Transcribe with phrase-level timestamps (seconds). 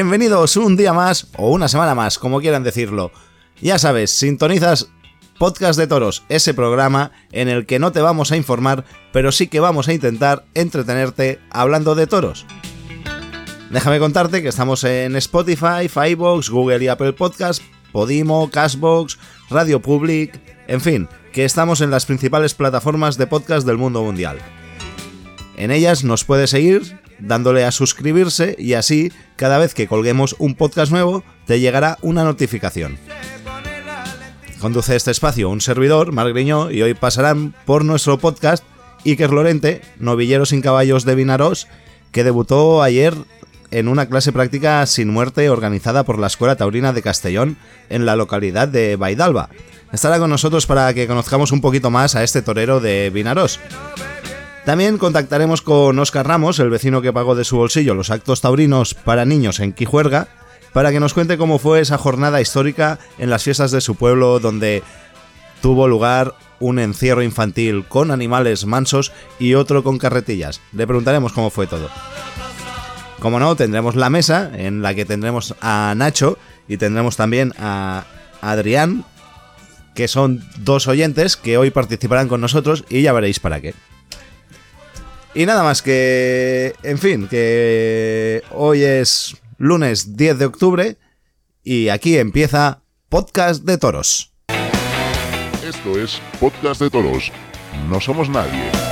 [0.00, 3.12] Bienvenidos un día más o una semana más, como quieran decirlo.
[3.60, 4.88] Ya sabes, sintonizas
[5.36, 9.48] Podcast de Toros, ese programa en el que no te vamos a informar, pero sí
[9.48, 12.46] que vamos a intentar entretenerte hablando de toros.
[13.70, 19.18] Déjame contarte que estamos en Spotify, Firebox, Google y Apple Podcast, Podimo, Cashbox,
[19.50, 24.38] Radio Public, en fin, que estamos en las principales plataformas de podcast del mundo mundial.
[25.58, 30.54] En ellas nos puedes seguir dándole a suscribirse y así cada vez que colguemos un
[30.54, 32.98] podcast nuevo te llegará una notificación.
[34.60, 38.62] Conduce este espacio un servidor, Marc Griñó, y hoy pasarán por nuestro podcast
[39.06, 41.66] Iker Lorente, novillero sin caballos de Vinaros,
[42.12, 43.14] que debutó ayer
[43.70, 47.56] en una clase práctica sin muerte organizada por la Escuela Taurina de Castellón
[47.88, 49.48] en la localidad de Baidalba.
[49.92, 53.58] Estará con nosotros para que conozcamos un poquito más a este torero de Vinaros.
[54.64, 58.94] También contactaremos con Oscar Ramos, el vecino que pagó de su bolsillo los actos taurinos
[58.94, 60.28] para niños en Quijuerga,
[60.72, 64.38] para que nos cuente cómo fue esa jornada histórica en las fiestas de su pueblo
[64.38, 64.82] donde
[65.62, 70.60] tuvo lugar un encierro infantil con animales mansos y otro con carretillas.
[70.72, 71.88] Le preguntaremos cómo fue todo.
[73.18, 76.38] Como no, tendremos la mesa en la que tendremos a Nacho
[76.68, 78.04] y tendremos también a
[78.40, 79.04] Adrián,
[79.94, 83.74] que son dos oyentes que hoy participarán con nosotros y ya veréis para qué.
[85.34, 90.96] Y nada más que, en fin, que hoy es lunes 10 de octubre
[91.62, 94.32] y aquí empieza Podcast de Toros.
[95.64, 97.30] Esto es Podcast de Toros.
[97.88, 98.89] No somos nadie.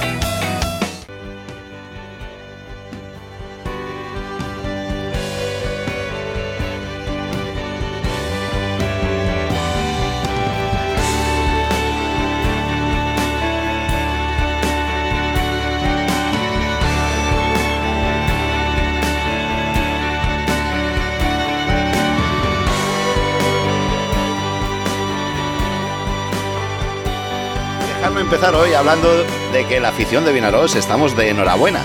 [28.28, 29.08] Empezar hoy hablando
[29.54, 31.80] de que la afición de Vinaros estamos de enhorabuena.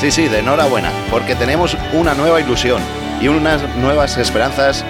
[0.00, 2.82] Sí, sí, de enhorabuena, porque tenemos una nueva ilusión
[3.20, 4.84] y unas nuevas esperanzas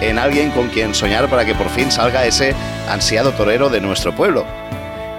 [0.00, 2.54] en alguien con quien soñar para que por fin salga ese
[2.88, 4.46] ansiado torero de nuestro pueblo.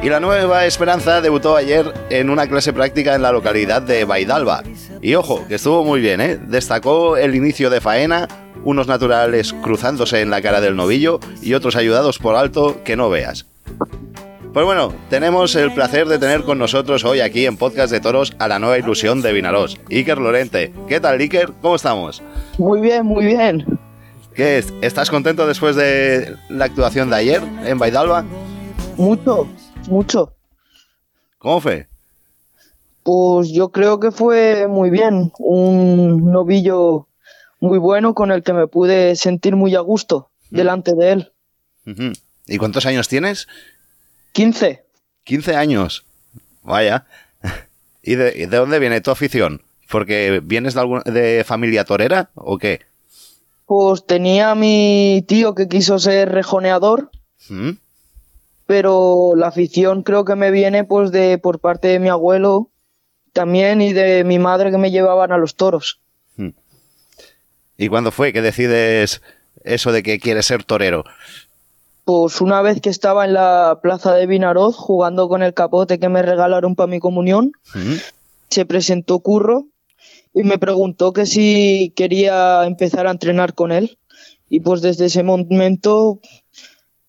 [0.01, 4.63] Y la nueva esperanza debutó ayer en una clase práctica en la localidad de Baidalba.
[5.03, 6.39] Y ojo, que estuvo muy bien, ¿eh?
[6.47, 8.27] Destacó el inicio de faena,
[8.63, 13.11] unos naturales cruzándose en la cara del novillo y otros ayudados por alto que no
[13.11, 13.45] veas.
[14.57, 18.33] Pues bueno, tenemos el placer de tener con nosotros hoy aquí en Podcast de Toros
[18.39, 20.73] a la nueva ilusión de Vinaros, Iker Lorente.
[20.87, 21.53] ¿Qué tal, Iker?
[21.61, 22.23] ¿Cómo estamos?
[22.57, 23.63] Muy bien, muy bien.
[24.33, 24.73] ¿Qué es?
[24.81, 28.25] ¿Estás contento después de la actuación de ayer en Baidalba?
[28.97, 29.47] Mucho,
[29.89, 30.33] mucho.
[31.37, 31.87] ¿Cómo fue?
[33.03, 35.31] Pues yo creo que fue muy bien.
[35.37, 37.07] Un novillo
[37.59, 41.31] muy bueno con el que me pude sentir muy a gusto delante de él.
[42.47, 43.47] ¿Y cuántos años tienes?
[44.37, 44.83] 15.
[45.23, 46.05] 15 años.
[46.61, 47.07] Vaya.
[48.03, 49.63] ¿Y de, y de dónde viene tu afición?
[49.89, 52.81] ¿Porque vienes de, algún- de familia torera o qué?
[53.65, 57.09] Pues tenía a mi tío que quiso ser rejoneador,
[57.49, 57.71] ¿Mm?
[58.67, 62.69] pero la afición creo que me viene pues de por parte de mi abuelo
[63.33, 65.99] también y de mi madre que me llevaban a los toros.
[67.77, 69.21] ¿Y cuándo fue que decides
[69.63, 71.03] eso de que quieres ser torero?
[72.07, 76.07] Pues una vez que estaba en la plaza de Vinaroz jugando con el capote que
[76.07, 77.51] me regalaron para mi comunión,
[78.49, 79.65] se presentó Curro
[80.33, 83.99] y me preguntó que si quería empezar a entrenar con él.
[84.47, 86.21] Y pues desde ese momento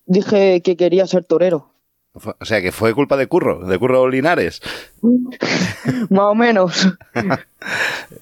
[0.05, 1.71] dije que quería ser torero.
[2.13, 4.61] O sea, que fue culpa de Curro, de Curro Linares.
[6.11, 6.89] Más o menos.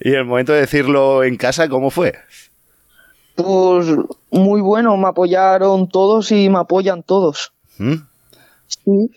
[0.01, 2.15] Y el momento de decirlo en casa, ¿cómo fue?
[3.37, 3.87] Pues
[4.31, 7.53] muy bueno, me apoyaron todos y me apoyan todos.
[7.79, 7.95] ¿Mm?
[8.67, 9.11] Sí.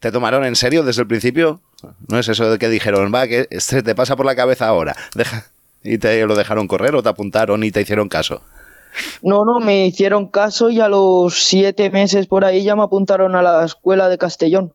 [0.00, 1.60] ¿Te tomaron en serio desde el principio?
[2.08, 4.94] No es eso de que dijeron, va, que se te pasa por la cabeza ahora.
[5.14, 5.46] Deja...
[5.82, 8.42] ¿Y te lo dejaron correr o te apuntaron y te hicieron caso?
[9.22, 13.36] No, no, me hicieron caso y a los siete meses por ahí ya me apuntaron
[13.36, 14.72] a la escuela de Castellón.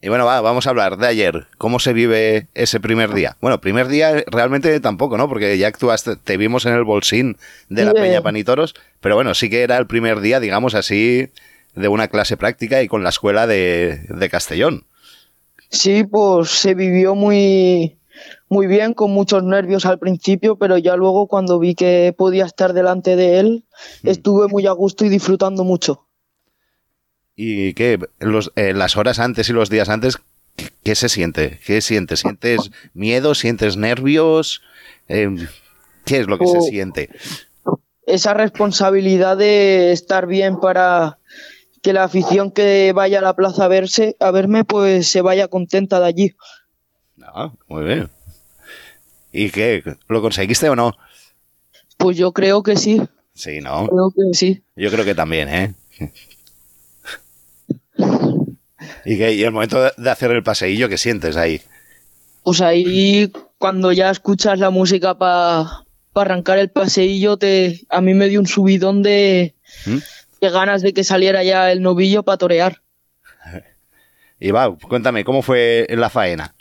[0.00, 1.46] Y bueno, va, vamos a hablar de ayer.
[1.58, 3.36] ¿Cómo se vive ese primer día?
[3.40, 5.28] Bueno, primer día realmente tampoco, ¿no?
[5.28, 7.36] Porque ya actuaste, te vimos en el bolsín
[7.68, 8.22] de la Sí, Peña.
[8.22, 11.30] Panitoros, pero bueno, sí que era el primer día, digamos así,
[11.74, 14.84] de una clase práctica y con la escuela de, de Castellón.
[15.70, 17.98] Sí, pues se vivió muy,
[18.48, 22.72] muy bien, con muchos nervios al principio, pero ya luego cuando vi que podía estar
[22.72, 23.64] delante de él,
[24.04, 26.07] estuve muy a gusto y disfrutando mucho.
[27.40, 28.00] ¿Y qué?
[28.18, 30.18] Los, eh, las horas antes y los días antes,
[30.56, 31.60] ¿qué, qué se siente?
[31.64, 32.18] ¿Qué sientes?
[32.18, 33.36] ¿Sientes miedo?
[33.36, 34.60] ¿Sientes nervios?
[35.06, 35.30] Eh,
[36.04, 36.62] ¿Qué es lo que se Oh.
[36.62, 37.10] siente?
[38.06, 41.18] Esa responsabilidad de estar bien para
[41.80, 45.46] que la afición que vaya a la plaza a verse, a verme, pues se vaya
[45.46, 46.36] contenta de allí.
[47.22, 48.08] Ah, muy bien.
[49.30, 49.84] ¿Y qué?
[50.08, 50.96] ¿Lo conseguiste o no?
[51.98, 53.00] Pues yo creo que sí,
[53.32, 53.86] Sí, ¿no?
[53.86, 54.64] creo que sí.
[54.74, 55.74] Yo creo que también, ¿eh?
[59.04, 61.60] ¿Y, el momento de- hacer el paseillo, qué sientes ahí?
[62.42, 65.84] Pues ahí cuando ya escuchas la música para
[66.14, 69.54] arrancar el paseillo, te, a mí me dio un subidón de,
[69.86, 69.98] ¿Mm?
[70.40, 72.82] de ganas de que saliera ya el novillo para torear.
[74.40, 76.54] Y va, cuéntame, ¿cómo fue la faena?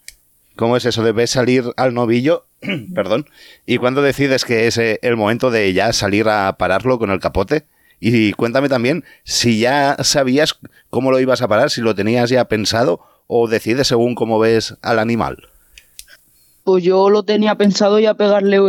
[0.55, 2.47] ¿Cómo es eso de ver salir al novillo?
[2.95, 3.29] Perdón.
[3.67, 7.19] ¿Y cuándo decides que es eh, el momento de ya salir a pararlo con el
[7.19, 7.65] capote?
[7.99, 10.59] Y cuéntame también si ya sabías
[10.89, 14.77] cómo lo ibas a parar, si lo tenías ya pensado o decides según cómo ves
[14.81, 15.37] al animal.
[16.63, 18.59] Pues yo lo tenía pensado ya pegarle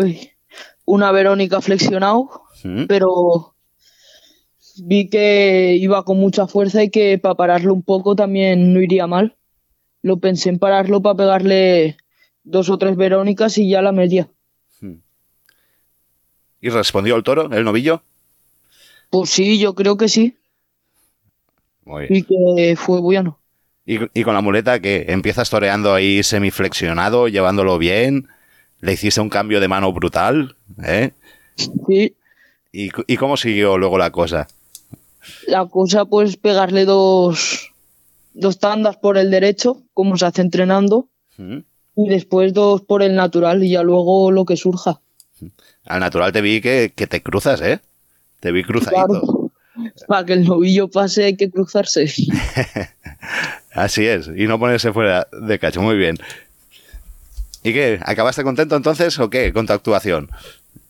[0.84, 2.42] una Verónica flexionado,
[2.88, 3.54] pero
[4.82, 9.06] vi que iba con mucha fuerza y que para pararlo un poco también no iría
[9.06, 9.36] mal.
[10.00, 11.96] Lo pensé en pararlo para pegarle
[12.44, 14.30] dos o tres Verónicas y ya la media.
[16.60, 18.02] ¿Y respondió el toro, el novillo?
[19.10, 20.36] Pues sí, yo creo que sí.
[21.84, 22.18] Muy bien.
[22.18, 23.38] Y que fue bueno.
[23.86, 28.28] ¿Y, y con la muleta que empiezas toreando ahí semiflexionado, llevándolo bien?
[28.80, 30.56] ¿Le hiciste un cambio de mano brutal?
[30.84, 31.12] ¿Eh?
[31.86, 32.14] Sí,
[32.70, 34.46] ¿Y, y cómo siguió luego la cosa?
[35.46, 37.72] la cosa pues pegarle dos,
[38.34, 41.58] dos tandas por el derecho, como se hace entrenando, ¿Mm?
[41.96, 45.00] y después dos por el natural y ya luego lo que surja.
[45.84, 47.80] Al natural te vi que, que te cruzas, ¿eh?
[48.40, 49.06] Te vi cruzadito.
[49.06, 49.52] Claro.
[50.06, 52.06] Para que el novillo pase hay que cruzarse.
[53.72, 55.80] Así es, y no ponerse fuera de cacho.
[55.82, 56.16] Muy bien.
[57.62, 58.00] ¿Y qué?
[58.04, 60.30] ¿Acabaste contento entonces o qué con tu actuación?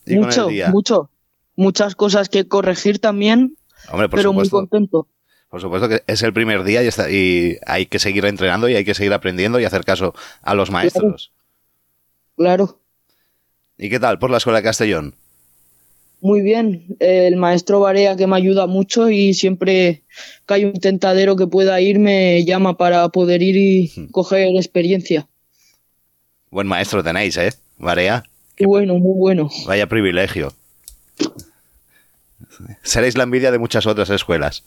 [0.07, 0.71] ¿Y con mucho, el día?
[0.71, 1.11] mucho.
[1.57, 3.57] Muchas cosas que corregir también,
[3.91, 5.09] Hombre, por pero muy supuesto, contento.
[5.51, 8.77] por supuesto que es el primer día y, está, y hay que seguir entrenando y
[8.77, 11.33] hay que seguir aprendiendo y hacer caso a los maestros.
[12.37, 12.79] Claro.
[13.77, 15.17] ¿Y qué tal por la escuela de Castellón?
[16.21, 16.97] Muy bien.
[16.99, 20.03] El maestro Barea que me ayuda mucho y siempre
[20.47, 25.29] que hay un tentadero que pueda ir me llama para poder ir y coger experiencia.
[26.51, 27.53] Buen maestro tenéis, ¿eh?
[27.79, 28.25] Varea.
[28.59, 29.51] Muy bueno, muy bueno.
[29.67, 30.53] Vaya privilegio.
[32.83, 34.65] Seréis la envidia de muchas otras escuelas.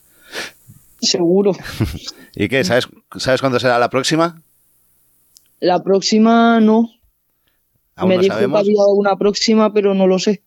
[1.02, 1.54] Seguro.
[2.36, 2.64] ¿Y qué?
[2.64, 2.88] ¿Sabes,
[3.18, 4.42] ¿sabes cuándo será la próxima?
[5.60, 6.90] La próxima no.
[7.96, 8.60] Aún me no dijo que sabemos.
[8.62, 10.42] había una próxima, pero no lo sé.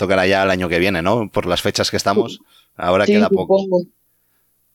[0.00, 1.28] Tocará ya el año que viene, ¿no?
[1.28, 2.40] Por las fechas que estamos.
[2.74, 3.58] Ahora Sí, queda poco.
[3.58, 3.84] supongo.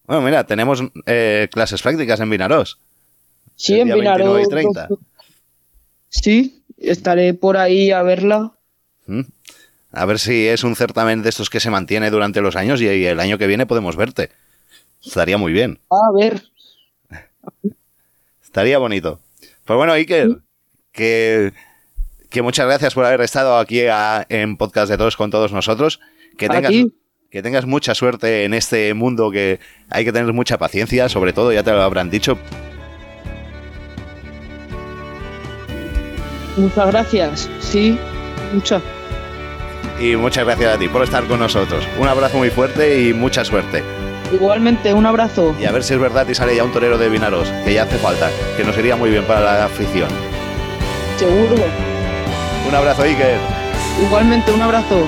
[0.05, 2.77] Bueno, mira, tenemos eh, clases prácticas en Vinaros.
[3.55, 4.33] Sí, en día Vinaró.
[4.35, 4.87] 29 y 30.
[6.09, 8.53] Sí, estaré por ahí a verla.
[9.07, 9.21] ¿Mm?
[9.93, 12.85] A ver si es un certamen de estos que se mantiene durante los años y,
[12.87, 14.29] y el año que viene podemos verte.
[15.03, 15.79] Estaría muy bien.
[15.89, 16.43] A ver.
[18.43, 19.19] Estaría bonito.
[19.63, 20.37] Pues bueno, Iker,
[20.91, 21.51] que,
[22.35, 26.01] que muchas gracias por haber estado aquí a- en Podcast de Todos con todos nosotros.
[26.37, 26.93] Que tengas, ti.
[27.31, 31.53] que tengas mucha suerte en este mundo que hay que tener mucha paciencia, sobre todo,
[31.53, 32.37] ya te lo habrán dicho.
[36.57, 37.49] Muchas gracias.
[37.61, 37.97] Sí,
[38.53, 38.81] muchas.
[39.99, 41.87] Y muchas gracias a ti por estar con nosotros.
[41.97, 43.81] Un abrazo muy fuerte y mucha suerte.
[44.33, 45.55] Igualmente, un abrazo.
[45.57, 47.83] Y a ver si es verdad y sale ya un torero de Vinaros, que ya
[47.83, 50.09] hace falta, que nos iría muy bien para la afición.
[51.17, 51.94] Seguro.
[52.67, 53.37] Un abrazo, Iker.
[54.01, 55.07] Igualmente, un abrazo.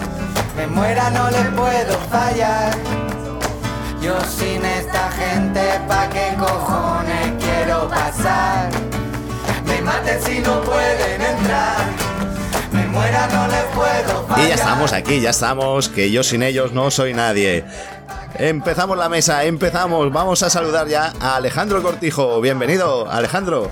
[0.55, 2.71] Me muera, no les puedo fallar.
[4.01, 8.69] Yo sin esta gente, ¿pa' qué cojones quiero pasar?
[9.65, 11.77] Me maten si no pueden entrar.
[12.71, 14.45] Me muera, no les puedo fallar.
[14.45, 17.63] Y ya estamos aquí, ya estamos, que yo sin ellos no soy nadie.
[18.35, 20.11] Empezamos la mesa, empezamos.
[20.11, 22.41] Vamos a saludar ya a Alejandro Cortijo.
[22.41, 23.71] Bienvenido, Alejandro.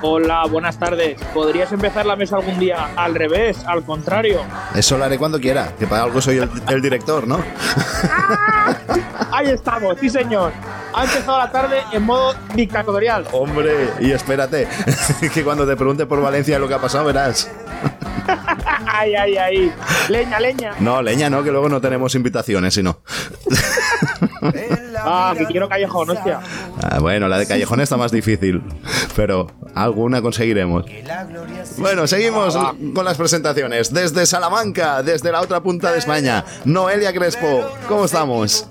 [0.00, 1.20] Hola, buenas tardes.
[1.34, 4.42] ¿Podrías empezar la mesa algún día al revés, al contrario?
[4.74, 7.38] Eso lo haré cuando quiera, que para algo soy el, el director, ¿no?
[9.32, 10.52] Ahí estamos, sí señor.
[10.94, 13.24] Ha empezado la tarde en modo dictatorial.
[13.32, 14.68] Hombre, y espérate,
[15.34, 17.50] que cuando te pregunte por Valencia lo que ha pasado verás.
[18.98, 19.72] ay, ay, ay.
[20.08, 20.74] Leña, leña.
[20.80, 22.98] No, leña no, que luego no tenemos invitaciones, sino.
[25.00, 26.40] Ah, que quiero callejón, hostia.
[26.82, 28.62] Ah, bueno, la de Callejón está más difícil,
[29.14, 30.86] pero alguna conseguiremos.
[31.76, 32.56] Bueno, seguimos
[32.94, 33.92] con las presentaciones.
[33.92, 38.68] Desde Salamanca, desde la otra punta de España, Noelia Crespo, ¿cómo estamos?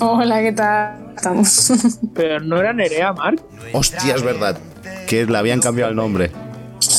[0.00, 1.12] Hola, ¿qué tal?
[1.16, 1.72] Estamos.
[2.14, 3.40] Pero no era Nerea, Marc.
[3.72, 4.58] Hostia, es verdad,
[5.06, 6.30] que le habían cambiado el nombre.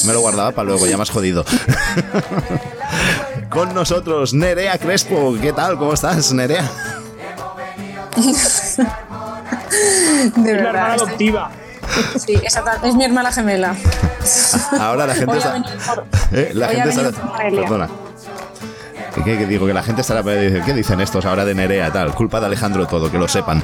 [0.06, 1.44] Me lo guardaba para luego, ya más jodido.
[3.50, 5.36] Con nosotros, Nerea Crespo.
[5.42, 5.78] ¿Qué tal?
[5.78, 6.70] ¿Cómo estás, Nerea?
[9.76, 10.96] De Es la hermana verdad.
[10.96, 11.52] estoy- adoptiva.
[12.18, 13.76] Sí, exacta- es mi hermana gemela.
[14.80, 15.64] Ahora la gente está.
[16.32, 17.12] Eh, la hoy gente está.
[17.38, 17.90] Perdona.
[19.24, 19.66] ¿Qué, qué digo?
[19.66, 20.24] Que la gente estará.
[20.24, 21.92] ¿Qué dicen estos ahora de Nerea?
[21.92, 22.14] Tal.
[22.14, 23.64] Culpa de Alejandro todo, que lo sepan.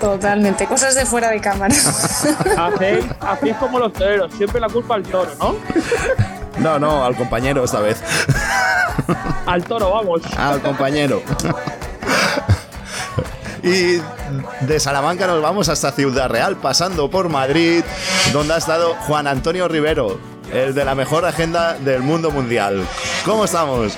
[0.00, 0.66] Totalmente.
[0.66, 1.74] Cosas de fuera de cámara.
[1.74, 5.56] Hacéis, hacéis como los toreros, siempre la culpa al toro, ¿no?
[6.58, 8.02] No, no, al compañero esta vez.
[9.46, 10.22] Al toro, vamos.
[10.36, 11.22] Al compañero.
[13.62, 14.00] Y
[14.60, 17.84] de Salamanca nos vamos hasta Ciudad Real, pasando por Madrid,
[18.32, 20.18] donde ha estado Juan Antonio Rivero,
[20.52, 22.86] el de la mejor agenda del mundo mundial.
[23.24, 23.96] ¿Cómo estamos?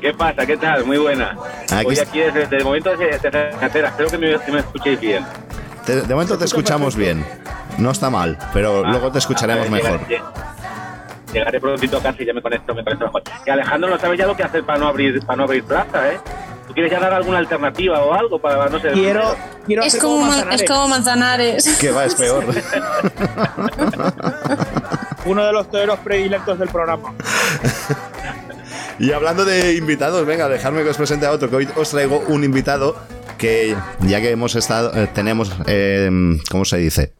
[0.00, 0.46] ¿Qué pasa?
[0.46, 0.84] ¿Qué tal?
[0.84, 1.36] Muy buena.
[1.72, 3.88] Aquí Hoy aquí desde, desde el momento desde, desde carretera.
[3.88, 5.26] Espero que me, que me escuchéis bien.
[5.84, 7.24] Te- de momento te escuchamos bien.
[7.78, 10.00] No está mal, pero luego te escucharemos Ah, mejor.
[10.08, 10.22] Llegaré,
[11.32, 13.22] llegaré prontito a casa y ya me conecto, me conecto mejor.
[13.46, 16.12] Y Alejandro no sabe ya lo que hacer para no abrir, para no abrir plaza,
[16.12, 16.18] ¿eh?
[16.66, 19.34] ¿Tú quieres ya dar alguna alternativa o algo para no ser Quiero,
[19.66, 20.60] quiero Es hacer como, Man- Manzanares.
[20.62, 21.78] es como Manzanares.
[21.80, 22.44] Que va, es peor.
[25.30, 27.14] uno de los toreros predilectos del programa.
[28.98, 32.22] Y hablando de invitados, venga, dejadme que os presente a otro, que hoy os traigo
[32.28, 32.96] un invitado
[33.38, 36.10] que ya que hemos estado, eh, tenemos, eh,
[36.50, 37.14] ¿cómo se dice?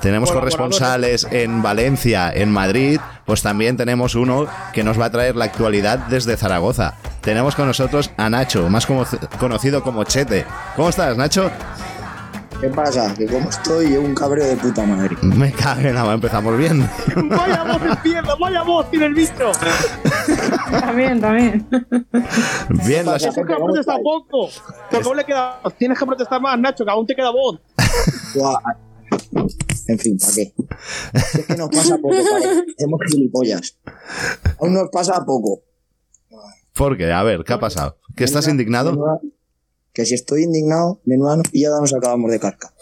[0.00, 5.34] Tenemos corresponsales en Valencia, en Madrid, pues también tenemos uno que nos va a traer
[5.34, 6.94] la actualidad desde Zaragoza.
[7.20, 9.04] Tenemos con nosotros a Nacho, más como-
[9.40, 10.44] conocido como Chete.
[10.76, 11.50] ¿Cómo estás, Nacho?
[12.60, 13.14] ¿Qué pasa?
[13.14, 15.14] Que como estoy, llevo un cabreo de puta madre.
[15.22, 16.80] Me cague nada, empezamos bien.
[17.28, 18.34] ¡Vaya voz izquierda!
[18.40, 19.52] ¡Vaya voz tiene el bicho!
[20.70, 21.68] También, también.
[22.86, 24.48] Bien, las, Eso que poco.
[24.90, 25.60] Que aún le queda.
[25.78, 27.60] Tienes que protestar más, Nacho, que aún te queda voz.
[29.88, 30.52] En fin, ¿para qué?
[31.12, 32.14] Es que nos pasa poco.
[32.14, 33.78] Hacemos gilipollas.
[34.60, 35.62] Aún nos pasa poco.
[36.74, 37.12] ¿Por qué?
[37.12, 37.98] A ver, ¿qué ha pasado?
[38.16, 39.20] ¿Que estás indignado?
[39.96, 42.74] Que si estoy indignado, menuda pillada nos acabamos de carca.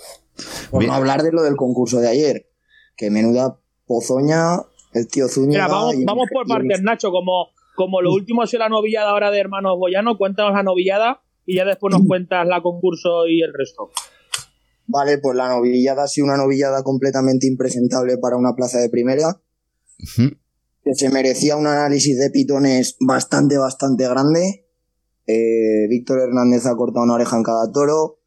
[0.72, 0.90] Por Bien.
[0.90, 2.50] no hablar de lo del concurso de ayer.
[2.96, 4.56] Que menuda pozoña,
[4.94, 5.66] el tío Zúñiga...
[5.66, 7.12] Mira, vamos, y- vamos por y el- partes, Nacho.
[7.12, 11.54] Como, como lo último es la novillada ahora de Hermanos Boyano, cuéntanos la novillada y
[11.54, 13.90] ya después nos cuentas la concurso y el resto.
[14.88, 19.40] Vale, pues la novillada ha sido una novillada completamente impresentable para una plaza de primera.
[20.82, 24.63] Que se merecía un análisis de pitones bastante, bastante grande.
[25.26, 28.18] Eh, Víctor Hernández ha cortado una oreja en cada toro.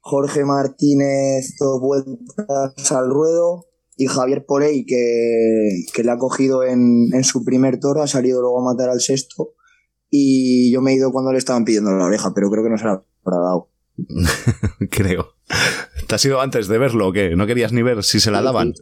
[0.00, 3.66] Jorge Martínez dos vueltas al ruedo.
[3.98, 8.42] Y Javier Porey, que, que le ha cogido en, en su primer toro, ha salido
[8.42, 9.54] luego a matar al sexto.
[10.10, 12.78] Y yo me he ido cuando le estaban pidiendo la oreja, pero creo que no
[12.78, 13.70] se la habrá dado.
[14.90, 15.28] Creo.
[16.06, 17.34] ¿Te has ido antes de verlo o qué?
[17.36, 18.74] ¿No querías ni ver si se la daban?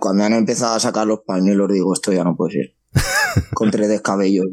[0.00, 2.74] Cuando han empezado a sacar los pañuelos, digo, esto ya no puede ser.
[3.54, 4.46] Con tres descabellos.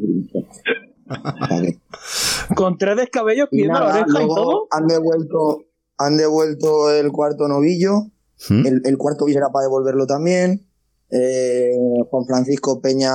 [2.54, 4.68] Con tres descabellos Y pidiendo la nada, oreja y luego todo.
[4.70, 5.64] Han devuelto,
[5.98, 8.10] han devuelto el cuarto novillo.
[8.48, 8.66] ¿Mm?
[8.66, 10.66] El, el cuarto era para devolverlo también.
[11.10, 11.72] Eh,
[12.10, 13.12] Juan Francisco Peña,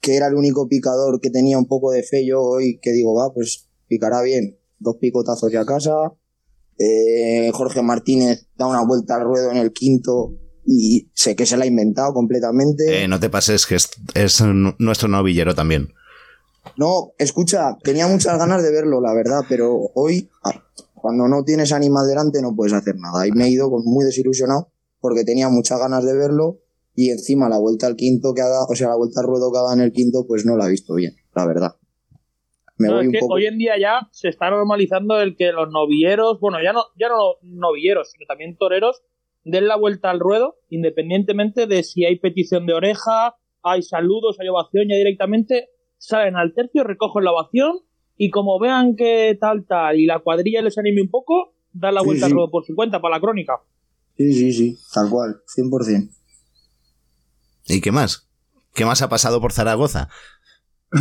[0.00, 3.14] que era el único picador que tenía un poco de fe yo hoy, que digo,
[3.14, 4.58] va, pues picará bien.
[4.78, 5.92] Dos picotazos ya a casa.
[6.78, 10.34] Eh, Jorge Martínez da una vuelta al ruedo en el quinto
[10.64, 13.02] y sé que se la ha inventado completamente.
[13.02, 14.42] Eh, no te pases, que es,
[14.78, 15.94] nuestro novillero también.
[16.78, 20.52] No, escucha, tenía muchas ganas de verlo, la verdad, pero hoy, ah,
[20.94, 23.26] cuando no tienes animal delante, no puedes hacer nada.
[23.26, 24.68] Y me he ido muy desilusionado
[25.00, 26.60] porque tenía muchas ganas de verlo
[26.94, 29.50] y encima la vuelta al quinto que ha dado, o sea, la vuelta al ruedo
[29.50, 31.74] que ha dado en el quinto, pues no la he visto bien, la verdad.
[32.76, 33.34] Me No, voy es un que poco.
[33.34, 37.08] hoy en día ya se está normalizando el que los novilleros, bueno, ya no, ya
[37.08, 39.02] no novilleros, sino también toreros,
[39.44, 44.46] den la vuelta al ruedo, independientemente de si hay petición de oreja, hay saludos, hay
[44.48, 47.80] ovación, ya directamente salen al tercio, recogen la ovación
[48.16, 52.02] y como vean que tal, tal, y la cuadrilla les anime un poco, dan la
[52.02, 52.32] vuelta sí.
[52.32, 53.60] al ruedo por su cuenta para la crónica.
[54.16, 56.10] Sí, sí, sí, tal cual, 100%.
[57.68, 58.28] ¿Y qué más?
[58.74, 60.08] ¿Qué más ha pasado por Zaragoza?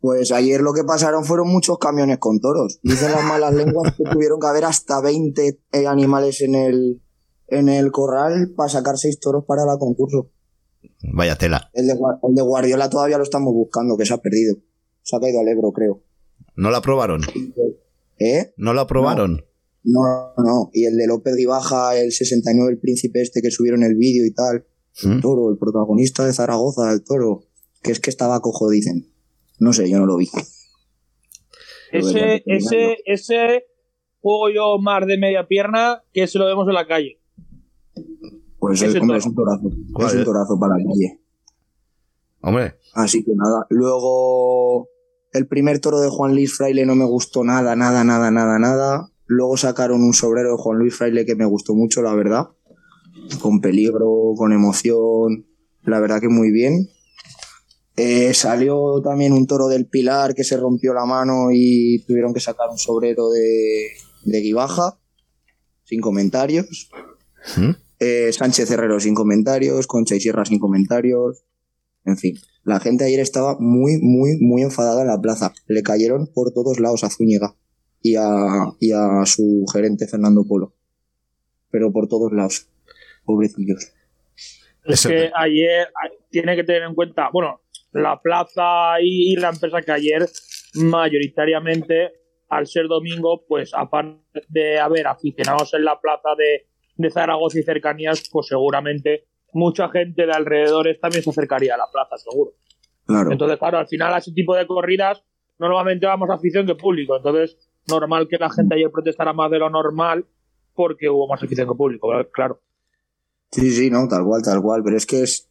[0.00, 2.78] Pues ayer lo que pasaron fueron muchos camiones con toros.
[2.84, 7.02] Dicen las malas lenguas que tuvieron que haber hasta 20 eh, animales en el,
[7.48, 10.30] en el corral para sacar seis toros para la concurso.
[11.02, 11.70] Vaya tela.
[11.74, 14.56] El de, Gua- el de Guardiola todavía lo estamos buscando, que se ha perdido.
[15.02, 16.02] Se ha caído al Ebro, creo.
[16.56, 17.22] ¿No lo aprobaron?
[18.18, 18.52] ¿Eh?
[18.56, 19.44] ¿No lo aprobaron?
[19.84, 20.70] No, no.
[20.72, 24.32] Y el de López Guibaja, el 69, el príncipe este que subieron el vídeo y
[24.34, 24.66] tal.
[25.04, 25.12] ¿Mm?
[25.12, 27.42] El toro, el protagonista de Zaragoza, el toro.
[27.82, 29.12] Que es que estaba cojo, dicen.
[29.60, 30.28] No sé, yo no lo vi.
[31.92, 33.64] Ese, ese, ese
[34.20, 37.20] juego yo más de media pierna que se lo vemos en la calle.
[38.58, 39.70] Pues es, hombre, es un torazo.
[39.92, 41.20] ¿Cuál Es un torazo para la calle.
[42.40, 43.66] Hombre, Así que nada.
[43.70, 44.88] Luego,
[45.32, 49.12] el primer toro de Juan Luis Fraile no me gustó nada, nada, nada, nada, nada.
[49.26, 52.48] Luego sacaron un sobrero de Juan Luis Fraile que me gustó mucho, la verdad.
[53.40, 55.46] Con peligro, con emoción.
[55.82, 56.88] La verdad que muy bien.
[57.96, 62.40] Eh, salió también un toro del Pilar que se rompió la mano y tuvieron que
[62.40, 63.90] sacar un sobrero de,
[64.24, 64.98] de Guibaja.
[65.84, 66.90] Sin comentarios.
[67.56, 67.70] ¿Mm?
[68.00, 71.44] Eh, Sánchez Herrero sin comentarios, Concha y Sierra sin comentarios.
[72.04, 75.52] En fin, la gente ayer estaba muy, muy, muy enfadada en la plaza.
[75.66, 77.54] Le cayeron por todos lados a Zúñiga
[78.00, 80.74] y a, y a su gerente Fernando Polo.
[81.70, 82.68] Pero por todos lados.
[83.24, 83.92] Pobrecillos.
[84.84, 85.88] Es que ayer
[86.30, 87.60] tiene que tener en cuenta, bueno,
[87.92, 90.26] la plaza y, y la empresa que ayer
[90.74, 92.12] mayoritariamente,
[92.48, 96.67] al ser domingo, pues aparte de haber aficionados en la plaza de,
[96.98, 101.86] de Zaragoza y cercanías, pues seguramente mucha gente de alrededores también se acercaría a la
[101.90, 102.52] plaza, seguro.
[103.06, 103.32] Claro.
[103.32, 105.22] Entonces, claro, al final a ese tipo de corridas
[105.58, 107.16] normalmente vamos afición que público.
[107.16, 107.56] Entonces,
[107.88, 110.26] normal que la gente ayer protestara más de lo normal
[110.74, 112.60] porque hubo más afición que público, claro.
[113.50, 114.82] Sí, sí, no, tal cual, tal cual.
[114.84, 115.48] Pero es que es,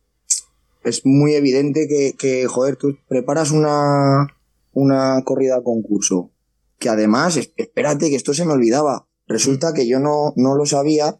[0.84, 4.28] es muy evidente que, que, joder, tú preparas una,
[4.74, 6.30] una corrida a concurso.
[6.78, 9.08] Que además, es- espérate, que esto se me olvidaba.
[9.28, 11.18] Resulta que yo no, no lo sabía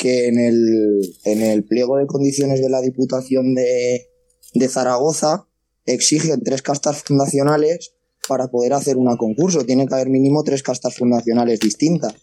[0.00, 4.08] que en el, en el pliego de condiciones de la Diputación de,
[4.54, 5.46] de Zaragoza
[5.84, 7.92] exigen tres castas fundacionales
[8.26, 9.66] para poder hacer una concurso.
[9.66, 12.14] Tiene que haber mínimo tres castas fundacionales distintas.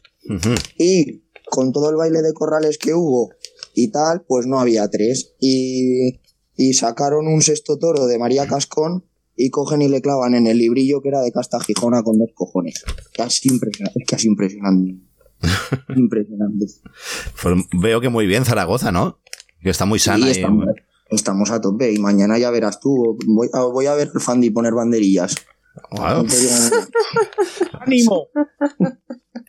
[0.77, 3.29] Y con todo el baile de corrales que hubo
[3.75, 5.35] y tal, pues no había tres.
[5.39, 6.19] Y,
[6.55, 10.57] y sacaron un sexto toro de María Cascón y cogen y le clavan en el
[10.57, 12.83] librillo que era de casta gijona con dos cojones.
[13.15, 13.99] Casi impresionante.
[13.99, 15.06] Es casi impresionante.
[15.95, 16.65] impresionante.
[17.41, 19.19] Pues veo que muy bien Zaragoza, ¿no?
[19.61, 20.27] Que está muy sana.
[20.33, 23.17] Sí, y- estamos, a tope y mañana ya verás tú.
[23.25, 25.35] Voy a, voy a ver al Fandi poner banderillas.
[25.91, 26.25] Wow.
[27.81, 28.27] ¡Ánimo!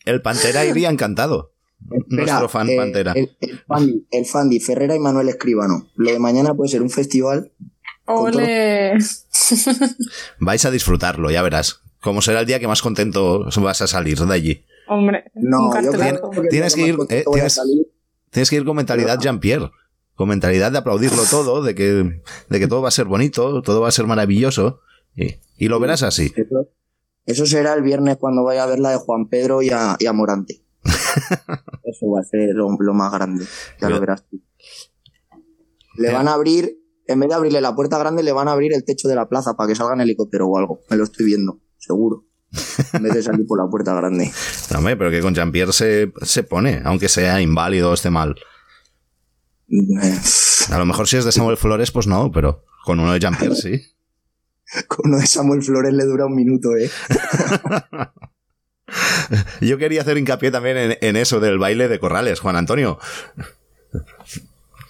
[0.04, 1.52] El Pantera iría encantado.
[2.08, 3.12] Nuestro fan eh, Pantera.
[3.12, 5.88] El, el Fandi, el Fandi, Ferrera y Manuel Escribano.
[5.96, 7.52] Lo de mañana puede ser un festival
[8.08, 8.98] Ole.
[10.40, 11.82] Vais a disfrutarlo, ya verás.
[12.00, 14.64] Cómo será el día que más contento vas a salir de allí.
[14.88, 16.30] Hombre, No, un yo cartelazo.
[16.30, 17.86] creo que Tienes que ir, eh, tienes- salir.
[18.30, 19.70] Tienes que ir con mentalidad Jean-Pierre.
[20.14, 23.80] Con mentalidad de aplaudirlo todo, de que, de que todo va a ser bonito, todo
[23.80, 24.80] va a ser maravilloso.
[25.16, 26.32] Y, y lo verás así.
[26.36, 26.68] Eso,
[27.26, 30.06] eso será el viernes cuando vaya a ver la de Juan Pedro y a, y
[30.06, 30.62] a Morante.
[31.84, 33.44] Eso va a ser lo, lo más grande.
[33.80, 34.40] Ya lo verás tú.
[35.96, 38.72] Le van a abrir, en vez de abrirle la puerta grande, le van a abrir
[38.72, 40.80] el techo de la plaza para que salga en helicóptero o algo.
[40.90, 42.24] Me lo estoy viendo, seguro.
[42.92, 44.30] En vez de salir por la puerta grande.
[44.70, 48.36] No, hombre, pero que con Jean-Pierre se, se pone, aunque sea inválido o esté mal.
[49.70, 50.18] Eh,
[50.72, 53.54] A lo mejor si es de Samuel Flores, pues no, pero con uno de Jean-Pierre
[53.56, 53.82] sí.
[54.86, 56.90] Con uno de Samuel Flores le dura un minuto, ¿eh?
[59.60, 62.98] Yo quería hacer hincapié también en, en eso del baile de corrales, Juan Antonio.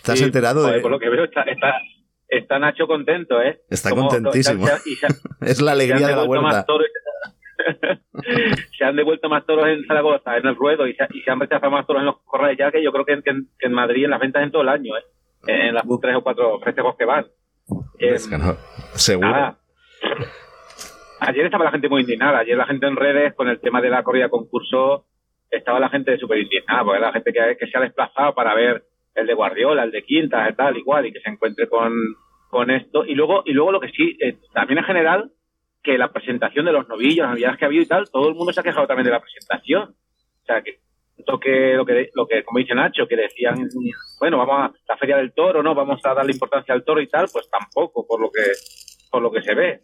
[0.03, 0.83] ¿Te has Sí, enterado joder, de.?
[0.83, 1.73] Por lo que veo, está, está,
[2.29, 3.61] está Nacho contento, ¿eh?
[3.71, 4.67] Está Como- contentísimo.
[4.87, 4.97] y
[5.47, 6.57] Es la se alegría han de la más y-
[8.79, 11.41] se han devuelto más toros en Zaragoza, en el ruedo, y se, y se han
[11.41, 13.73] rechazado más toros en los corrales ya que yo creo que, que en, que en
[13.73, 15.03] Madrid en las ventas en todo el año, ¿eh?
[15.47, 17.27] en las tres o cuatro festejos que van.
[17.99, 18.55] Eh, Es que no,
[18.95, 19.31] seguro.
[19.31, 19.59] nada.
[21.21, 22.39] Ayer estaba la gente muy indignada.
[22.39, 25.07] Ayer la gente en redes con el tema de la corrida concurso
[25.51, 28.85] estaba la gente súper indignada, porque la gente que, que se ha desplazado para ver
[29.15, 31.93] el de Guardiola, el de Quintas, tal y cual, y que se encuentre con,
[32.51, 33.05] con esto.
[33.05, 35.31] Y luego, y luego lo que sí, eh, también en general,
[35.83, 38.35] que la presentación de los novillos, las novedades que ha habido y tal, todo el
[38.35, 39.95] mundo se ha quejado también de la presentación.
[40.43, 40.81] O sea, que
[41.27, 43.69] lo que, lo que, lo que como dice Nacho, que decían,
[44.21, 45.75] bueno, vamos a la feria del toro, ¿no?
[45.75, 48.43] Vamos a darle importancia al toro y tal, pues tampoco, por lo que,
[49.11, 49.83] por lo que se ve.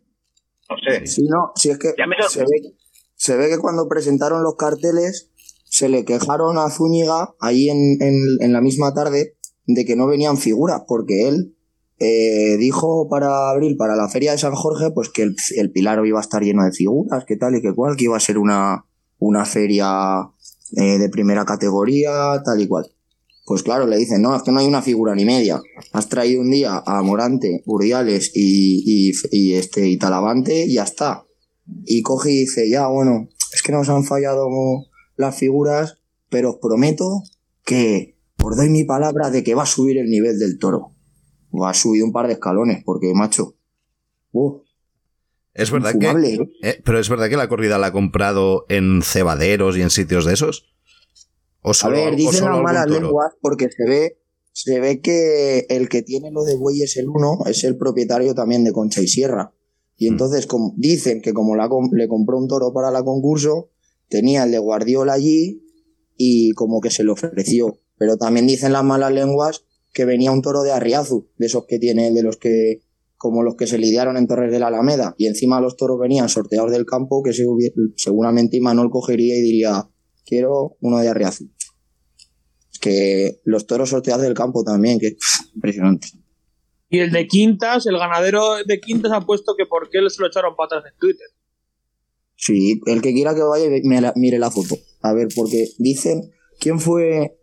[0.71, 1.07] No sé.
[1.07, 1.89] Sí, no, si es que
[2.29, 2.75] se ve,
[3.15, 5.31] se ve que cuando presentaron los carteles
[5.65, 10.07] se le quejaron a Zúñiga ahí en, en, en la misma tarde de que no
[10.07, 11.57] venían figuras, porque él
[11.99, 16.05] eh, dijo para abril, para la feria de San Jorge, pues que el, el Pilar
[16.07, 18.39] iba a estar lleno de figuras, que tal y que cual, que iba a ser
[18.39, 18.85] una,
[19.19, 20.29] una feria
[20.77, 22.87] eh, de primera categoría, tal y cual.
[23.47, 25.61] Pues claro, le dicen, no, es que no hay una figura ni media.
[25.93, 30.85] Has traído un día a Morante, Urdiales y, y, y este, y Talavante y ya
[30.85, 31.27] está.
[31.85, 34.49] Y coge y dice, ya, bueno, es que nos han fallado
[35.17, 35.99] las figuras,
[36.31, 37.23] pero os prometo
[37.65, 40.94] que os doy mi palabra de que va a subir el nivel del toro.
[41.61, 43.55] Va a subir un par de escalones, porque, macho,
[44.33, 44.61] uh,
[45.55, 46.07] Es verdad que.
[46.09, 46.51] ¿eh?
[46.63, 50.25] eh, pero es verdad que la corrida la ha comprado en cebaderos y en sitios
[50.25, 50.75] de esos.
[51.63, 54.19] O A solo, ver, o dicen las malas lenguas porque se ve,
[54.53, 58.65] se ve que el que tiene lo de bueyes el uno es el propietario también
[58.65, 59.55] de Concha y Sierra.
[59.97, 63.71] Y entonces como, dicen que como la le compró un toro para la concurso,
[64.09, 65.63] tenía el de Guardiola allí
[66.17, 67.79] y como que se le ofreció.
[67.97, 69.65] Pero también dicen las malas lenguas
[69.95, 72.83] que venía un toro de Arriazu, de esos que tiene, de los que,
[73.17, 75.15] como los que se lidiaron en Torres de la Alameda.
[75.17, 79.41] Y encima los toros venían sorteados del campo que se hubiera- seguramente Imanol cogería y
[79.41, 79.89] diría,
[80.27, 81.49] quiero uno de Arriazu.
[82.81, 86.09] Que los toros sorteados del campo también, que pff, impresionante.
[86.91, 90.27] Y el de Quintas, el ganadero de Quintas ha puesto que por qué se lo
[90.29, 91.27] echaron patas en Twitter.
[92.37, 93.67] Sí, el que quiera que vaya,
[94.01, 94.77] la, mire la foto.
[95.01, 97.39] A ver, porque dicen, ¿quién fue?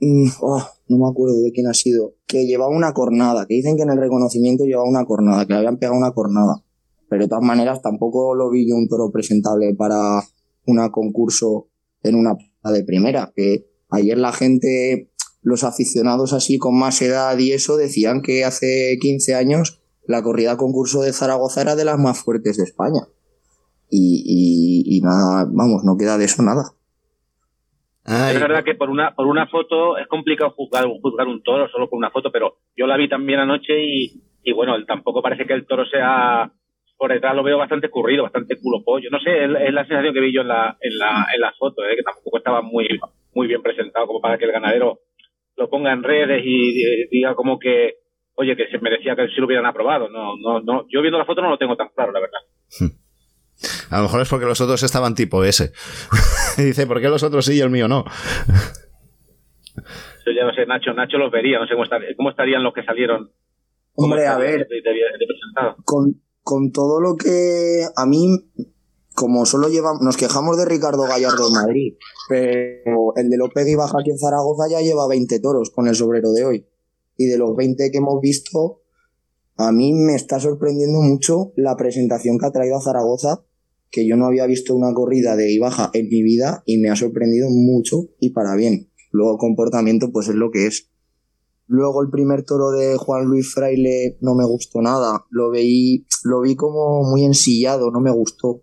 [0.00, 2.14] Mm, oh, no me acuerdo de quién ha sido.
[2.26, 5.58] Que llevaba una cornada, que dicen que en el reconocimiento llevaba una cornada, que le
[5.58, 6.64] habían pegado una cornada.
[7.08, 10.22] Pero de todas maneras tampoco lo vi yo un toro presentable para
[10.66, 11.68] una concurso
[12.02, 13.32] en una de primera.
[13.34, 15.10] Que ayer la gente,
[15.42, 20.56] los aficionados así con más edad y eso, decían que hace 15 años la corrida
[20.56, 23.08] concurso de Zaragoza era de las más fuertes de España.
[23.88, 26.74] Y, y nada, vamos, no queda de eso nada.
[28.04, 31.68] Ay, Es verdad que por una por una foto es complicado juzgar, juzgar un toro
[31.68, 35.46] solo por una foto, pero yo la vi también anoche y, y bueno, tampoco parece
[35.46, 36.50] que el toro sea
[36.98, 39.08] por detrás lo veo bastante currido, bastante culo pollo.
[39.10, 41.84] No sé, es, la sensación que vi yo en la en la en la foto,
[41.84, 41.96] ¿eh?
[41.96, 42.86] que tampoco estaba muy
[43.34, 45.00] muy bien presentado como para que el ganadero
[45.56, 47.94] lo ponga en redes y di- diga como que
[48.34, 50.08] oye que se merecía que sí lo hubieran aprobado.
[50.08, 52.40] No no no, yo viendo la foto no lo tengo tan claro, la verdad.
[53.90, 55.72] A lo mejor es porque los otros estaban tipo ese.
[56.58, 58.04] y dice, ¿por qué los otros sí y el mío no?
[60.24, 62.72] Yo ya no sé, Nacho, Nacho los vería, no sé cómo, estar- cómo estarían los
[62.74, 63.30] que salieron.
[63.94, 65.76] Hombre, a ver, de- de- de presentados.
[65.84, 68.28] con, con todo lo que a mí,
[69.14, 71.94] como solo llevamos, nos quejamos de Ricardo Gallardo en Madrid,
[72.28, 75.94] pero el de López y Baja aquí en Zaragoza ya lleva 20 toros con el
[75.94, 76.66] sobrero de hoy.
[77.16, 78.80] Y de los 20 que hemos visto,
[79.58, 83.42] a mí me está sorprendiendo mucho la presentación que ha traído a Zaragoza,
[83.92, 86.96] que yo no había visto una corrida de Ibaja en mi vida y me ha
[86.96, 88.90] sorprendido mucho y para bien.
[89.12, 90.88] Luego comportamiento pues es lo que es.
[91.66, 95.26] Luego el primer toro de Juan Luis Fraile no me gustó nada.
[95.30, 98.62] Lo veí, lo vi como muy ensillado, no me gustó.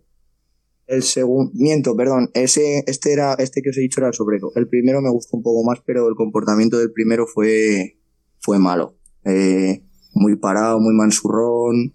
[0.86, 4.50] El segundo, miento, perdón, ese, este era, este que os he dicho era el sobrero.
[4.56, 8.00] El primero me gustó un poco más, pero el comportamiento del primero fue,
[8.40, 8.96] fue malo.
[9.24, 11.94] Eh, muy parado, muy mansurrón,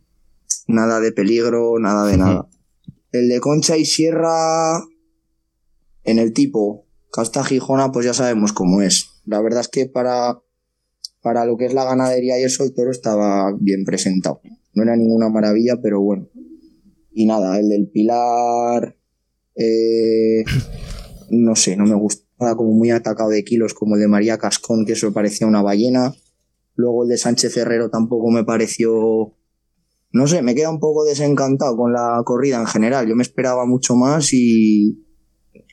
[0.67, 2.47] nada de peligro, nada de nada.
[3.19, 4.83] El de Concha y Sierra,
[6.03, 9.09] en el tipo Casta Gijona, pues ya sabemos cómo es.
[9.25, 10.41] La verdad es que para,
[11.21, 14.41] para lo que es la ganadería y eso, el toro estaba bien presentado.
[14.73, 16.29] No era ninguna maravilla, pero bueno.
[17.11, 18.97] Y nada, el del Pilar,
[19.55, 20.43] eh,
[21.29, 24.37] no sé, no me gusta nada, como muy atacado de kilos, como el de María
[24.37, 26.13] Cascón, que eso parecía una ballena.
[26.75, 29.33] Luego el de Sánchez Herrero tampoco me pareció,
[30.15, 33.07] no sé, me queda un poco desencantado con la corrida en general.
[33.07, 35.03] Yo me esperaba mucho más y,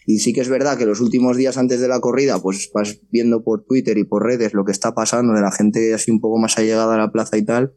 [0.07, 2.98] y sí que es verdad que los últimos días antes de la corrida, pues vas
[3.11, 6.20] viendo por Twitter y por redes lo que está pasando de la gente así un
[6.20, 7.74] poco más allegada a la plaza y tal.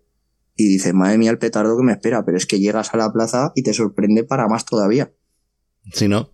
[0.57, 3.11] y dices, madre mía, el petardo que me espera, pero es que llegas a la
[3.11, 5.11] plaza y te sorprende para más todavía.
[5.93, 6.29] Si no.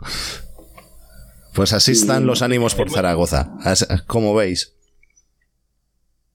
[1.53, 4.75] Pues así están los ánimos por Zaragoza, as- como veis.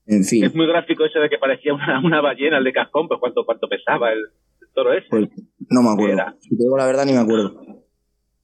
[0.06, 3.08] En fin, Es muy gráfico eso de que parecía una, una ballena el de cascón,
[3.08, 5.06] pues cuánto, cuánto pesaba el, el toro ese.
[5.10, 5.28] pues
[5.68, 6.22] no me acuerdo.
[6.40, 7.60] Si te digo la verdad, ni me acuerdo.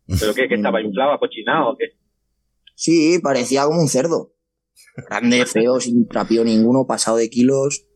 [0.06, 1.86] Pero que, que estaba inflado, acochinado, o qué.
[2.74, 4.34] Sí, parecía como un cerdo.
[5.08, 7.86] Grande, feo, sin trapío ninguno, pasado de kilos.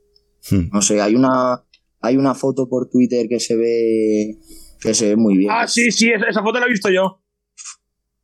[0.51, 0.69] Hmm.
[0.73, 1.65] No sé, hay una,
[2.01, 4.39] hay una foto por Twitter que se ve,
[4.81, 5.51] que se ve muy bien.
[5.53, 7.23] Ah, sí, sí, esa, esa foto la he visto yo.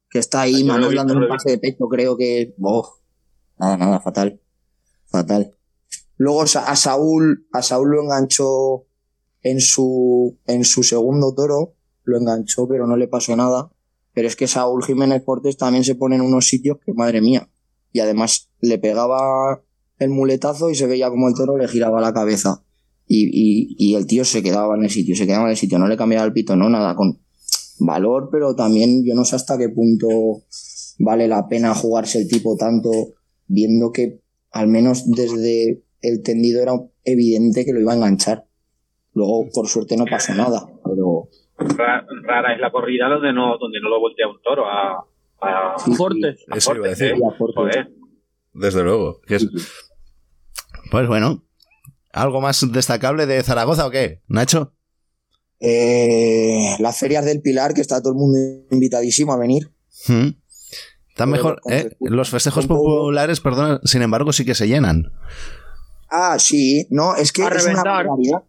[0.09, 2.55] Que está Ah, ahí he Manuel dando un pase de pecho, creo que.
[2.61, 2.87] Oh,
[3.59, 4.42] nada, nada, fatal.
[5.13, 5.55] Fatal.
[6.17, 8.87] Luego a Saúl, a Saúl lo enganchó
[9.43, 13.71] en su, en su segundo toro, lo enganchó, pero no le pasó nada.
[14.15, 17.49] Pero es que Saúl Jiménez Portes también se pone en unos sitios que, madre mía.
[17.93, 19.63] Y además le pegaba
[19.99, 22.65] el muletazo y se veía como el toro le giraba la cabeza.
[23.07, 25.79] Y, y, y el tío se quedaba en el sitio, se quedaba en el sitio,
[25.79, 27.21] no le cambiaba el pito, no, nada, con
[27.79, 30.09] valor, pero también yo no sé hasta qué punto
[30.99, 32.91] vale la pena jugarse el tipo tanto,
[33.47, 34.22] viendo que
[34.53, 36.73] al menos desde el tendido era
[37.05, 38.47] evidente que lo iba a enganchar.
[39.15, 43.79] Luego, por suerte, no pasó nada, pero Ra- Rara es la corrida donde no, donde
[43.83, 45.05] no lo voltea un toro a,
[45.41, 45.97] a, Sí, sí.
[45.97, 46.37] Fuerte.
[46.51, 47.07] a Eso iba a decir.
[47.13, 47.19] ¿eh?
[47.31, 47.87] A Fortes.
[48.55, 49.21] Desde luego.
[49.27, 49.49] que es-
[50.91, 51.45] Pues bueno.
[52.13, 54.21] ¿Algo más destacable de Zaragoza o qué?
[54.29, 54.75] ¿Nacho?
[55.61, 58.39] Eh, las ferias del Pilar, que está todo el mundo
[58.71, 59.71] invitadísimo a venir.
[60.09, 60.29] ¿Mm?
[61.13, 61.61] Están mejor.
[61.71, 61.91] ¿eh?
[62.01, 65.13] Los festejos populares, perdón, sin embargo, sí que se llenan.
[66.11, 68.07] Ah, sí, no, es que A es una reventar.
[68.07, 68.43] barbaridad.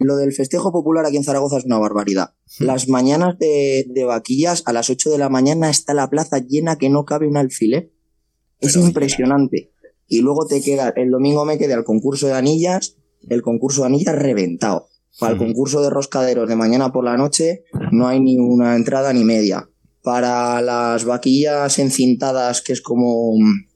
[0.00, 2.34] Lo del festejo popular aquí en Zaragoza es una barbaridad.
[2.60, 6.76] Las mañanas de, de vaquillas, a las 8 de la mañana está la plaza llena
[6.76, 7.90] que no cabe un alfiler.
[8.60, 9.72] Es Pero impresionante.
[10.06, 12.96] Y luego te queda, el domingo me quedé al concurso de anillas,
[13.28, 14.88] el concurso de anillas reventado.
[15.18, 15.46] Para el Ujú.
[15.48, 19.68] concurso de roscaderos de mañana por la noche no hay ni una entrada ni media.
[20.08, 23.66] Para las vaquillas encintadas, que es como mm,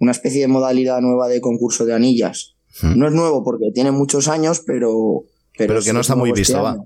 [0.00, 2.56] una especie de modalidad nueva de concurso de anillas.
[2.82, 2.98] Mm.
[2.98, 5.26] No es nuevo porque tiene muchos años, pero...
[5.56, 6.76] Pero que no es está muy este visto, va.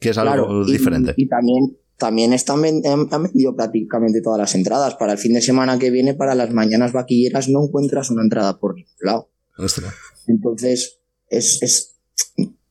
[0.00, 1.14] Que es algo Claro, diferente.
[1.16, 4.96] Y, también, también están han, han vendido prácticamente todas las entradas.
[4.96, 8.58] Para el fin de semana que viene, para las mañanas vaquilleras, no encuentras una entrada
[8.58, 9.30] por ningún lado.
[9.56, 9.94] Ostras.
[10.26, 11.94] Entonces, es, es,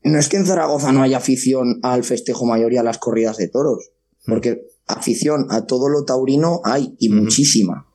[0.04, 3.38] no es que en Zaragoza no haya afición al festejo mayor y a las corridas
[3.38, 3.92] de toros,
[4.26, 7.88] porque afición a todo lo taurino hay y muchísima.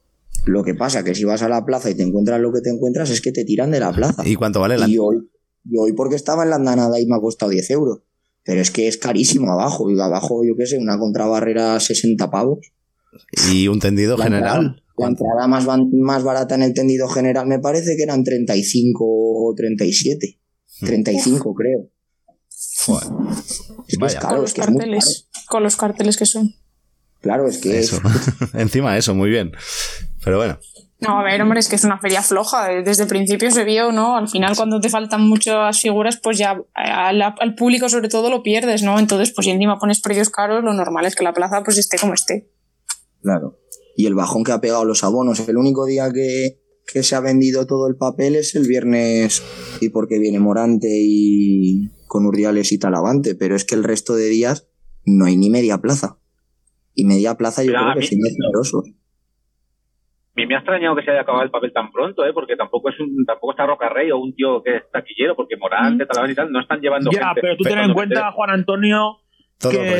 [0.47, 2.71] Lo que pasa que si vas a la plaza y te encuentras lo que te
[2.71, 4.23] encuentras es que te tiran de la plaza.
[4.27, 4.89] ¿Y cuánto vale la.?
[4.89, 5.31] Y hoy,
[5.65, 7.99] y hoy porque estaba en la andanada y me ha costado 10 euros.
[8.43, 9.91] Pero es que es carísimo abajo.
[9.91, 12.59] Y abajo, yo qué sé, una contrabarrera 60 pavos.
[13.53, 14.57] ¿Y un tendido La general?
[14.57, 19.05] entrada- La entrada más, más barata en el tendido general me parece que eran 35
[19.07, 20.39] o 37.
[20.81, 20.87] Hmm.
[20.87, 21.91] 35 creo.
[22.87, 23.09] Joder.
[23.87, 24.19] Es que Vaya.
[24.19, 25.29] es caro, con es que es muy carteles.
[25.49, 26.55] Con los carteles que son.
[27.21, 28.01] Claro, es que Eso.
[28.05, 29.53] es, Encima eso, muy bien.
[30.25, 30.59] Pero bueno.
[31.01, 32.73] No, a ver, hombre, es que es una feria floja.
[32.73, 34.17] eh, Desde el principio se vio, ¿no?
[34.17, 38.43] Al final, cuando te faltan muchas figuras, pues ya al, al público, sobre todo, lo
[38.43, 38.99] pierdes, ¿no?
[38.99, 41.97] Entonces, pues si encima pones precios caros, lo normal es que la plaza, pues esté
[41.99, 42.51] como esté.
[43.23, 43.57] claro.
[43.97, 45.47] Y el bajón que ha pegado los abonos.
[45.47, 49.43] El único día que, que se ha vendido todo el papel es el viernes
[49.81, 53.35] y porque viene Morante y con Urdiales y Talavante.
[53.35, 54.69] Pero es que el resto de días
[55.05, 56.17] no hay ni media plaza.
[56.95, 58.83] Y media plaza yo creo que sí es generoso.
[58.87, 62.33] A mí me ha extrañado que se haya acabado el papel tan pronto, ¿eh?
[62.33, 65.57] porque tampoco es un, tampoco está Roca Rey o un tío que es taquillero, porque
[65.57, 67.41] Morante, Talavera y tal, no están llevando Ya, gente.
[67.43, 69.19] pero tú ten en cuenta, Juan Antonio,
[69.59, 69.97] Todo que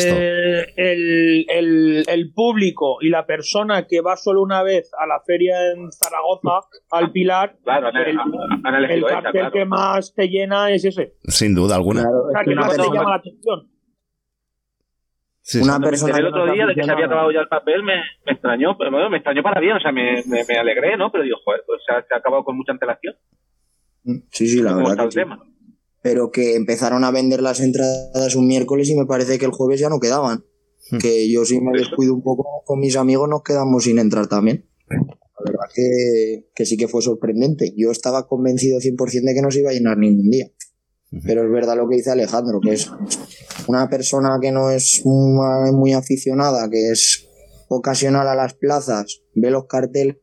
[0.77, 5.73] el, el- el público y la persona que va solo una vez a la feria
[5.73, 9.53] en Zaragoza, al Pilar, Claro, han, el, han el elegido esa, cartel claro.
[9.53, 11.15] que más te llena es ese.
[11.25, 12.03] Sin duda alguna.
[12.03, 13.71] Claro, O sea, que no te llama la atención.
[15.51, 17.83] Sí, una me persona el otro día de que se había acabado ya el papel,
[17.83, 20.97] me, me extrañó, pero bueno, me extrañó para bien, o sea, me, me, me alegré,
[20.97, 21.11] ¿no?
[21.11, 23.17] Pero digo, joder, pues se ha, se ha acabado con mucha antelación.
[24.31, 25.19] Sí, sí, la ¿Cómo verdad está que el sí.
[25.19, 25.45] tema?
[26.03, 29.81] Pero que empezaron a vender las entradas un miércoles y me parece que el jueves
[29.81, 30.45] ya no quedaban.
[30.93, 30.99] Hmm.
[30.99, 34.69] Que yo si me descuido un poco con mis amigos nos quedamos sin entrar también.
[34.89, 37.75] La verdad que, que sí que fue sorprendente.
[37.77, 40.47] Yo estaba convencido 100% de que no se iba a llenar ningún día.
[41.25, 42.91] Pero es verdad lo que dice Alejandro, que es
[43.67, 47.27] una persona que no es muy, muy aficionada, que es
[47.69, 50.17] ocasional a las plazas, ve los carteles,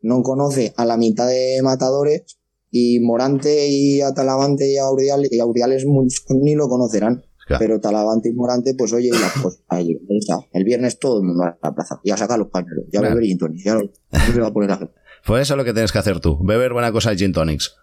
[0.00, 2.38] no conoce a la mitad de matadores
[2.70, 5.84] y Morante y a Talavante y a Urdiales, y a Urdiales
[6.30, 7.24] ni lo conocerán.
[7.46, 7.58] Claro.
[7.60, 10.38] Pero Talavante y Morante, pues oye, ya, pues ahí, ahí está.
[10.52, 12.00] El viernes todo el mundo a la plaza.
[12.04, 13.16] Y a sacar los pañuelos, ya a Claro.
[13.16, 14.94] beber gin tonic, ya lo, ya se va a poner la gente.
[15.26, 16.38] Pues eso es lo que tienes que hacer tú.
[16.42, 17.74] Beber buena cosa de gin tonics.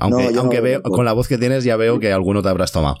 [0.00, 2.42] Aunque, No, yo aunque no veo, con la voz que tienes ya veo que alguno
[2.42, 2.96] te habrás tomado.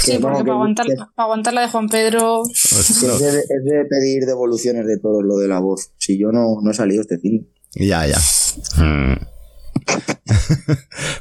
[0.00, 2.42] Sí, porque que- para aguantar, que- para aguantar la de Juan Pedro.
[2.44, 5.92] Que es, de, es de pedir devoluciones de todo lo de la voz.
[5.98, 7.48] Si yo no, no he salido este fin.
[7.74, 8.16] Ya, ya.
[8.82, 9.16] Mm.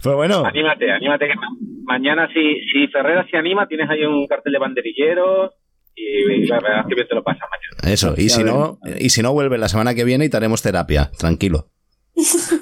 [0.04, 1.48] Pues bueno, Anímate, anímate que ma-
[1.84, 2.40] mañana si,
[2.72, 5.52] si Ferreras se anima, tienes ahí un cartel de banderilleros
[5.96, 7.94] y, y la verdad es que bien te lo pasas mañana.
[7.94, 8.14] eso.
[8.18, 10.62] Y Ya si no, y si no vuelve la semana que viene y te haremos
[10.62, 11.12] terapia.
[11.18, 11.70] Tranquilo.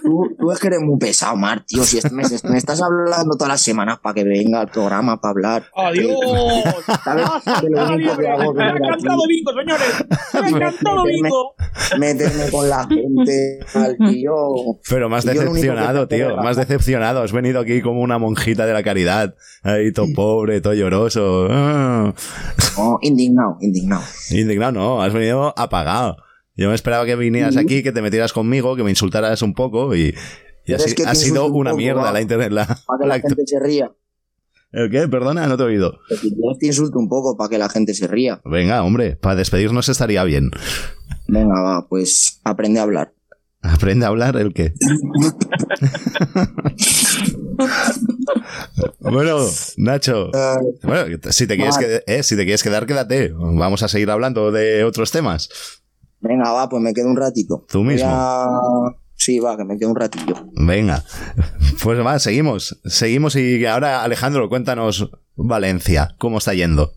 [0.03, 1.83] Tú, tú es que eres muy pesado, Mar, tío.
[1.83, 5.31] Si es- me, me estás hablando todas las semanas para que venga al programa para
[5.31, 5.63] hablar.
[5.75, 6.19] ¡Adiós!
[7.03, 7.25] ¿Sabes?
[7.61, 10.05] Que lo único que hago es ¡Me ha encantado Vico, señores!
[10.33, 11.55] ¡Me ha encantado Meterme- Vico!
[11.99, 14.33] meterme con la gente, al tío.
[14.89, 16.35] Pero más decepcionado, tío.
[16.37, 17.21] Más decepcionado.
[17.23, 19.35] Has venido aquí como una monjita de la caridad.
[19.63, 21.47] Ahí, todo pobre, todo lloroso.
[21.49, 22.13] No,
[23.01, 24.03] indignado, indignado.
[24.31, 25.01] Indignado, no.
[25.01, 26.17] Has venido apagado.
[26.55, 29.95] Yo me esperaba que vinieras aquí, que te metieras conmigo, que me insultaras un poco
[29.95, 30.13] y, y
[30.65, 32.11] Pero así- es que te ha sido un una poco, mierda va.
[32.11, 32.51] la internet.
[32.51, 33.91] La, Para que la la- gente se ría.
[34.71, 35.07] ¿El qué?
[35.07, 35.99] Perdona, no te he oído.
[36.59, 38.41] Te insulto un poco para que la gente se ría.
[38.43, 40.51] Venga, hombre, para despedirnos estaría bien.
[41.27, 43.13] Venga, va, pues aprende a hablar.
[43.61, 44.73] Aprende a hablar el qué.
[48.99, 49.37] bueno,
[49.77, 50.31] Nacho.
[50.83, 51.75] Bueno, si te, quieres
[52.07, 53.31] eh, si te quieres quedar, quédate.
[53.33, 55.49] Vamos a seguir hablando de otros temas.
[56.27, 57.65] Venga, va, pues me quedo un ratito.
[57.69, 58.09] Tú mismo.
[59.13, 60.35] Sí, va, que me quedo un ratillo.
[60.53, 61.03] Venga.
[61.83, 62.79] Pues va, seguimos.
[62.85, 66.15] Seguimos y ahora, Alejandro, cuéntanos Valencia.
[66.17, 66.93] ¿Cómo está yendo?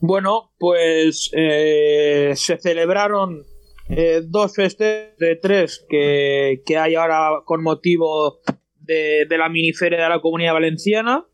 [0.00, 3.44] Bueno, pues eh, se celebraron
[3.88, 8.40] eh, dos festejos de tres que, que hay ahora con motivo
[8.80, 11.24] de, de la miniferia de la Comunidad Valenciana,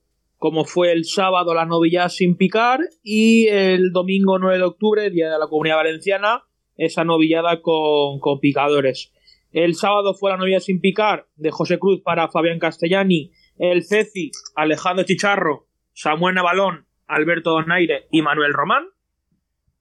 [0.43, 5.31] como fue el sábado la novilla sin picar y el domingo 9 de octubre, día
[5.31, 6.43] de la Comunidad Valenciana,
[6.77, 9.13] esa novillada con, con picadores.
[9.53, 14.33] El sábado fue la novilla sin picar de José Cruz para Fabián Castellani, el Ceci,
[14.57, 18.87] Alejandro Chicharro, Samuel Navalón, Alberto Donaire y Manuel Román.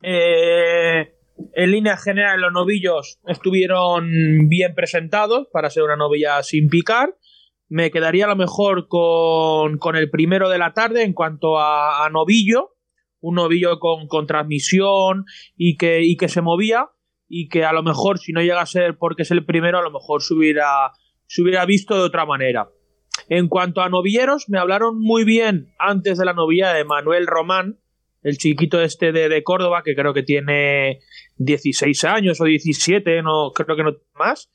[0.03, 1.11] Eh,
[1.55, 7.15] en línea general, los novillos estuvieron bien presentados para ser una novilla sin picar.
[7.71, 12.05] Me quedaría a lo mejor con, con el primero de la tarde en cuanto a,
[12.11, 12.71] novillo.
[13.21, 15.23] Un novillo con, con transmisión
[15.55, 16.89] y que, y que se movía.
[17.29, 19.83] Y que a lo mejor, si no llega a ser porque es el primero, a
[19.83, 20.91] lo mejor se hubiera,
[21.27, 22.67] se hubiera visto de otra manera.
[23.29, 27.79] En cuanto a novilleros, me hablaron muy bien antes de la novilla de Manuel Román,
[28.21, 30.99] el chiquito este de, de Córdoba, que creo que tiene
[31.37, 34.49] 16 años o 17, no, creo que no más.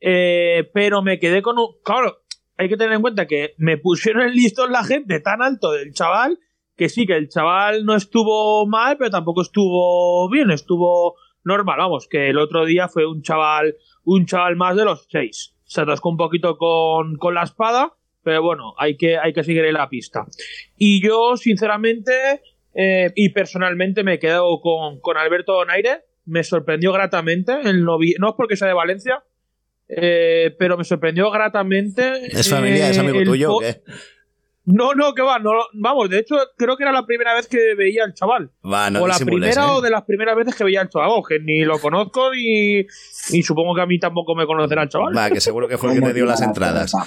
[0.00, 1.68] Eh, pero me quedé con un.
[1.82, 2.18] Claro,
[2.58, 5.92] hay que tener en cuenta que me pusieron el listón la gente tan alto del
[5.92, 6.38] chaval
[6.78, 11.76] que sí, que el chaval no estuvo mal, pero tampoco estuvo bien, estuvo normal.
[11.78, 15.56] Vamos, que el otro día fue un chaval, un chaval más de los seis.
[15.64, 19.64] Se atascó un poquito con, con la espada, pero bueno, hay que, hay que seguir
[19.64, 20.24] en la pista.
[20.76, 22.42] Y yo, sinceramente,
[22.74, 26.04] eh, y personalmente me he quedado con, con Alberto Donaire.
[26.26, 27.60] Me sorprendió gratamente.
[27.64, 29.24] El no es porque sea de Valencia,
[29.88, 32.26] eh, pero me sorprendió gratamente.
[32.26, 32.90] ¿Es familia?
[32.90, 33.82] ¿Es eh, amigo tuyo o qué?
[34.70, 35.38] No, no, que va.
[35.38, 38.50] No, vamos, de hecho, creo que era la primera vez que veía al chaval.
[38.62, 39.70] Va, no o la primera ¿eh?
[39.70, 41.08] o de las primeras veces que veía al chaval.
[41.08, 42.86] Vamos, que ni lo conozco y,
[43.30, 45.16] y supongo que a mí tampoco me conocerá el chaval.
[45.16, 46.92] Va, que seguro que fue el que te dio las entradas.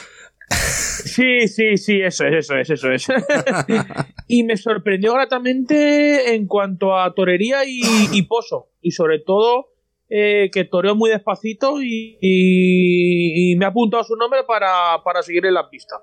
[0.52, 3.08] Sí, sí, sí, eso es, eso es, eso es.
[4.28, 8.68] y me sorprendió gratamente en cuanto a torería y, y pozo.
[8.82, 9.71] Y sobre todo
[10.14, 15.24] eh, que toreó muy despacito y, y- y me ha apuntado su nombre para, para
[15.24, 15.96] seguir en la pista.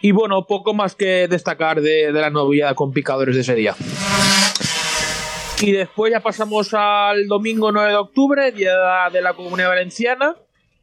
[0.00, 3.74] Y bueno, poco más que destacar de, de la novillada con picadores de ese día.
[5.60, 8.76] Y después ya pasamos al domingo 9 de octubre, día
[9.12, 10.36] de la Comunidad Valenciana,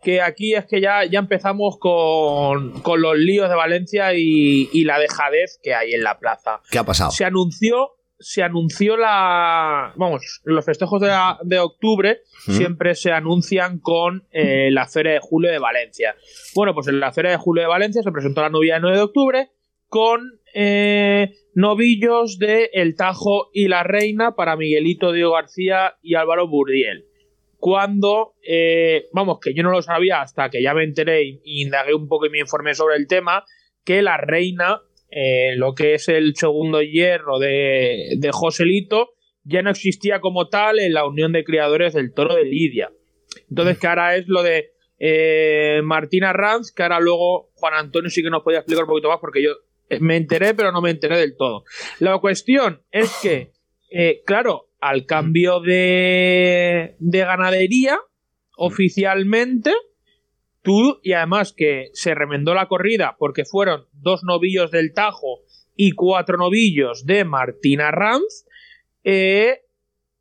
[0.03, 4.83] que aquí es que ya, ya empezamos con, con los líos de Valencia y, y
[4.83, 6.61] la dejadez que hay en la plaza.
[6.69, 7.11] ¿Qué ha pasado?
[7.11, 9.93] Se anunció, se anunció la.
[9.95, 12.51] Vamos, los festejos de, la- de octubre Mm.
[12.51, 16.15] siempre se anuncian con eh, la Feria de Julio de Valencia.
[16.53, 18.97] Bueno, pues en la Feria de Julio de Valencia se presentó la novia del 9
[18.97, 19.49] de octubre
[19.87, 20.21] con
[20.53, 27.05] eh, novillos de El Tajo y la Reina para Miguelito Diego García y Álvaro Burdiel.
[27.57, 31.61] Cuando, eh, vamos, que yo no lo sabía hasta que ya me enteré y, y
[31.63, 33.43] indagué un poco y me informé sobre el tema,
[33.83, 39.11] que la Reina, eh, lo que es el segundo hierro de, de Joselito,
[39.43, 42.91] ya no existía como tal en la Unión de Criadores del Toro de Lidia.
[43.49, 48.23] Entonces, que ahora es lo de eh, Martina Ranz, que ahora luego Juan Antonio sí
[48.23, 49.51] que nos podía explicar un poquito más, porque yo
[49.99, 51.63] me enteré, pero no me enteré del todo.
[51.99, 53.51] La cuestión es que,
[53.91, 57.99] eh, claro, al cambio de ganadería,
[58.57, 59.71] oficialmente,
[60.65, 65.43] tú, y además que se remendó la corrida porque fueron dos novillos del Tajo
[65.77, 68.45] y cuatro novillos de Martina Ranz,
[69.05, 69.61] eh,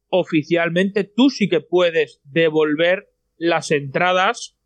[0.09, 4.57] oficialmente tú sí que puedes devolver las entradas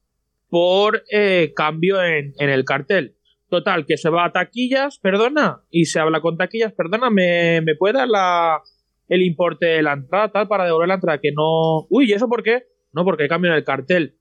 [0.51, 3.15] por eh, cambio en, en el cartel.
[3.49, 7.77] Total, que se va a taquillas, perdona, y se habla con taquillas, perdona, ¿me, me
[7.77, 8.61] puede dar la,
[9.09, 11.19] el importe de la entrada tal para devolver la entrada?
[11.19, 11.87] Que no...
[11.89, 12.65] Uy, ¿y eso por qué?
[12.93, 14.18] No, porque cambio en el cartel.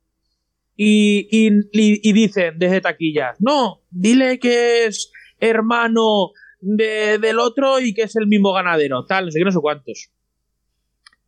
[0.79, 8.03] Y, y, dicen desde taquillas, no, dile que es hermano de, del otro y que
[8.03, 10.11] es el mismo ganadero, tal, no sé qué, no sé cuántos.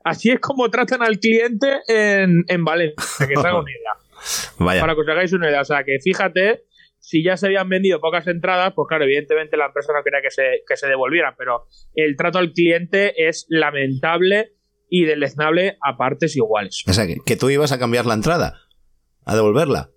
[0.03, 3.91] Así es como tratan al cliente en, en Valencia, que os haga una idea.
[4.59, 4.81] Vaya.
[4.81, 5.61] Para que os hagáis una idea.
[5.61, 6.65] O sea, que fíjate,
[6.99, 10.31] si ya se habían vendido pocas entradas, pues claro, evidentemente la empresa no quería que
[10.31, 14.53] se, que se devolvieran, pero el trato al cliente es lamentable
[14.89, 16.83] y deleznable a partes iguales.
[16.87, 18.59] O sea, que, que tú ibas a cambiar la entrada,
[19.31, 19.89] a devolverla.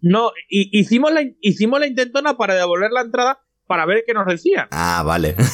[0.00, 4.26] No, hi- hicimos la, hicimos la intentona para devolver la entrada para ver qué nos
[4.26, 4.68] decían.
[4.70, 5.34] Ah, vale.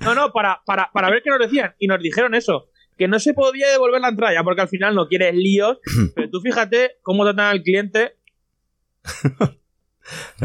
[0.00, 1.74] No, no, para, para, para ver qué nos decían.
[1.78, 4.94] Y nos dijeron eso, que no se podía devolver la entrada, ya porque al final
[4.94, 5.78] no quieres líos.
[6.14, 8.14] pero tú fíjate cómo tratan al cliente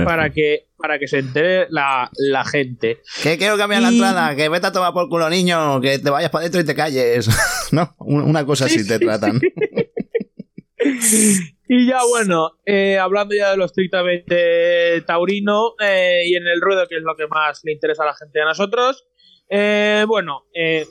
[0.04, 3.00] para que, para que se entere la, la gente.
[3.24, 6.30] que quiero cambiar la entrada, que vete a tomar por culo, niño, que te vayas
[6.32, 7.30] para adentro y te calles.
[7.72, 7.96] ¿No?
[8.00, 9.40] Un- Una cosa así te tratan.
[11.68, 16.88] Y ya bueno, eh, hablando ya de lo estrictamente taurino eh, y en el ruedo,
[16.88, 19.08] que es lo que más le interesa a la gente a nosotros,
[19.50, 20.44] eh, bueno,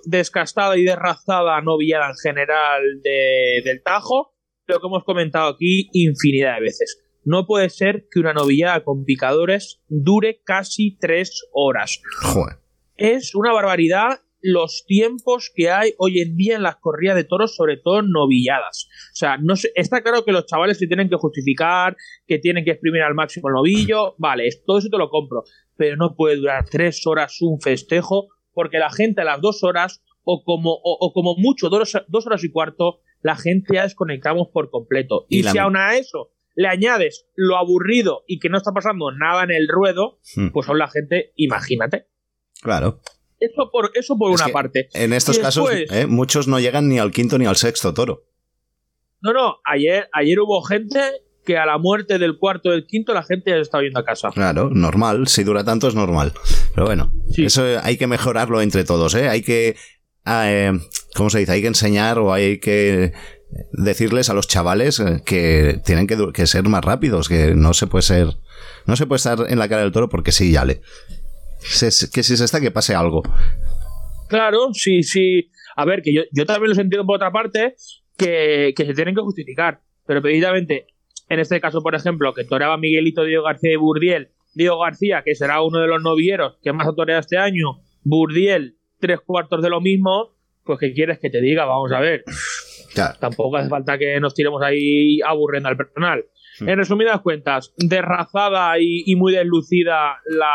[0.04, 4.34] descastada y derrazada novillada en general de- del Tajo,
[4.66, 7.00] lo que hemos comentado aquí infinidad de veces.
[7.24, 12.00] No puede ser que una novillada con picadores dure casi tres horas.
[12.20, 12.56] Joder.
[12.96, 17.56] Es una barbaridad los tiempos que hay hoy en día en las corridas de toros,
[17.56, 18.88] sobre todo novilladas.
[19.12, 22.62] O sea, no sé, está claro que los chavales se tienen que justificar, que tienen
[22.62, 25.44] que exprimir al máximo el novillo, vale, todo eso te lo compro,
[25.76, 30.02] pero no puede durar tres horas un festejo, porque la gente a las dos horas,
[30.24, 34.48] o como, o, o como mucho dos, dos horas y cuarto, la gente ya desconectamos
[34.52, 35.24] por completo.
[35.30, 39.42] Y si aún a eso le añades lo aburrido y que no está pasando nada
[39.44, 40.48] en el ruedo, Hmm.
[40.52, 42.08] pues aún la gente, imagínate.
[42.60, 43.00] Claro.
[43.44, 44.88] Eso por, eso por Es una parte.
[44.94, 48.24] En estos casos, eh, muchos no llegan ni al quinto ni al sexto toro.
[49.20, 51.00] No, no, ayer, ayer hubo gente
[51.44, 54.04] que a la muerte del cuarto del quinto la gente ya se estaba yendo a
[54.04, 54.30] casa.
[54.32, 55.28] Claro, normal.
[55.28, 56.32] Si dura tanto es normal.
[56.74, 57.44] Pero bueno, Sí.
[57.44, 59.28] eso hay que mejorarlo entre todos, ¿eh?
[59.28, 59.76] Hay que...
[60.24, 60.72] ah, eh,
[61.14, 61.52] ¿Cómo se dice?
[61.52, 63.12] Hay que enseñar o hay que
[63.72, 67.86] decirles a los chavales eh, que tienen que, que ser más rápidos, que no se
[67.86, 68.28] puede ser...
[68.86, 70.80] No se puede estar en la cara del toro porque sí, ya le...
[71.64, 73.22] Se- que si se está, que pase algo.
[74.28, 75.50] Claro, sí, sí.
[75.76, 77.74] A ver, que yo, yo también lo entiendo por otra parte,
[78.16, 79.80] que, que se tienen que justificar.
[80.06, 80.86] Pero precisamente,
[81.28, 85.34] en este caso, por ejemplo, que toreaba Miguelito Diego García de Burdiel, Diego García, que
[85.34, 89.70] será uno de los novilleros que más ha toreado este año, Burdiel, tres cuartos de
[89.70, 91.64] lo mismo, pues ¿qué quieres que te diga?
[91.64, 92.24] Vamos a ver.
[92.94, 93.16] Claro.
[93.18, 96.24] Tampoco hace falta que nos tiremos ahí aburriendo al personal.
[96.60, 96.68] Hmm.
[96.68, 100.54] En resumidas cuentas, derrazada y, y muy deslucida la,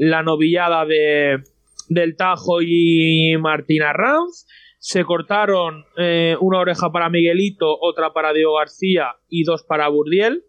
[0.00, 1.42] la novillada de,
[1.88, 4.46] del Tajo y Martina Ranz.
[4.78, 10.44] Se cortaron eh, una oreja para Miguelito, otra para Diego García y dos para Burdiel.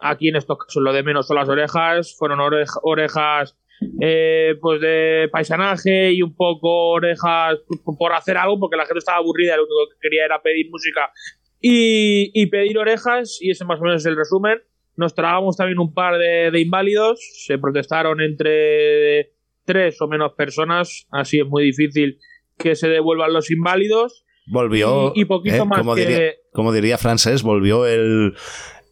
[0.00, 3.56] Aquí en estos casos lo de menos son las orejas, fueron orej- orejas
[4.00, 7.58] eh, pues de paisanaje y un poco orejas
[7.96, 11.12] por hacer algo porque la gente estaba aburrida, lo único que quería era pedir música
[11.60, 14.60] y, y pedir orejas y ese más o menos es el resumen.
[14.98, 19.32] Nos tragamos también un par de, de inválidos, se protestaron entre
[19.64, 22.18] tres o menos personas, así es muy difícil
[22.58, 24.24] que se devuelvan los inválidos.
[24.48, 25.12] Volvió...
[25.14, 28.34] Y- y poquito más como, que- diría, como diría francés, volvió el,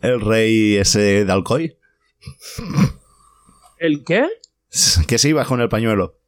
[0.01, 1.77] el rey ese de Alcoy.
[3.79, 4.27] ¿El qué?
[5.09, 6.19] Que se iba con el pañuelo.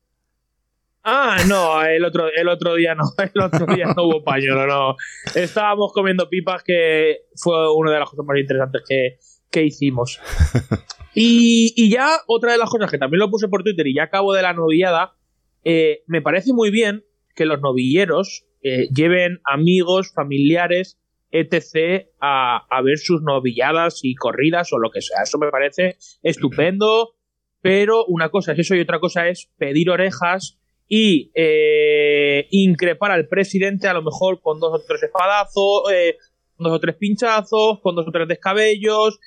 [1.05, 3.05] Ah, no, el otro, el otro día no,
[3.35, 4.97] el otro día no hubo pañuelo, no.
[5.35, 9.19] Estábamos comiendo pipas que fue una de las cosas más interesantes que,
[9.51, 10.21] que hicimos.
[11.15, 14.05] Y, y ya otra de las cosas que también lo puse por Twitter y ya
[14.05, 15.17] acabo de la novillada,
[15.65, 20.97] eh, me parece muy bien que los novilleros eh, lleven amigos, familiares,
[21.33, 22.07] etc.
[22.21, 25.23] A, a ver sus novilladas y corridas o lo que sea.
[25.25, 27.17] Eso me parece estupendo,
[27.63, 33.29] pero una cosa es eso y otra cosa es pedir orejas y eh, increpar al
[33.29, 36.17] presidente a lo mejor con dos o tres espadazos, eh,
[36.59, 39.21] dos o tres pinchazos, con dos o tres descabellos,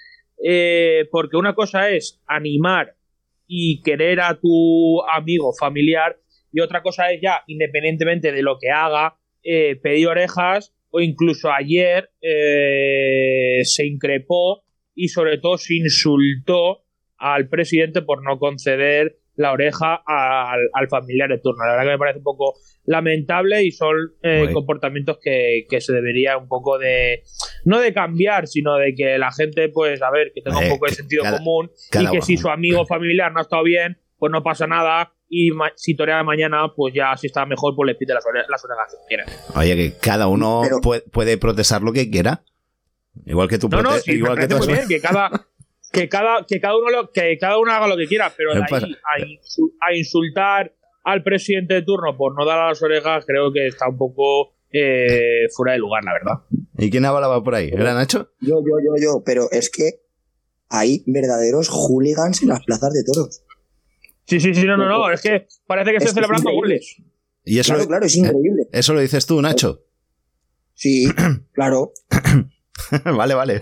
[0.44, 2.96] eh, porque una cosa es animar
[3.48, 6.18] y querer a tu amigo familiar
[6.52, 11.52] y otra cosa es ya, independientemente de lo que haga, eh, pedir orejas o incluso
[11.52, 14.64] ayer eh, se increpó
[14.94, 16.84] y sobre todo se insultó
[17.18, 21.64] al presidente por no conceder la oreja al, al familiar de turno.
[21.66, 22.56] La verdad que me parece un poco
[22.86, 27.24] lamentable y son eh, comportamientos que, que se debería un poco de
[27.64, 30.70] no de cambiar sino de que la gente pues a ver que tenga un Eh,
[30.70, 33.44] poco de sentido cada- común cada y que si su amigo o familiar no ha
[33.44, 37.46] estado bien pues no pasa nada y ma- si torea mañana pues ya si está
[37.46, 39.26] mejor pues le pide las, ore- las orejas que quiera
[39.56, 42.44] Oye, que cada uno Pero- puede, puede protestar lo que quiera.
[43.26, 45.00] Igual que tú no no prote- sí, me igual que parece tú muy bien que
[45.02, 45.30] cada
[45.92, 48.62] que cada que cada uno lo, que cada uno haga lo que quiera pero de
[48.62, 50.74] ahí a, insu- a insultar
[51.04, 55.48] al presidente de turno por no dar las orejas creo que está un poco eh,
[55.56, 56.34] fuera de lugar la verdad
[56.78, 57.70] ¿Y quién hablaba por ahí?
[57.72, 58.32] ¿Era Nacho?
[58.39, 60.02] Yo, yo, yo, yo, pero es que
[60.70, 63.44] hay verdaderos hooligans en las plazas de toros.
[64.26, 65.12] Sí, sí, sí, no, no, no.
[65.12, 66.96] Es que parece que Es estoy celebrando goles.
[67.44, 68.64] Y eso, Claro, lo, claro, es increíble.
[68.72, 69.84] eso lo dices tú, Nacho.
[70.74, 71.06] Sí,
[71.52, 71.92] claro.
[73.18, 73.62] vale, vale.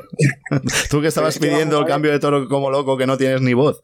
[0.89, 3.17] tú que estabas Pero es que pidiendo el cambio de toro como loco que no
[3.17, 3.81] tienes ni voz.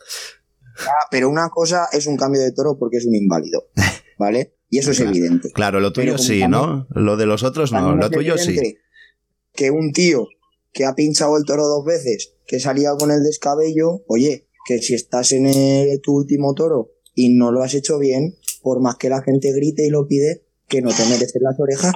[0.80, 3.70] Ah, Pero una cosa es un cambio de toro porque es un inválido,
[4.20, 4.56] ¿vale?
[4.70, 5.52] Y eso es evidente.
[5.52, 6.88] Claro, lo tuyo sí, ¿no?
[6.90, 8.78] Lo de los otros no, lo tuyo sí.
[9.54, 10.28] Que un tío
[10.74, 14.94] que ha pinchado el toro dos veces, que salía con el descabello, oye, que si
[14.96, 19.08] estás en el- tu último toro y no lo has hecho bien, por más que
[19.10, 21.94] la gente grite y lo pide, que no te mereces las orejas,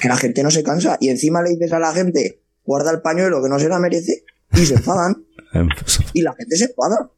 [0.00, 0.96] que la gente no se cansa.
[1.00, 4.24] Y encima le dices a la gente, guarda el pañuelo que no se la merece,
[4.52, 5.24] y se enfadan.
[6.12, 7.10] Y la gente se enfada.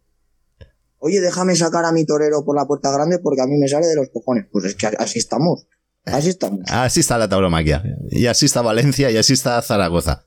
[0.99, 3.87] Oye, déjame sacar a mi torero por la puerta grande porque a mí me sale
[3.87, 4.47] de los cojones.
[4.53, 5.67] Pues es que así estamos.
[6.05, 6.61] Así estamos.
[6.71, 7.83] Así está la tauromaquia.
[8.11, 10.27] Y así está Valencia y así está Zaragoza.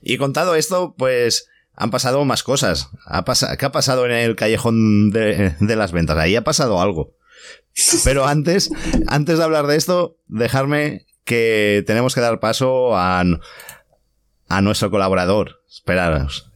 [0.00, 2.88] Y contado esto, pues han pasado más cosas.
[3.06, 6.16] Ha pasa- ¿Qué ha pasado en el callejón de, de las ventas?
[6.16, 7.14] Ahí ha pasado algo.
[8.04, 8.70] Pero antes,
[9.06, 13.22] antes de hablar de esto, dejarme que tenemos que dar paso a,
[14.48, 15.62] a nuestro colaborador.
[15.68, 16.50] Esperaros.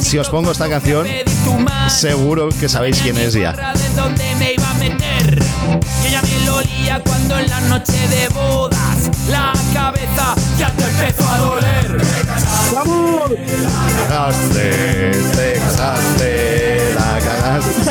[0.00, 1.06] Si os pongo esta canción,
[1.88, 3.52] seguro que sabéis quién es ya.
[3.52, 4.56] de dónde me
[6.44, 12.02] lo lía cuando en la noche de bodas la cabeza ya te empezó a doler.
[12.72, 13.30] ¡Vamos!
[14.08, 17.90] Cagaste, te casaste, la cagaste.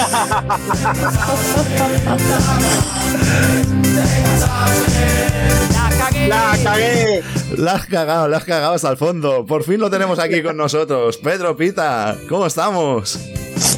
[6.28, 7.24] La cagué.
[7.58, 9.46] La has cagado, la has cagado hasta el fondo.
[9.46, 11.18] Por fin lo tenemos aquí con nosotros.
[11.18, 13.20] Pedro Pita, ¿cómo estamos?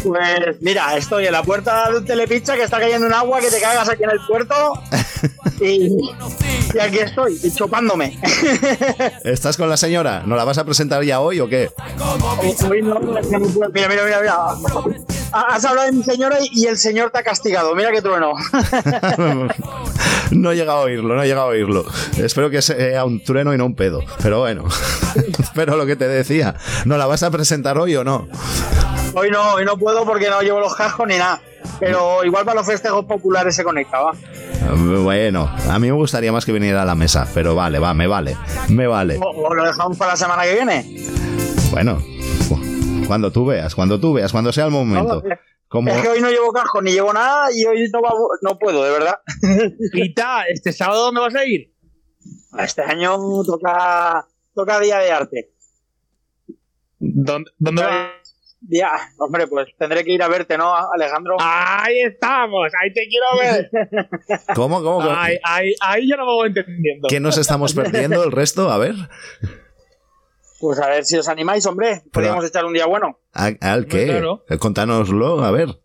[0.04, 3.50] Pues mira, estoy en la puerta de un telepizza que está cayendo un agua que
[3.50, 4.56] te cagas aquí en el puerto
[5.60, 5.88] y,
[6.74, 8.18] y aquí estoy, chopándome.
[9.24, 10.24] ¿Estás con la señora?
[10.26, 11.70] ¿No la vas a presentar ya hoy o qué?
[12.70, 13.00] Hoy no.
[13.00, 14.38] Mira, mira, mira, mira.
[15.32, 17.76] Has hablado de mi señora y el señor te ha castigado.
[17.76, 18.34] Mira que trueno.
[20.32, 21.86] No he llegado a oírlo, no he llegado a oírlo.
[22.18, 24.02] Espero que sea un trueno y no un pedo.
[24.22, 24.66] Pero bueno.
[25.56, 26.56] Pero lo que te decía,
[26.86, 28.28] ¿no la vas a presentar hoy o no?
[29.14, 31.42] Hoy no, hoy no puedo porque no llevo los cascos ni nada.
[31.80, 34.12] Pero igual para los festejos populares se conecta, va.
[35.04, 38.08] Bueno, a mí me gustaría más que viniera a la mesa, pero vale, va, me
[38.08, 38.36] vale,
[38.70, 39.20] me vale.
[39.22, 41.06] O, lo dejamos para la semana que viene.
[41.72, 42.02] Bueno,
[42.50, 42.60] cu-
[43.08, 45.22] cuando tú veas, cuando tú veas, cuando sea el momento.
[45.24, 45.36] No,
[45.68, 48.58] Como, Es que hoy no llevo casco ni llevo nada y hoy no, va- no
[48.58, 49.20] puedo, de verdad.
[49.92, 51.74] Pita, ¿este sábado dónde vas a ir?
[52.60, 55.52] Este año toca, toca Día de Arte.
[57.00, 58.12] ¿Dónde, dónde vas?
[58.60, 58.90] Día,
[59.20, 61.36] hombre, pues tendré que ir a verte, ¿no, Alejandro?
[61.40, 63.70] Ahí estamos, ahí te quiero ver.
[64.56, 65.12] ¿Cómo, cómo, cómo?
[65.12, 67.08] Ahí, ahí, ahí yo no me voy entendiendo.
[67.08, 68.72] ¿Qué nos estamos perdiendo el resto?
[68.72, 68.96] A ver.
[70.60, 72.04] Pues a ver si os animáis, hombre.
[72.12, 73.20] Podríamos echar un día bueno.
[73.34, 74.06] ¿A- ¿Al qué?
[74.08, 74.44] Claro.
[74.50, 75.80] Eh, Contánoslo, a ver.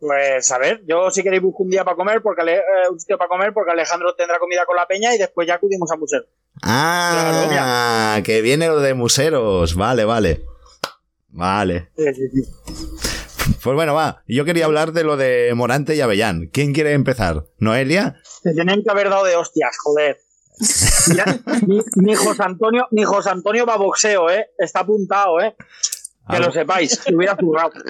[0.00, 2.98] Pues a ver, yo si queréis busco un día para comer, porque Ale- eh, un
[2.98, 5.96] sitio para comer, porque Alejandro tendrá comida con la peña y después ya acudimos a
[5.96, 6.22] museo.
[6.62, 9.76] Ah, que viene lo de museros.
[9.76, 10.44] Vale, vale.
[11.28, 11.90] Vale.
[13.62, 14.22] Pues bueno, va.
[14.26, 16.48] Yo quería hablar de lo de Morante y Avellán.
[16.52, 17.44] ¿Quién quiere empezar?
[17.58, 18.16] ¿Noelia?
[18.42, 20.18] Se tienen que haber dado de hostias, joder.
[21.66, 24.46] Mi, mi José Antonio, mi José Antonio va a boxeo, eh.
[24.58, 25.54] Está apuntado, eh.
[26.28, 27.72] Que Algo- lo sepáis, que hubiera zurrado.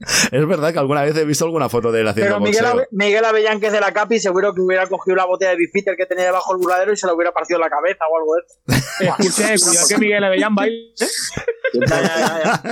[0.32, 2.78] Es verdad que alguna vez he visto alguna foto de él haciendo Pero Miguel, boxeo.
[2.80, 5.56] Ave- Miguel Avellán, que es de la Capi, seguro que hubiera cogido la botella de
[5.58, 8.16] Bifitter que tenía debajo del burladero y se la hubiera partido en la cabeza o
[8.18, 8.42] algo de
[8.76, 8.84] eso.
[9.18, 10.92] Escuché, cuidado que Miguel Avellán baile.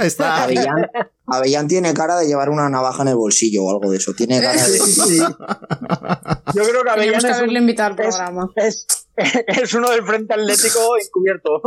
[0.02, 0.44] Está.
[0.44, 0.88] Avellán,
[1.26, 4.14] Avellán tiene cara de llevar una navaja en el bolsillo o algo de eso.
[4.14, 4.78] Tiene cara de.
[4.78, 8.48] Yo creo que Avellán Teníamos que es, haberle un- invitado al es- programa.
[8.56, 8.86] es,
[9.46, 11.60] es uno del Frente Atlético encubierto.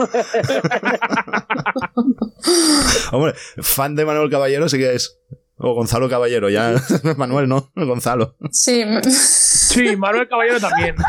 [3.11, 5.17] Hombre, fan de Manuel Caballero sí que es.
[5.63, 6.73] O Gonzalo Caballero, ya.
[7.17, 7.71] Manuel, ¿no?
[7.75, 8.35] Gonzalo.
[8.51, 8.83] Sí.
[9.09, 10.95] Sí, Manuel Caballero también.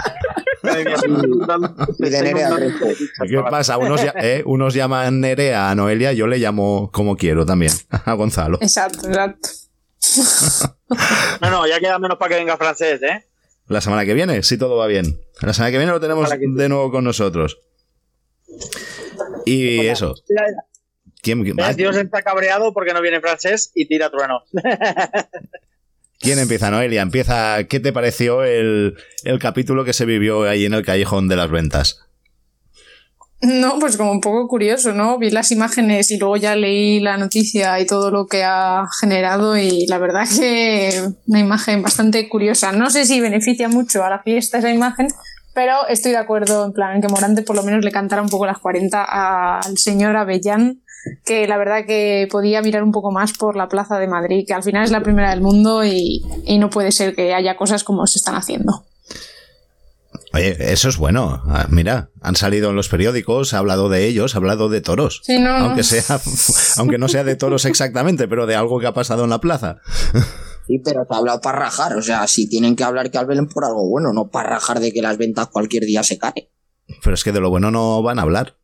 [3.29, 3.79] ¿Qué pasa?
[3.79, 8.13] Unos, ya- eh, unos llaman Nerea a Noelia, yo le llamo como quiero también, a
[8.15, 8.59] Gonzalo.
[8.61, 9.49] Exacto, exacto.
[11.41, 13.27] No, no, ya queda menos para que venga francés, ¿eh?
[13.69, 15.21] La semana que viene, si todo va bien.
[15.41, 17.59] La semana que viene lo tenemos de nuevo con nosotros.
[19.47, 20.15] Y eso.
[20.27, 20.39] ¿Quién,
[21.23, 24.41] quién- El tío se está cabreado porque no viene francés y tira trueno.
[26.21, 26.71] quién empieza?
[26.71, 27.65] Noelia, empieza.
[27.65, 31.51] ¿Qué te pareció el, el capítulo que se vivió ahí en el callejón de las
[31.51, 32.01] ventas?
[33.45, 35.19] No, pues como un poco curioso, ¿no?
[35.19, 39.57] Vi las imágenes y luego ya leí la noticia y todo lo que ha generado
[39.57, 40.93] y la verdad que
[41.27, 42.71] una imagen bastante curiosa.
[42.71, 45.09] No sé si beneficia mucho a la fiesta esa imagen,
[45.55, 48.47] pero estoy de acuerdo en plan que Morante por lo menos le cantara un poco
[48.47, 50.81] las 40 al señor Avellán,
[51.25, 54.55] que la verdad que podía mirar un poco más por la Plaza de Madrid, que
[54.55, 57.85] al final es la primera del mundo y, y no puede ser que haya cosas
[57.85, 58.85] como se están haciendo.
[60.35, 61.43] Oye, eso es bueno.
[61.47, 65.21] Ah, Mira, han salido en los periódicos, ha hablado de ellos, ha hablado de toros.
[65.25, 65.65] Sí, no, no.
[65.67, 66.21] Aunque, sea,
[66.79, 69.79] aunque no sea de toros exactamente, pero de algo que ha pasado en la plaza.
[70.65, 71.97] Sí, pero te ha hablado para rajar.
[71.97, 74.93] O sea, si tienen que hablar que hablen por algo bueno, no para rajar de
[74.93, 76.49] que las ventas cualquier día se caen.
[77.03, 78.59] Pero es que de lo bueno no van a hablar.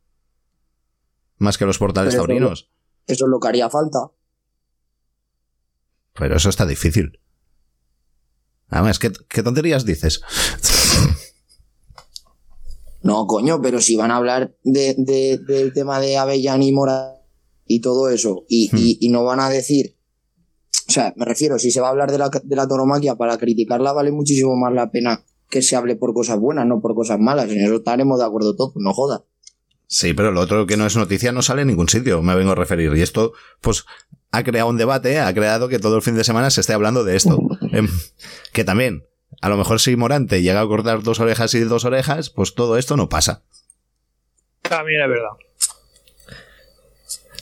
[1.38, 2.70] Más que los portales Pero taurinos.
[3.06, 4.10] Eso es lo que haría falta.
[6.14, 7.20] Pero eso está difícil.
[8.68, 10.20] Además, ¿qué, qué tonterías dices?
[13.02, 17.14] No, coño, pero si van a hablar de, de- del tema de Avellán y Mora
[17.66, 19.96] y todo eso, y, y- y no van a decir.
[20.88, 23.36] O sea, me refiero, si se va a hablar de la, de la tauromaquia para
[23.38, 27.18] criticarla, vale muchísimo más la pena que se hable por cosas buenas, no por cosas
[27.20, 27.50] malas.
[27.50, 29.22] En eso estaremos de acuerdo todos, no jodas.
[29.90, 32.52] Sí, pero lo otro que no es noticia no sale en ningún sitio, me vengo
[32.52, 32.94] a referir.
[32.94, 33.32] Y esto,
[33.62, 33.86] pues,
[34.30, 37.04] ha creado un debate, ha creado que todo el fin de semana se esté hablando
[37.04, 37.38] de esto.
[37.72, 37.88] Em,
[38.52, 39.06] que también,
[39.40, 42.76] a lo mejor si Morante llega a cortar dos orejas y dos orejas, pues todo
[42.76, 43.42] esto no pasa.
[44.62, 45.30] También es verdad.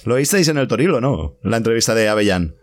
[0.05, 1.35] ¿Lo oísteis en el Torilo, no?
[1.43, 2.55] La entrevista de Avellán.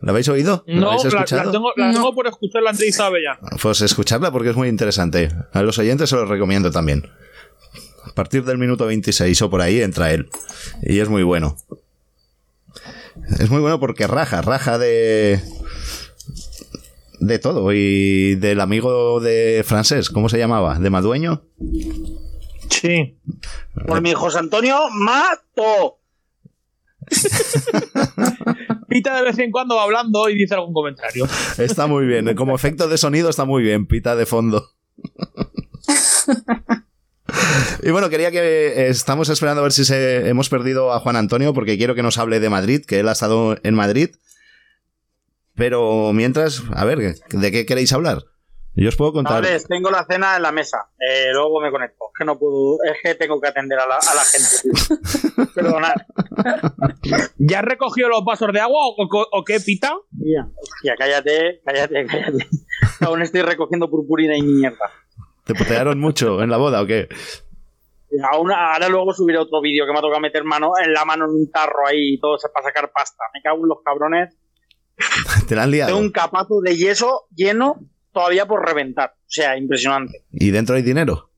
[0.00, 0.64] ¿La habéis oído?
[0.66, 1.44] ¿La No, habéis escuchado?
[1.44, 3.36] la tengo, la tengo por escuchar la entrevista de Avellán.
[3.60, 5.30] Pues escucharla porque es muy interesante.
[5.52, 7.10] A los oyentes se los recomiendo también.
[8.06, 10.28] A partir del minuto 26 o por ahí entra él.
[10.82, 11.56] Y es muy bueno.
[13.38, 15.40] Es muy bueno porque raja, raja de.
[17.20, 17.72] de todo.
[17.72, 20.78] Y del amigo de francés, ¿cómo se llamaba?
[20.78, 21.42] ¿De Madueño?
[22.70, 23.18] Sí.
[23.86, 25.98] Por mi José Antonio, mato.
[28.88, 31.26] Pita de vez en cuando va hablando y dice algún comentario.
[31.58, 32.34] Está muy bien.
[32.34, 33.86] Como efecto de sonido está muy bien.
[33.86, 34.70] Pita de fondo.
[37.82, 38.38] Y bueno, quería que
[38.68, 42.02] eh, estamos esperando a ver si se, hemos perdido a Juan Antonio porque quiero que
[42.02, 44.10] nos hable de Madrid, que él ha estado en Madrid.
[45.54, 46.98] Pero mientras, a ver,
[47.30, 48.22] ¿de qué queréis hablar?
[48.78, 49.42] Yo os puedo contar.
[49.42, 50.76] Chavales, tengo la cena en la mesa.
[51.00, 52.04] Eh, luego me conecto.
[52.12, 52.76] Es que no puedo.
[52.84, 55.48] Es que tengo que atender a la, a la gente.
[55.54, 55.94] Perdonad.
[57.38, 59.94] ¿Ya has recogido los vasos de agua o, o- o qué, Pita?
[60.84, 62.46] Ya, cállate, cállate, cállate.
[63.00, 64.90] Aún estoy recogiendo purpurina y mierda.
[65.46, 67.08] ¿Te putearon mucho en la boda o qué?
[68.32, 71.26] Aún, ahora luego subiré otro vídeo que me ha tocado meter mano en la mano
[71.26, 73.22] en un tarro ahí y todo para sacar pasta.
[73.32, 74.34] Me cago en los cabrones.
[75.48, 75.88] Te la han liado.
[75.90, 77.80] Tengo un capazo de yeso lleno
[78.12, 79.14] todavía por reventar.
[79.16, 80.24] O sea, impresionante.
[80.32, 81.30] ¿Y dentro hay dinero?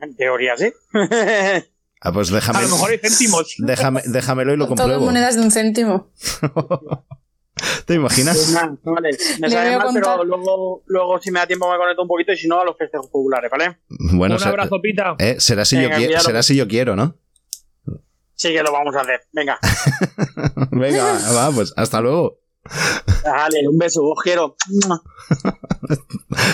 [0.00, 0.72] En teoría, sí.
[2.06, 2.58] Ah, pues déjame.
[2.58, 3.54] A lo mejor hay céntimos.
[3.60, 5.06] Déjame, déjamelo y lo Todo compruebo.
[5.06, 6.10] monedas de un céntimo.
[7.86, 8.36] ¿Te imaginas?
[8.36, 9.10] Pues nada, vale.
[9.40, 10.02] Me Le sabe voy a mal, contar.
[10.18, 12.64] pero luego, luego si me da tiempo me conecto un poquito y si no a
[12.64, 13.78] los festejos populares, ¿vale?
[14.14, 15.16] Bueno, Un se- abrazo, Pita.
[15.18, 17.16] eh, será si yo Venga, quiero, será si yo quiero, ¿no?
[18.34, 19.20] Sí que lo vamos a hacer.
[19.32, 19.58] Venga.
[20.72, 21.04] Venga,
[21.36, 22.40] va, pues hasta luego.
[23.22, 24.56] Dale, un beso, os quiero.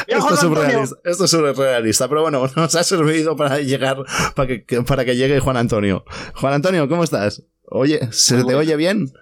[0.07, 3.99] Esto es, surrealista, esto es surrealista, pero bueno, nos ha servido para llegar,
[4.35, 6.05] para que, que- para que llegue Juan Antonio.
[6.35, 7.45] Juan Antonio, ¿cómo estás?
[7.67, 9.13] Oye, ¿se te oye bien?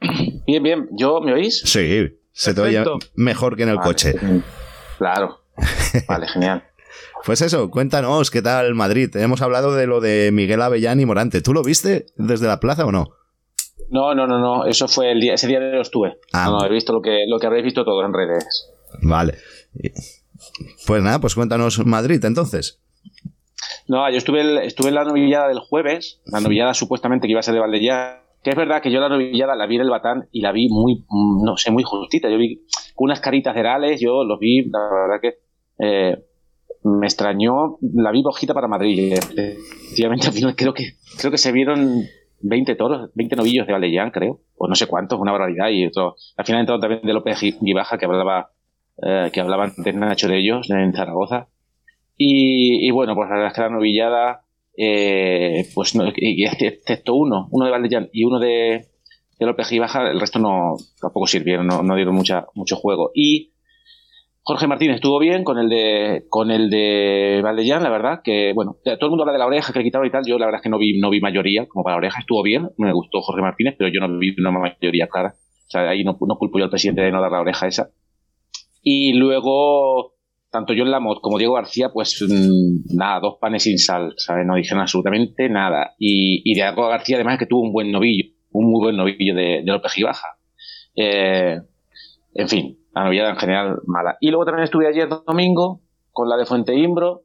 [0.46, 0.88] Bien, bien.
[0.92, 1.62] ¿Yo me oís?
[1.64, 2.84] Sí, se te oye
[3.14, 3.86] mejor que en el Vale.
[3.88, 4.14] coche.
[4.98, 5.40] Claro.
[6.08, 6.64] Vale, genial.
[7.24, 9.14] Pues eso, cuéntanos, ¿qué tal Madrid?
[9.16, 11.40] Hemos hablado de lo de Miguel Avellán y Morante.
[11.40, 13.06] ¿Tú lo viste desde la plaza o no?
[13.88, 14.66] No, no, no, no.
[14.66, 16.18] Eso fue el día, ese día no estuve.
[16.32, 16.46] Ah.
[16.46, 18.68] No, no, he visto lo que, lo que habréis visto todos en redes.
[19.02, 19.38] Vale.
[20.86, 22.80] Pues nada, pues cuéntanos Madrid entonces.
[23.88, 27.40] No, yo estuve, el- estuve en la novillada del jueves, la novillada supuestamente que iba
[27.40, 28.20] a ser de Valdellá.
[28.44, 30.68] Que es verdad que yo la novillada la vi en el Batán y la vi
[30.68, 32.28] muy, no sé, muy justita.
[32.28, 32.60] Yo vi
[32.96, 35.38] unas caritas cerales, yo los vi, la verdad que
[35.78, 36.18] eh,
[36.84, 38.98] me extrañó, la vi bajita para Madrid.
[38.98, 42.04] y, Efectivamente, al final creo que, creo que se vieron
[42.40, 44.40] 20 toros, 20 novillos de Valdellán, creo.
[44.56, 45.70] pues no sé cuántos, una barbaridad.
[45.70, 48.50] Y otro, al final entrado también de López Gibaja, que hablaba,
[49.02, 51.48] eh, que hablaban de Nacho de ellos, en Zaragoza.
[52.16, 54.43] Y, y, bueno, pues la verdad es que la novillada,
[54.76, 58.86] eh, pues no, y excepto uno, uno de Valdellán y uno de,
[59.38, 63.10] de López Gibaja, el resto no tampoco sirvieron, no, no dieron mucha, mucho juego.
[63.14, 63.52] Y
[64.42, 68.76] Jorge Martínez estuvo bien con el de con el de Valdellán, la verdad, que bueno,
[68.84, 70.58] todo el mundo habla de la oreja que le quitaron y tal, yo la verdad
[70.58, 73.22] es que no vi, no vi mayoría, como para la oreja estuvo bien, me gustó
[73.22, 75.34] Jorge Martínez, pero yo no vi una mayoría clara.
[75.66, 77.90] O sea, ahí no, no culpo yo al presidente de no dar la oreja esa.
[78.82, 80.13] Y luego,
[80.54, 84.46] tanto John Lamot como Diego García, pues mm, nada, dos panes sin sal, ¿sabes?
[84.46, 85.94] No dijeron absolutamente nada.
[85.98, 89.62] Y, y Diego García, además, que tuvo un buen novillo, un muy buen novillo de,
[89.64, 90.28] de López Gibaja.
[90.94, 91.58] Eh,
[92.34, 94.16] en fin, la novillada en general mala.
[94.20, 95.80] Y luego también estuve ayer domingo
[96.12, 97.24] con la de Fuente Imbro,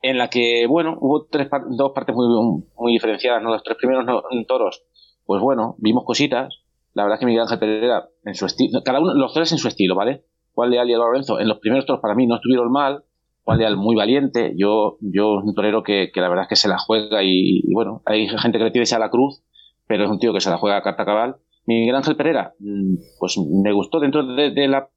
[0.00, 3.50] en la que, bueno, hubo tres dos partes muy, diferenciadas, ¿no?
[3.50, 4.06] Los tres primeros
[4.48, 4.82] toros,
[5.26, 6.62] pues bueno, vimos cositas.
[6.94, 9.58] La verdad es que Miguel Ángel Pereira, en su estilo, cada uno, los tres en
[9.58, 10.24] su estilo, ¿vale?
[10.54, 13.04] Juan Leal y Lorenzo, en los primeros toros para mí no estuvieron mal.
[13.42, 14.54] Juan Leal muy valiente.
[14.56, 17.74] Yo, yo un torero que, que la verdad es que se la juega y, y,
[17.74, 19.42] bueno, hay gente que le tiene a la cruz,
[19.86, 21.36] pero es un tío que se la juega a carta cabal
[21.66, 24.88] Miguel Ángel Pereira, mm, pues me gustó dentro de, de, la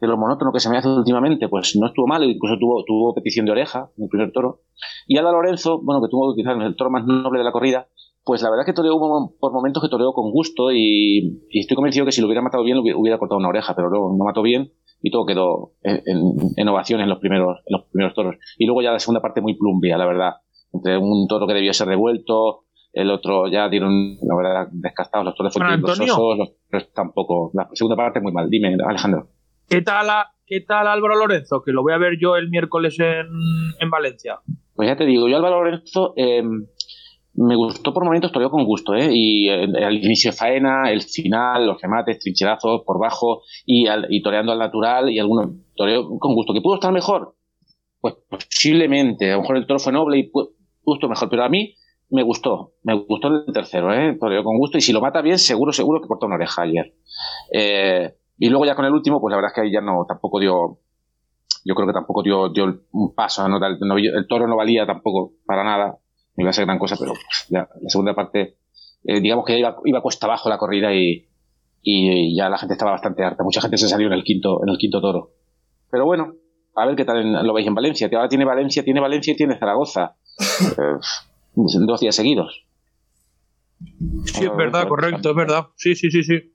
[0.00, 3.14] de lo monótono que se me hace últimamente, pues no estuvo mal, incluso tuvo, tuvo
[3.14, 4.60] petición de oreja en el primer toro.
[5.06, 7.88] Y Alba Lorenzo, bueno, que tuvo quizás el toro más noble de la corrida,
[8.28, 8.98] pues la verdad que toreó
[9.40, 12.62] por momentos que toreó con gusto y, y, estoy convencido que si lo hubiera matado
[12.62, 14.70] bien hubiera cortado una oreja, pero no, no mató bien
[15.00, 18.36] y todo quedó en, en, en, ovación en los primeros en los primeros toros.
[18.58, 20.32] Y luego ya la segunda parte muy plumbia, la verdad,
[20.74, 25.34] entre un toro que debió ser revuelto, el otro ya dieron, la verdad, descastados los
[25.34, 27.50] toros fueron los osos, los tres tampoco.
[27.54, 28.50] La segunda parte muy mal.
[28.50, 29.28] Dime, Alejandro.
[29.70, 30.06] ¿Qué tal,
[30.44, 31.62] ¿Qué tal Álvaro Lorenzo?
[31.62, 33.26] Que lo voy a ver yo el miércoles en,
[33.80, 34.40] en Valencia.
[34.74, 36.42] Pues ya te digo, yo Álvaro Lorenzo eh,
[37.40, 39.10] me gustó por momentos, toreó con gusto, ¿eh?
[39.12, 44.06] Y el, el inicio de faena, el final, los remates, trincherazos por bajo y, al,
[44.10, 46.52] y toreando al natural y algunos toreó con gusto.
[46.52, 47.36] ¿Que pudo estar mejor?
[48.00, 49.30] Pues posiblemente.
[49.30, 50.30] A lo mejor el toro fue noble y
[50.94, 51.74] estar mejor, pero a mí
[52.10, 54.16] me gustó, me gustó el tercero, ¿eh?
[54.18, 56.94] Toreó con gusto y si lo mata bien, seguro, seguro que corta una oreja ayer.
[57.52, 60.06] Eh, y luego ya con el último, pues la verdad es que ahí ya no,
[60.08, 60.78] tampoco dio,
[61.64, 63.58] yo creo que tampoco dio, dio un paso, ¿no?
[63.64, 63.78] el,
[64.14, 65.98] el, toro no valía tampoco para nada,
[66.38, 68.56] no iba a ser gran cosa, pero pues, ya, la segunda parte,
[69.04, 71.26] eh, digamos que iba, iba cuesta abajo la corrida y,
[71.82, 74.68] y ya la gente estaba bastante harta, mucha gente se salió en el quinto, en
[74.68, 75.32] el quinto toro.
[75.90, 76.34] Pero bueno,
[76.76, 79.36] a ver qué tal en, lo veis en Valencia, ahora tiene Valencia, tiene Valencia y
[79.36, 80.14] tiene Zaragoza.
[80.38, 80.98] Eh,
[81.54, 82.64] dos días seguidos.
[84.26, 85.66] Sí, es verdad, correcto, es verdad.
[85.74, 86.52] Sí, sí, sí, sí.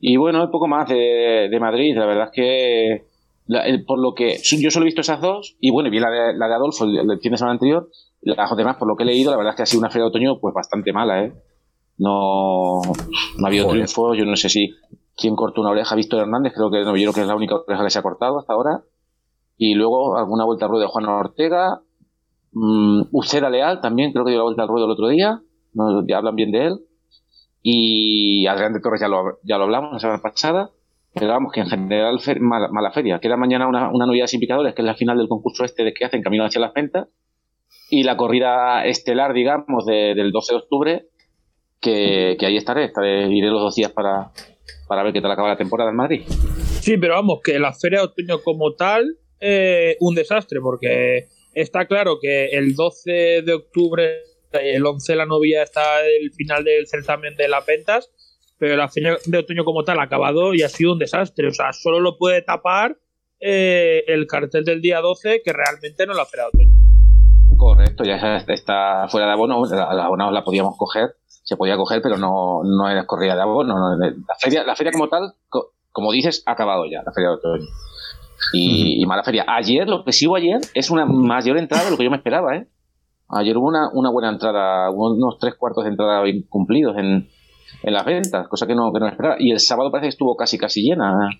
[0.00, 1.94] Y bueno, un poco más de, de Madrid.
[1.96, 3.06] La verdad es que,
[3.46, 6.10] la, el, por lo que yo solo he visto esas dos, y bueno, vi la
[6.10, 7.90] de, la de Adolfo el, el fin de semana anterior.
[8.22, 10.04] Las demás, por lo que he leído, la verdad es que ha sido una feria
[10.04, 11.32] de otoño pues bastante mala, ¿eh?
[11.98, 13.80] No, no ha habido Joder.
[13.84, 14.14] triunfo.
[14.14, 14.74] Yo no sé si
[15.16, 15.94] quién cortó una oreja.
[15.94, 18.38] Víctor Hernández, creo que no vieron que es la única oreja que se ha cortado
[18.38, 18.82] hasta ahora.
[19.56, 21.80] Y luego alguna vuelta al ruedo de Juan Ortega,
[22.58, 25.42] Mm, Uceda Leal también, creo que dio la vuelta al ruedo el otro día,
[25.74, 26.80] no, ya hablan bien de él.
[27.62, 30.70] Y Adrián de Torres ya lo, ya lo hablamos la semana pasada,
[31.12, 33.18] pero vamos, que en general fer, mala, mala, feria.
[33.18, 35.92] Queda mañana una, una novedad sin picadores, que es la final del concurso este de
[35.92, 37.08] que hacen camino hacia las ventas,
[37.90, 41.06] y la corrida estelar, digamos, de, del 12 de octubre,
[41.80, 44.32] que, ahí estaré, estaré, iré los dos días para,
[44.88, 46.22] para ver qué tal acaba la temporada en Madrid.
[46.80, 51.86] Sí, pero vamos, que la feria de otoño como tal, eh, un desastre, porque está
[51.86, 54.18] claro que el 12 de octubre,
[54.52, 58.10] el 11 de la novia está el final del certamen de las ventas,
[58.58, 61.48] pero la feria de otoño como tal ha acabado y ha sido un desastre.
[61.48, 62.98] O sea, solo lo puede tapar
[63.38, 66.75] eh, el cartel del día 12, que realmente no la feria de otoño.
[67.56, 68.16] Correcto, ya
[68.48, 72.90] está fuera de abono, la, abono la podíamos coger, se podía coger, pero no, no
[72.90, 73.78] es corrida de abono.
[73.78, 77.30] No, la, feria, la feria como tal, co como dices, ha acabado ya, la feria
[77.30, 77.64] de otoño.
[78.52, 79.44] Y, y, mala feria.
[79.48, 82.18] Ayer, lo que sí hubo ayer es una mayor entrada de lo que yo me
[82.18, 82.68] esperaba, ¿eh?
[83.28, 87.28] Ayer hubo una, una buena entrada, unos tres cuartos de entrada cumplidos en,
[87.82, 89.36] en las ventas, cosa que no, que no esperaba.
[89.38, 91.30] Y el sábado parece que estuvo casi casi llena.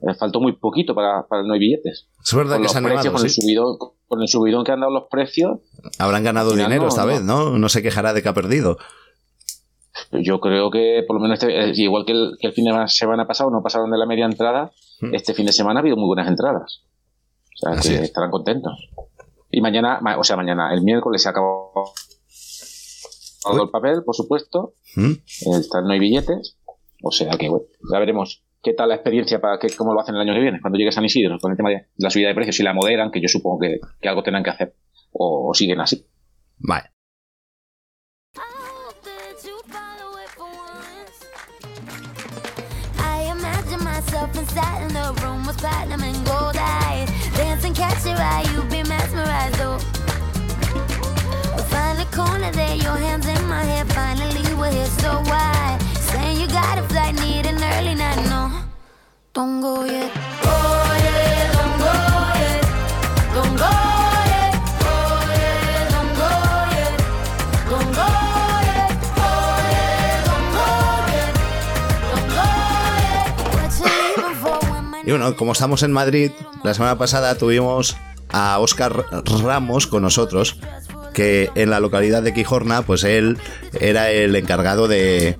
[0.00, 2.08] Eh, faltó muy poquito para, para no hay billetes.
[2.22, 3.26] Es verdad con que se han animado, con, ¿sí?
[3.26, 3.76] el subidón,
[4.14, 5.58] con el subidón que han dado los precios.
[5.98, 7.06] Habrán ganado dinero no, esta no.
[7.08, 7.58] vez, ¿no?
[7.58, 8.78] No se quejará de que ha perdido.
[10.12, 13.26] Yo creo que por lo menos este, igual que el, que el fin de semana
[13.26, 15.14] pasado no pasaron de la media entrada, mm.
[15.14, 16.82] este fin de semana ha habido muy buenas entradas.
[17.54, 18.02] O sea, Así que es.
[18.02, 18.72] estarán contentos.
[19.50, 21.92] Y mañana, o sea, mañana, el miércoles se acabó
[23.42, 24.74] todo el papel, por supuesto.
[24.96, 25.12] ¿Mm?
[25.84, 26.56] no hay billetes.
[27.02, 30.14] O sea que, bueno, ya veremos ¿Qué tal la experiencia para que, cómo lo hacen
[30.14, 32.34] el año que viene, cuando llegue San Isidro, con el tema de la subida de
[32.34, 32.56] precios?
[32.56, 34.74] Si la moderan, que yo supongo que, algo tendrán que hacer,
[35.12, 36.06] o, siguen así.
[36.58, 36.90] Vale.
[38.36, 38.40] Oh.
[52.12, 53.84] corner there, your hands in my hair.
[53.86, 55.93] Finally, we're here, so why?
[75.06, 76.30] Y bueno, como estamos en Madrid,
[76.62, 77.96] la semana pasada tuvimos
[78.30, 79.04] a Óscar
[79.42, 80.58] Ramos con nosotros,
[81.12, 83.38] que en la localidad de Quijorna, pues él
[83.78, 85.36] era el encargado de,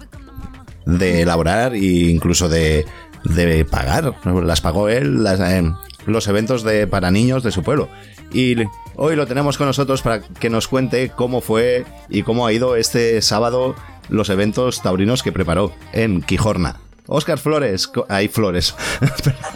[0.86, 2.84] de elaborar e incluso de,
[3.24, 4.14] de pagar.
[4.24, 5.62] Las pagó él, las, eh,
[6.06, 7.88] los eventos de, para niños de su pueblo.
[8.32, 8.56] Y
[8.96, 12.76] hoy lo tenemos con nosotros para que nos cuente cómo fue y cómo ha ido
[12.76, 13.74] este sábado
[14.08, 16.80] los eventos taurinos que preparó en Quijorna.
[17.06, 18.74] Óscar Flores, hay flores.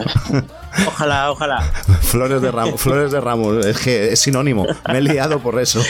[0.87, 1.61] Ojalá, ojalá.
[2.01, 4.67] Flores de Ramos, Flores de Ramos, es que es sinónimo.
[4.87, 5.81] Me he liado por eso.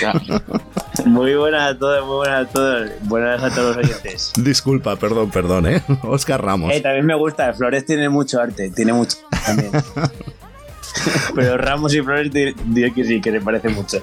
[1.06, 2.90] Muy buenas a todos, muy buenas a todos.
[3.02, 4.32] Buenas a todos los oyentes.
[4.38, 5.84] Disculpa, perdón, perdón, ¿eh?
[6.04, 6.74] Óscar Ramos.
[6.74, 9.72] Eh, también me gusta, Flores tiene mucho arte, tiene mucho también.
[11.36, 14.02] Pero Ramos y Flores di- diré que sí, que le parece mucho.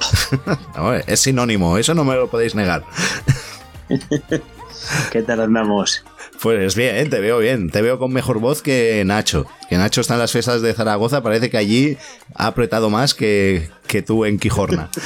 [0.77, 2.85] No, es sinónimo, eso no me lo podéis negar.
[5.11, 6.05] ¿Qué tal andamos?
[6.43, 9.47] Pues bien, te veo bien, te veo con mejor voz que Nacho.
[9.69, 11.97] Que Nacho está en las fiestas de Zaragoza, parece que allí
[12.35, 14.91] ha apretado más que, que tú en Quijorna.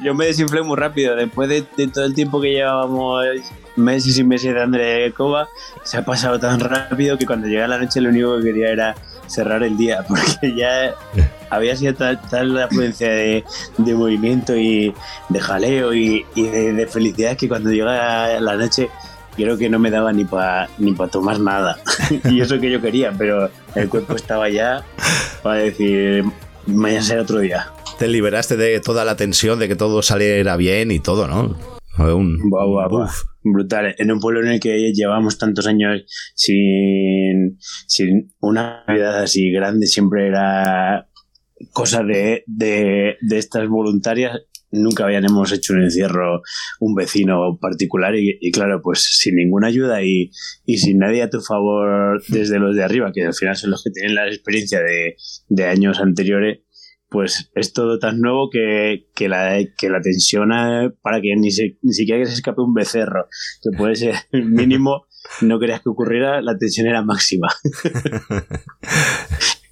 [0.00, 1.16] Yo me desinflé muy rápido.
[1.16, 3.24] Después de, todo el tiempo que llevábamos
[3.76, 5.48] meses y meses de Coba,
[5.82, 8.94] se ha pasado tan rápido que cuando llega la noche lo único que quería era
[9.26, 10.94] cerrar el día, porque ya
[11.50, 13.44] había sido tal, la afluencia de,
[13.78, 14.94] de movimiento y
[15.28, 18.88] de jaleo y, y de, de felicidad que cuando llega la noche
[19.36, 21.78] creo que no me daba ni para ni pa tomar nada.
[22.30, 24.84] y eso que yo quería, pero el cuerpo estaba ya
[25.42, 26.24] para decir,
[26.66, 27.66] mañana será otro día.
[27.98, 31.56] Te liberaste de toda la tensión de que todo saliera bien y todo, ¿no?
[31.98, 33.10] Un, Buah, buah, buah.
[33.42, 33.94] Brutal.
[33.96, 36.02] En un pueblo en el que llevamos tantos años
[36.34, 41.08] sin, sin una Navidad así grande, siempre era
[41.72, 44.42] cosa de, de, de estas voluntarias.
[44.72, 46.42] Nunca habíamos hecho un encierro
[46.80, 50.30] un vecino particular y, y claro, pues sin ninguna ayuda y,
[50.64, 53.84] y sin nadie a tu favor desde los de arriba, que al final son los
[53.84, 55.16] que tienen la experiencia de,
[55.48, 56.60] de años anteriores,
[57.08, 61.52] pues es todo tan nuevo que, que, la, que la tensión eh, para que ni,
[61.52, 63.28] se- ni siquiera que se escape un becerro,
[63.62, 65.06] que puede ser el mínimo,
[65.42, 67.46] no querías que ocurriera, la tensión era máxima.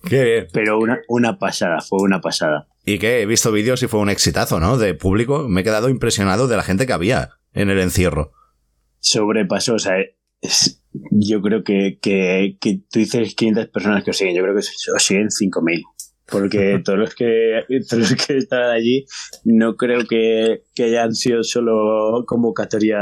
[0.09, 0.47] Qué bien.
[0.53, 2.68] Pero una, una pasada, fue una pasada.
[2.85, 4.76] Y que he visto vídeos y fue un exitazo, ¿no?
[4.76, 5.49] De público.
[5.49, 8.32] Me he quedado impresionado de la gente que había en el encierro.
[9.01, 9.95] Sobrepasó, o sea,
[10.41, 14.55] es- yo creo que, que, que tú dices 500 personas que os siguen, yo creo
[14.55, 15.82] que os siguen 5.000.
[16.30, 19.05] Porque todos los que todos los que estaban allí
[19.45, 22.99] no creo que, que hayan sido solo convocatoria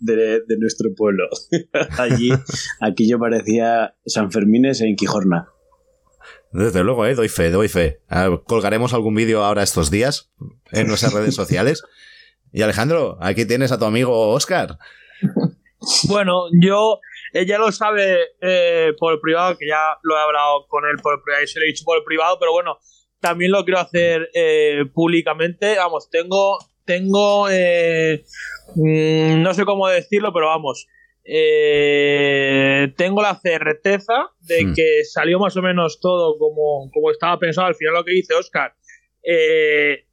[0.00, 1.24] de, de nuestro pueblo.
[1.98, 2.30] allí,
[2.80, 5.48] aquí yo parecía San Fermines en Quijorna.
[6.52, 7.14] Desde luego, ¿eh?
[7.14, 8.00] Doy fe, doy fe.
[8.08, 10.30] Ah, Colgaremos algún vídeo ahora estos días
[10.72, 11.82] en nuestras redes sociales.
[12.52, 14.78] Y Alejandro, aquí tienes a tu amigo Oscar.
[16.08, 17.00] Bueno, yo,
[17.32, 21.14] ella lo sabe eh, por el privado, que ya lo he hablado con él por
[21.14, 22.78] el privado y se lo he dicho por el privado, pero bueno,
[23.20, 25.76] también lo quiero hacer eh, públicamente.
[25.76, 28.24] Vamos, tengo, tengo, eh,
[28.74, 30.86] mm, no sé cómo decirlo, pero vamos,
[31.30, 34.72] eh, tengo la certeza de Hmm.
[34.74, 37.66] que salió más o menos todo como, como estaba pensado.
[37.66, 38.72] Al final lo que dice Oscar,
[39.22, 40.06] eh,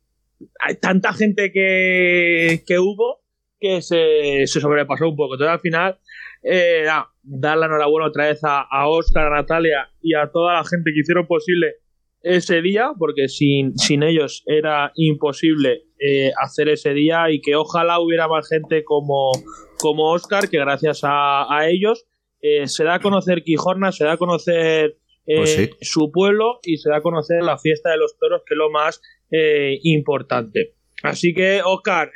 [0.59, 3.23] hay tanta gente que, que hubo
[3.59, 5.35] que se, se sobrepasó un poco.
[5.35, 5.99] Entonces al final,
[6.43, 10.55] eh, nada, dar la enhorabuena otra vez a, a Oscar, a Natalia y a toda
[10.55, 11.75] la gente que hicieron posible
[12.21, 17.99] ese día, porque sin, sin ellos era imposible eh, hacer ese día y que ojalá
[17.99, 19.31] hubiera más gente como,
[19.79, 22.05] como Oscar, que gracias a, a ellos
[22.41, 25.69] eh, se da a conocer Quijorna, se da a conocer eh, Pues sí.
[25.81, 28.69] su pueblo y se da a conocer la fiesta de los toros, que es lo
[28.69, 29.01] más
[29.31, 30.75] eh, importante.
[31.03, 32.11] Así que, Oscar,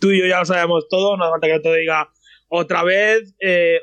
[0.00, 2.10] tú y yo ya lo sabemos todo, no hace falta que te diga
[2.48, 3.34] otra vez,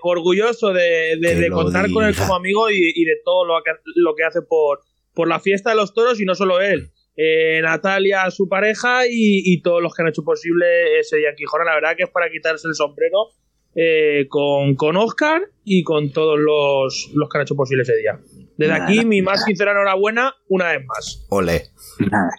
[0.04, 4.14] orgulloso de, de- contar con él como amigo y, y de todo lo que, lo
[4.16, 4.82] que hace por,
[5.16, 6.92] por la fiesta de los toros y no solo él.
[7.22, 11.36] Eh, Natalia, su pareja y, y todos los que han hecho posible ese día en
[11.36, 11.66] Quijona.
[11.66, 13.28] La verdad que es para quitarse el sombrero
[13.76, 18.22] eh, con, con Oscar y con todos los, los que han hecho posible ese día.
[18.58, 18.86] Desde Nada.
[18.86, 21.26] aquí, mi más sincera enhorabuena una vez más.
[21.30, 21.64] Ole.
[22.10, 22.32] Nada.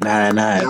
[0.00, 0.62] Nada, nada.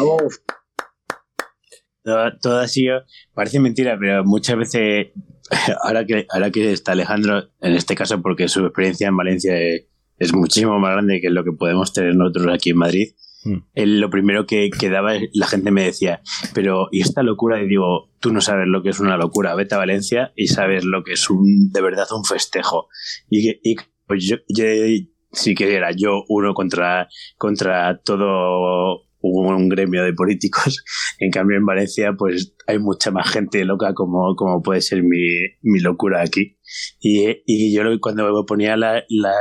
[2.03, 5.12] Todo, todo ha sido, parece mentira, pero muchas veces
[5.84, 9.89] ahora que, ahora que está Alejandro, en este caso, porque su experiencia en Valencia es,
[10.21, 13.09] es muchísimo más grande que lo que podemos tener nosotros aquí en Madrid,
[13.43, 13.62] Hmm.
[13.73, 16.21] él lo primero que, que daba, es- la gente me decía,
[16.55, 17.62] pero ¿y esta locura?
[17.62, 20.85] Y digo, tú no sabes lo que es una locura, vete a Valencia y sabes
[20.85, 22.89] lo que es un, de verdad un festejo.
[23.31, 24.64] Y, pues yo, yo
[25.33, 27.09] sí que era yo uno contra,
[27.39, 30.85] contra todo un gremio de políticos.
[31.23, 35.41] En cambio, en Valencia, pues hay mucha más gente loca como, como puede ser mi,
[35.61, 36.57] mi locura aquí.
[36.99, 39.35] Y, y yo cuando me ponía la, la,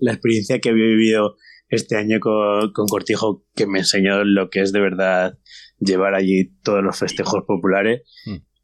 [0.00, 1.36] la experiencia que había vivido
[1.68, 5.38] este año con, con Cortijo, que me enseñó lo que es de verdad
[5.78, 8.02] llevar allí todos los festejos populares,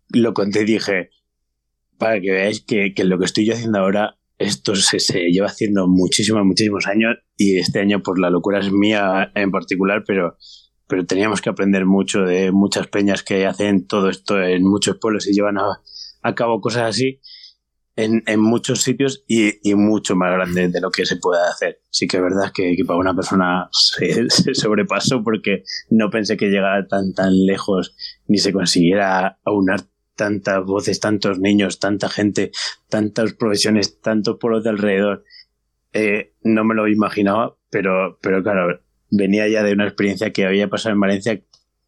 [0.08, 1.10] lo conté y dije,
[1.98, 5.46] para que veáis que, que lo que estoy yo haciendo ahora, esto se, se lleva
[5.46, 10.36] haciendo muchísimos, muchísimos años y este año pues la locura es mía en particular, pero,
[10.86, 15.26] pero teníamos que aprender mucho de muchas peñas que hacen todo esto en muchos pueblos
[15.26, 15.80] y llevan a,
[16.22, 17.20] a cabo cosas así
[17.96, 21.80] en, en muchos sitios y, y mucho más grande de lo que se puede hacer.
[21.90, 26.36] Sí que es verdad que, que para una persona se, se sobrepasó porque no pensé
[26.36, 29.80] que llegara tan tan lejos ni se consiguiera aunar
[30.16, 32.50] tantas voces, tantos niños, tanta gente,
[32.88, 35.24] tantas profesiones, tantos pueblos de alrededor.
[35.92, 40.68] Eh, no me lo imaginaba, pero, pero claro, venía ya de una experiencia que había
[40.68, 41.40] pasado en Valencia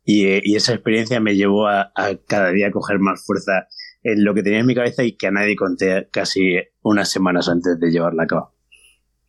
[0.05, 3.67] y, eh, y esa experiencia me llevó a, a cada día coger más fuerza
[4.03, 7.49] en lo que tenía en mi cabeza y que a nadie conté casi unas semanas
[7.49, 8.55] antes de llevarla a cabo.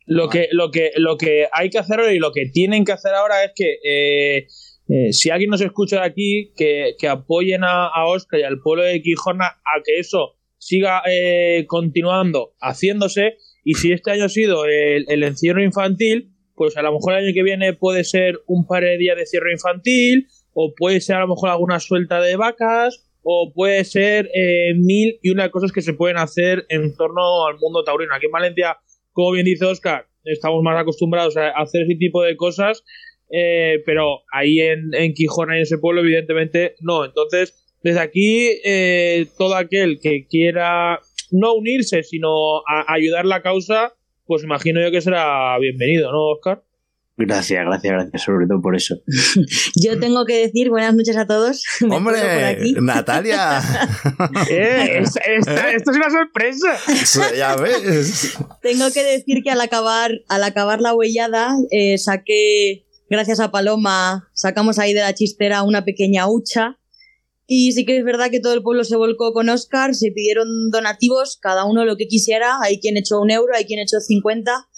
[0.06, 2.92] Lo que, lo, que, lo que hay que hacer ahora y lo que tienen que
[2.92, 4.48] hacer ahora es que eh,
[4.90, 9.00] eh, si alguien nos escucha de aquí, que, apoyen a, Oscar y al pueblo de
[9.00, 13.36] Quijorna a que eso siga eh, continuando haciéndose.
[13.64, 17.24] Y si este año ha sido el, el encierro infantil, pues a lo mejor el
[17.24, 21.16] año que viene puede ser un par de días de cierre infantil, o puede ser
[21.16, 25.72] a lo mejor alguna suelta de vacas, o puede ser eh, mil y una cosas
[25.72, 28.14] que se pueden hacer en torno al mundo taurino.
[28.14, 28.78] Aquí en Valencia,
[29.12, 32.82] como bien dice Oscar, estamos más acostumbrados a hacer ese tipo de cosas,
[33.32, 37.04] eh, pero ahí en, en Quijona y en ese pueblo, evidentemente, no.
[37.04, 41.00] Entonces, desde aquí, eh, todo aquel que quiera
[41.30, 43.94] no unirse, sino a- ayudar la causa,
[44.26, 46.62] pues imagino yo que será bienvenido, ¿no, Oscar?
[47.16, 48.96] Gracias, gracias, gracias, sobre todo por eso.
[49.76, 51.62] Yo tengo que decir buenas noches a todos.
[51.82, 52.18] Me ¡Hombre!
[52.80, 53.60] ¡Natalia!
[54.50, 56.78] Eh, es- esta- esto es una sorpresa.
[57.36, 58.38] ya ves.
[58.62, 64.30] Tengo que decir que al acabar, al acabar la huellada, eh, saqué, gracias a Paloma,
[64.32, 66.78] sacamos ahí de la chistera una pequeña hucha.
[67.46, 70.70] Y sí que es verdad que todo el pueblo se volcó con Oscar, se pidieron
[70.70, 72.58] donativos, cada uno lo que quisiera.
[72.62, 74.68] Hay quien echó un euro, hay quien echó 50.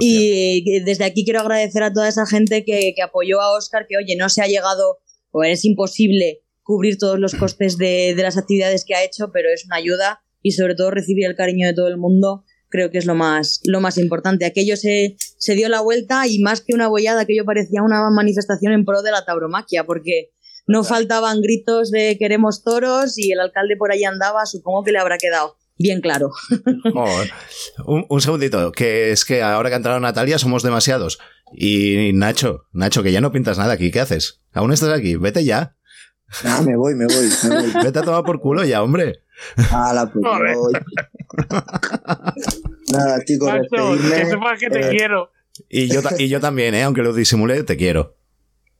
[0.00, 3.86] Y eh, desde aquí quiero agradecer a toda esa gente que, que apoyó a Oscar,
[3.88, 4.98] que oye, no se ha llegado,
[5.30, 9.48] o es imposible cubrir todos los costes de, de las actividades que ha hecho, pero
[9.54, 12.98] es una ayuda y sobre todo recibir el cariño de todo el mundo creo que
[12.98, 14.44] es lo más, lo más importante.
[14.44, 18.72] Aquello se, se dio la vuelta y más que una bollada, aquello parecía una manifestación
[18.72, 20.32] en pro de la tauromaquia, porque
[20.66, 24.98] no faltaban gritos de queremos toros y el alcalde por ahí andaba, supongo que le
[24.98, 26.30] habrá quedado bien claro.
[27.86, 31.18] Un, un segundito, que es que ahora que ha entrado Natalia somos demasiados.
[31.52, 34.42] Y Nacho, Nacho, que ya no pintas nada aquí, ¿qué haces?
[34.52, 35.16] ¿Aún estás aquí?
[35.16, 35.76] Vete ya.
[36.44, 37.72] Ah, me voy, me voy, me voy.
[37.84, 39.22] Vete a tomar por culo ya, hombre.
[39.54, 39.70] Pues
[40.14, 40.72] me voy.
[42.92, 45.30] Nada, chicos, que sepas que te Eh, quiero.
[45.68, 46.84] Y yo, ta- y yo también, ¿eh?
[46.84, 48.16] aunque lo disimule, te quiero.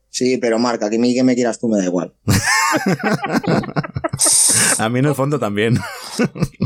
[0.09, 2.15] Sí, pero marca, que a mí que me quieras tú me da igual.
[4.79, 5.77] A mí en el fondo también.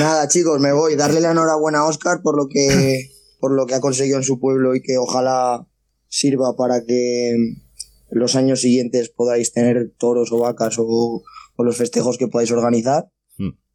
[0.00, 0.96] Nada, chicos, me voy.
[0.96, 4.40] Darle la enhorabuena a Oscar por lo que por lo que ha conseguido en su
[4.40, 5.66] pueblo y que ojalá
[6.08, 7.34] sirva para que
[8.10, 11.22] los años siguientes podáis tener toros o vacas o,
[11.56, 13.04] o los festejos que podáis organizar.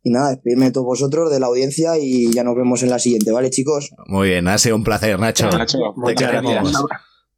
[0.03, 2.99] Y nada, despedirme de todos vosotros, de la audiencia y ya nos vemos en la
[2.99, 3.91] siguiente, ¿vale, chicos?
[4.07, 5.49] Muy bien, ha sido un placer, Nacho.
[5.49, 6.73] Nacho, muchas gracias.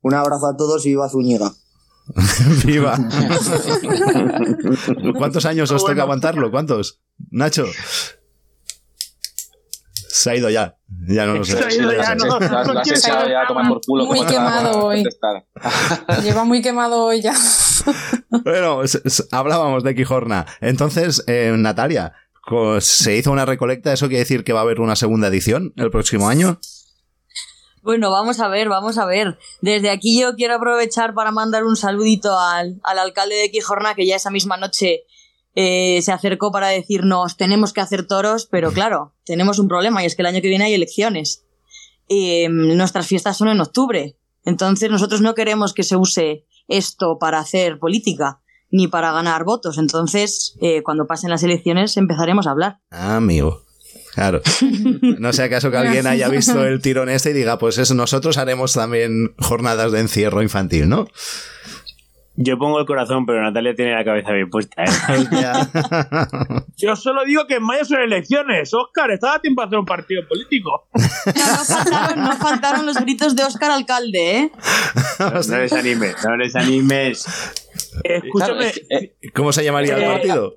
[0.02, 1.52] Un abrazo a todos y viva Zúñiga.
[2.66, 2.98] Viva.
[5.18, 6.52] ¿Cuántos años os toca aguantarlo?
[6.52, 7.02] ¿Cuántos?
[7.30, 7.66] Nacho.
[9.94, 10.76] Se ha ido ya.
[11.08, 11.58] Ya no lo sé.
[11.58, 12.40] Se ha ido ya, no.
[12.40, 14.06] Ya por culo.
[14.06, 15.04] Muy ¿cómo te vas a quemado hoy.
[16.24, 17.34] Lleva muy quemado hoy ya.
[18.44, 18.82] Bueno,
[19.32, 20.46] hablábamos de Quijorna.
[20.62, 22.14] Entonces, eh, Natalia,
[22.80, 23.94] ¿se hizo una recolecta?
[23.94, 26.60] ¿Eso quiere decir que va a haber una segunda edición el próximo año?
[27.84, 29.40] Bueno, vamos a ver, vamos a ver.
[29.62, 34.06] Desde aquí yo quiero aprovechar para mandar un saludito al, al alcalde de Quijorna, que
[34.06, 35.06] ya esa misma noche
[35.56, 40.06] eh, se acercó para decirnos tenemos que hacer toros, pero claro, tenemos un problema y
[40.06, 41.46] es que el año que viene hay elecciones.
[42.08, 47.40] Eh, nuestras fiestas son en octubre, entonces nosotros no queremos que se use esto para
[47.40, 48.41] hacer política.
[48.72, 49.78] Ni para ganar votos.
[49.78, 52.80] Entonces, eh, cuando pasen las elecciones empezaremos a hablar.
[52.90, 53.64] Ah, amigo.
[54.14, 54.42] Claro.
[55.20, 58.38] No sea acaso que alguien haya visto el tirón este y diga, pues eso, nosotros
[58.38, 61.08] haremos también jornadas de encierro infantil, ¿no?
[62.36, 64.84] Yo pongo el corazón, pero Natalia tiene la cabeza bien puesta.
[64.84, 64.88] ¿eh?
[66.78, 68.74] Yo solo digo que en mayo son elecciones.
[68.74, 70.88] Oscar, estaba a tiempo de hacer un partido político.
[71.26, 74.52] No faltaron, no faltaron los gritos de Óscar Alcalde, ¿eh?
[75.20, 77.28] No, no les animes, no les animes.
[78.04, 78.72] Escúchame.
[79.36, 80.56] ¿Cómo se llamaría el Eh, partido?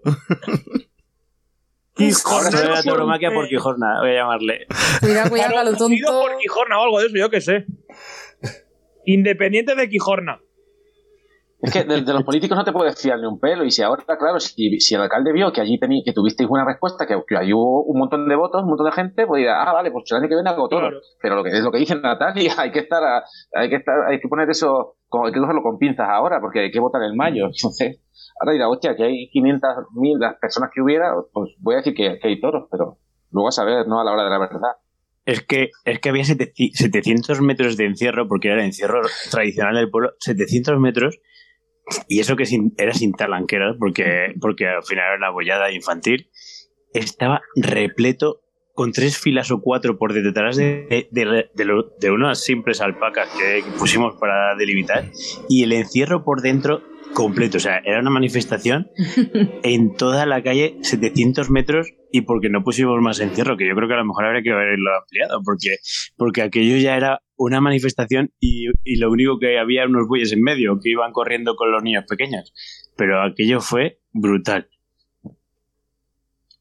[2.25, 4.67] Ahora se ve la por- por Quijorna, voy a llamarle.
[5.01, 5.97] Cuidado, cuidado, a lo tonto.
[6.23, 7.67] por Quijorna o algo de eso, yo qué sé.
[9.05, 10.41] Independiente de Quijorna.
[11.65, 13.65] Es que de, de los políticos no te puedes fiar ni un pelo.
[13.65, 16.67] Y si ahora, claro, si, si el alcalde vio que allí tení, que tuvisteis buena
[16.67, 19.73] respuesta, que, que hubo un montón de votos, un montón de gente, pues dirá, ah,
[19.73, 20.81] vale, pues el año que viene hago todo.
[20.81, 20.99] Claro.
[21.23, 23.95] Pero lo que es lo que dice Natalia, hay que estar, a- hay que estar,
[24.11, 27.03] hay que poner eso, como, hay que cogerlo con pinzas ahora, porque hay que votar
[27.03, 27.47] en mayo.
[27.57, 27.99] Entonces,
[28.41, 31.95] ahora dirá, hostia, que hay 500 mil las personas que hubiera, pues voy a decir
[31.95, 32.99] que, que hay toros, pero
[33.31, 34.01] luego a saber, ¿no?
[34.01, 34.73] A la hora de la verdad.
[35.27, 39.01] Es que, es que había sete- 700 metros de encierro, porque era el encierro
[39.31, 41.19] tradicional del pueblo, 700 metros,
[42.09, 46.29] y eso que sin- era sin talanqueras, porque, porque al final era una bollada infantil,
[46.93, 48.41] estaba repleto
[48.73, 53.29] con tres filas o cuatro por detrás de, de, de lo- de unas simples alpacas
[53.39, 55.05] que pusimos para delimitar,
[55.49, 56.83] y el encierro por dentro
[57.13, 57.59] completo.
[57.59, 58.91] O sea, era una manifestación
[59.63, 63.87] en toda la calle, 700 metros, y porque no pusimos más encierro, que yo creo
[63.89, 65.77] que a lo mejor habría que haberlo ampliado, porque,
[66.17, 70.33] porque aquello ya era una manifestación y, y lo único que había eran unos bueyes
[70.33, 72.53] en medio que iban corriendo con los niños pequeños.
[72.97, 74.69] Pero aquello fue brutal.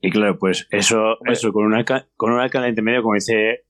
[0.02, 1.86] Y claro, pues eso, eso con una
[2.18, 3.62] con un alcalde entre medio, como dice,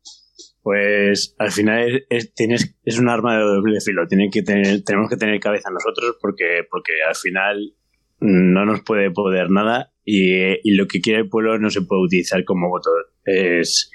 [0.64, 4.08] pues al final es, es- tienes, es un arma de doble filo.
[4.08, 7.76] Tienen que tener, tenemos que tener cabeza nosotros porque, porque al final
[8.20, 10.34] no nos puede poder nada y,
[10.64, 12.90] y lo que quiere el pueblo no se puede utilizar como voto.
[13.26, 13.92] Es,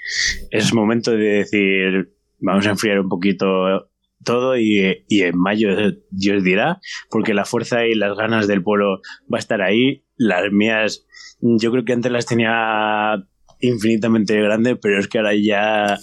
[0.51, 3.89] es momento de decir, vamos a enfriar un poquito
[4.23, 5.69] todo y, y en mayo
[6.11, 6.79] Dios dirá,
[7.09, 10.03] porque la fuerza y las ganas del pueblo va a estar ahí.
[10.17, 11.05] Las mías,
[11.39, 13.23] yo creo que antes las tenía
[13.61, 15.97] infinitamente grandes, pero es que ahora ya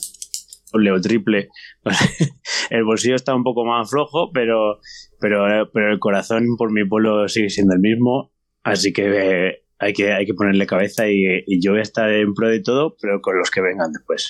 [0.72, 1.49] doble o triple.
[2.70, 4.80] el bolsillo está un poco más flojo, pero,
[5.20, 8.32] pero, pero el corazón por mi pueblo sigue siendo el mismo.
[8.62, 12.35] Así que hay que, hay que ponerle cabeza y, y yo voy a estar en
[12.35, 14.29] pro de todo, pero con los que vengan después.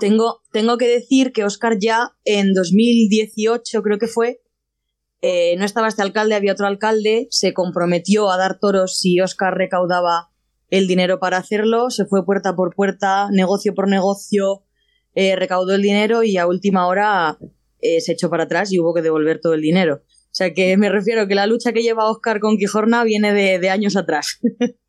[0.00, 4.40] Tengo, tengo que decir que Oscar ya en 2018, creo que fue,
[5.22, 9.54] eh, no estaba este alcalde, había otro alcalde, se comprometió a dar toros si Oscar
[9.54, 10.30] recaudaba
[10.68, 14.64] el dinero para hacerlo, se fue puerta por puerta, negocio por negocio,
[15.14, 17.38] eh, recaudó el dinero y a última hora
[17.80, 20.02] eh, se echó para atrás y hubo que devolver todo el dinero.
[20.04, 23.58] O sea que me refiero que la lucha que lleva Oscar con Quijorna viene de,
[23.58, 24.38] de años atrás.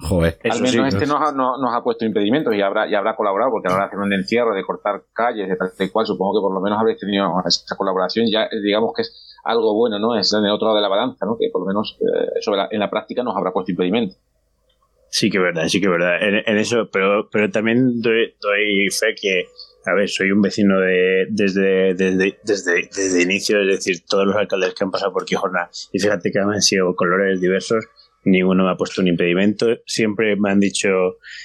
[0.00, 0.38] Joder.
[0.44, 3.50] Al menos este nos ha, no- nos ha puesto impedimentos y habrá, y habrá colaborado,
[3.50, 6.06] porque a la hora de hacer un encierro, de cortar calles, de tal y cual,
[6.06, 8.26] supongo que por lo menos habréis tenido esa colaboración.
[8.30, 10.16] Ya eh, digamos que es algo bueno, ¿no?
[10.16, 11.36] Es en el otro lado de la balanza, ¿no?
[11.38, 14.16] Que por lo menos eh, sobre la- en la práctica nos habrá puesto impedimentos.
[15.10, 16.22] Sí que es verdad, sí que es verdad.
[16.22, 19.46] En, en eso, pero, pero también doy, doy fe que,
[19.86, 24.36] a ver, soy un vecino de, desde, desde, desde, desde inicio, es decir, todos los
[24.36, 27.86] alcaldes que han pasado por Quijorna, y fíjate que han sido colores diversos,
[28.30, 30.88] ninguno me ha puesto un impedimento, siempre me han dicho,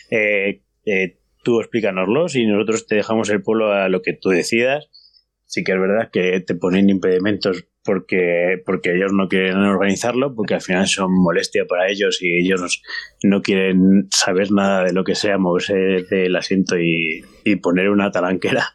[0.09, 4.89] eh, eh, tú explícanoslos y nosotros te dejamos el pueblo a lo que tú decidas.
[5.45, 10.55] Sí que es verdad que te ponen impedimentos porque, porque ellos no quieren organizarlo, porque
[10.55, 12.81] al final son molestia para ellos y ellos
[13.23, 15.75] no quieren saber nada de lo que sea moverse
[16.09, 18.65] del asiento y, y poner una talanquera.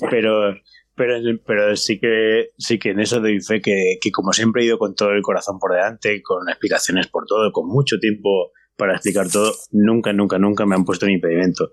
[0.10, 0.54] Pero,
[1.02, 4.66] pero, pero sí que sí que en eso doy fe que, que como siempre he
[4.66, 8.92] ido con todo el corazón por delante, con explicaciones por todo, con mucho tiempo para
[8.92, 11.72] explicar todo, nunca, nunca, nunca me han puesto un impedimento.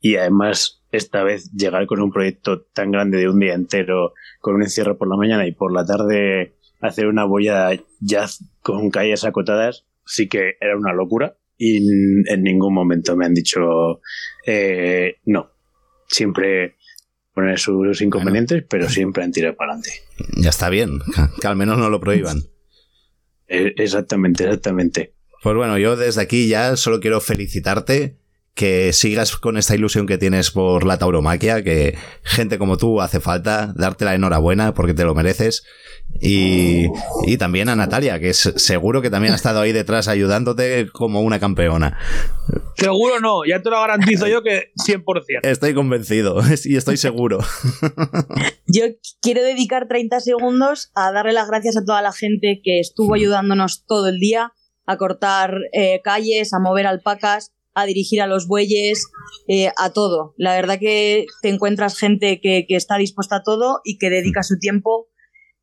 [0.00, 4.54] Y además, esta vez llegar con un proyecto tan grande de un día entero, con
[4.54, 7.68] un encierro por la mañana y por la tarde hacer una boya
[8.00, 8.24] ya
[8.62, 11.36] con calles acotadas, sí que era una locura.
[11.58, 11.76] Y
[12.32, 14.00] en ningún momento me han dicho
[14.46, 15.50] eh, no.
[16.06, 16.76] Siempre
[17.40, 20.02] poner sus inconvenientes, pero siempre han tirado para adelante.
[20.36, 21.00] Ya está bien,
[21.40, 22.42] que al menos no lo prohíban.
[23.48, 25.14] Eh, Exactamente, exactamente.
[25.42, 28.19] Pues bueno, yo desde aquí ya solo quiero felicitarte
[28.54, 33.20] que sigas con esta ilusión que tienes por la tauromaquia, que gente como tú hace
[33.20, 35.64] falta, darte la enhorabuena porque te lo mereces.
[36.20, 36.86] Y,
[37.26, 41.22] y también a Natalia, que es, seguro que también ha estado ahí detrás ayudándote como
[41.22, 41.98] una campeona.
[42.76, 45.40] Seguro no, ya te lo garantizo yo que 100%.
[45.42, 47.38] Estoy convencido y estoy seguro.
[48.66, 48.84] Yo
[49.20, 53.84] quiero dedicar 30 segundos a darle las gracias a toda la gente que estuvo ayudándonos
[53.86, 54.52] todo el día
[54.86, 59.06] a cortar eh, calles, a mover alpacas, a dirigir a los bueyes,
[59.48, 60.34] eh, a todo.
[60.36, 64.42] La verdad que te encuentras gente que, que está dispuesta a todo y que dedica
[64.42, 65.08] su tiempo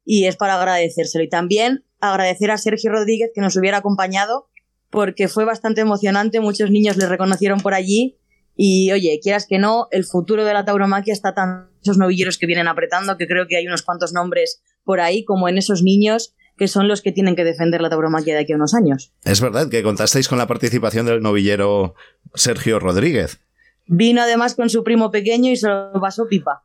[0.05, 1.23] y es para agradecérselo.
[1.23, 4.49] Y también agradecer a Sergio Rodríguez que nos hubiera acompañado
[4.89, 8.17] porque fue bastante emocionante, muchos niños le reconocieron por allí
[8.55, 12.47] y oye, quieras que no, el futuro de la tauromaquia está tan esos novilleros que
[12.47, 16.33] vienen apretando que creo que hay unos cuantos nombres por ahí como en esos niños
[16.57, 19.13] que son los que tienen que defender la tauromaquia de aquí a unos años.
[19.23, 21.95] Es verdad que contasteis con la participación del novillero
[22.33, 23.39] Sergio Rodríguez.
[23.89, 26.63] Vino además con su primo pequeño y se lo pasó pipa.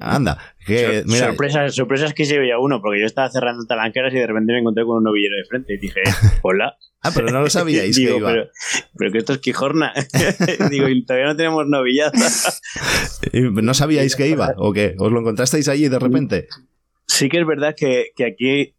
[0.00, 4.16] Anda, que mira, sorpresas, sorpresas que se veía uno, porque yo estaba cerrando talanqueras y
[4.16, 6.00] de repente me encontré con un novillero de frente y dije,
[6.42, 6.76] hola.
[7.02, 8.30] Ah, pero no lo sabíais Digo, que iba.
[8.30, 8.50] Pero,
[8.96, 9.92] pero que esto es Quijorna.
[10.70, 12.12] Digo, y todavía no tenemos novillada.
[13.32, 14.94] ¿Y ¿No sabíais que iba o qué?
[14.98, 16.46] ¿Os lo encontrasteis allí de repente?
[17.06, 18.74] Sí que es verdad que, que aquí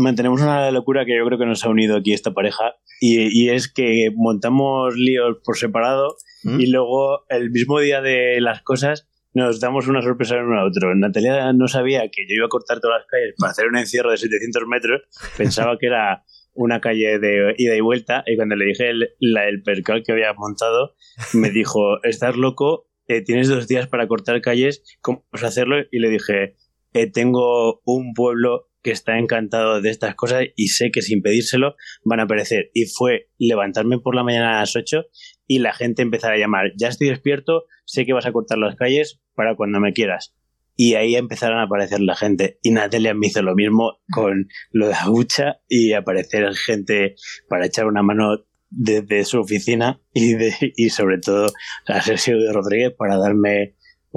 [0.00, 3.50] mantenemos una locura que yo creo que nos ha unido aquí esta pareja y, y
[3.50, 6.60] es que montamos líos por separado ¿Mm?
[6.60, 10.66] y luego el mismo día de las cosas nos damos una sorpresa en uno a
[10.66, 10.94] otro.
[10.94, 14.10] Natalia no sabía que yo iba a cortar todas las calles para hacer un encierro
[14.10, 15.02] de 700 metros,
[15.36, 19.48] pensaba que era una calle de ida y vuelta y cuando le dije el, la,
[19.48, 20.94] el percal que había montado
[21.32, 25.76] me dijo, estás loco, eh, tienes dos días para cortar calles, ¿cómo vas a hacerlo?
[25.90, 26.56] Y le dije,
[26.92, 31.76] eh, tengo un pueblo que está encantado de estas cosas y sé que sin pedírselo
[32.04, 32.70] van a aparecer.
[32.74, 35.04] Y fue levantarme por la mañana a las 8
[35.46, 38.76] y la gente empezar a llamar, ya estoy despierto, sé que vas a cortar las
[38.76, 40.34] calles para cuando me quieras.
[40.76, 42.58] Y ahí empezaron a aparecer la gente.
[42.62, 47.16] Y Natalia me hizo lo mismo con lo de la hucha y aparecer gente
[47.48, 51.48] para echar una mano desde su oficina y, sobre todo
[51.86, 53.74] a Sergio Rodríguez para darme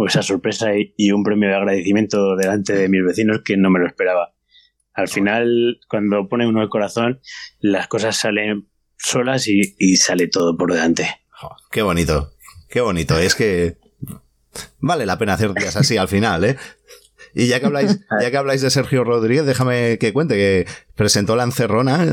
[0.07, 3.87] esa sorpresa y un premio de agradecimiento delante de mis vecinos que no me lo
[3.87, 4.32] esperaba.
[4.93, 7.19] Al final, cuando pone uno el corazón,
[7.59, 8.67] las cosas salen
[8.97, 11.09] solas y, y sale todo por delante.
[11.71, 12.31] Qué bonito,
[12.69, 13.17] qué bonito.
[13.17, 13.77] Es que
[14.79, 16.57] vale la pena hacer días así al final, ¿eh?
[17.35, 21.35] Y ya que habláis, ya que habláis de Sergio Rodríguez, déjame que cuente que presentó
[21.35, 22.05] la encerrona.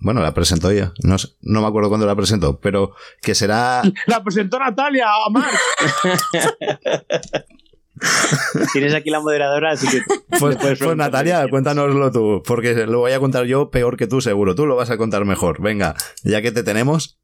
[0.00, 0.92] Bueno, la presentó ella.
[1.04, 3.82] No, sé- no me acuerdo cuándo la presentó, pero que será.
[4.06, 5.58] La presentó Natalia a Marc.
[8.72, 10.00] Tienes aquí la moderadora, así que.
[10.38, 14.54] Pues, pues Natalia, cuéntanoslo tú, porque lo voy a contar yo peor que tú, seguro.
[14.54, 15.60] Tú lo vas a contar mejor.
[15.60, 17.18] Venga, ya que te tenemos,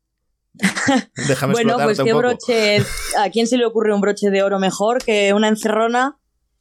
[1.29, 2.19] déjame bueno, pues qué poco.
[2.19, 2.79] broche.
[3.19, 6.19] ¿A quién se le ocurre un broche de oro mejor que una encerrona?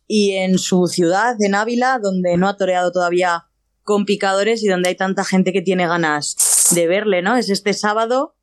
[0.07, 3.45] Y en su ciudad, en Ávila, donde no ha toreado todavía
[3.83, 6.35] con picadores y donde hay tanta gente que tiene ganas
[6.71, 7.35] de verle, ¿no?
[7.35, 8.35] Es este sábado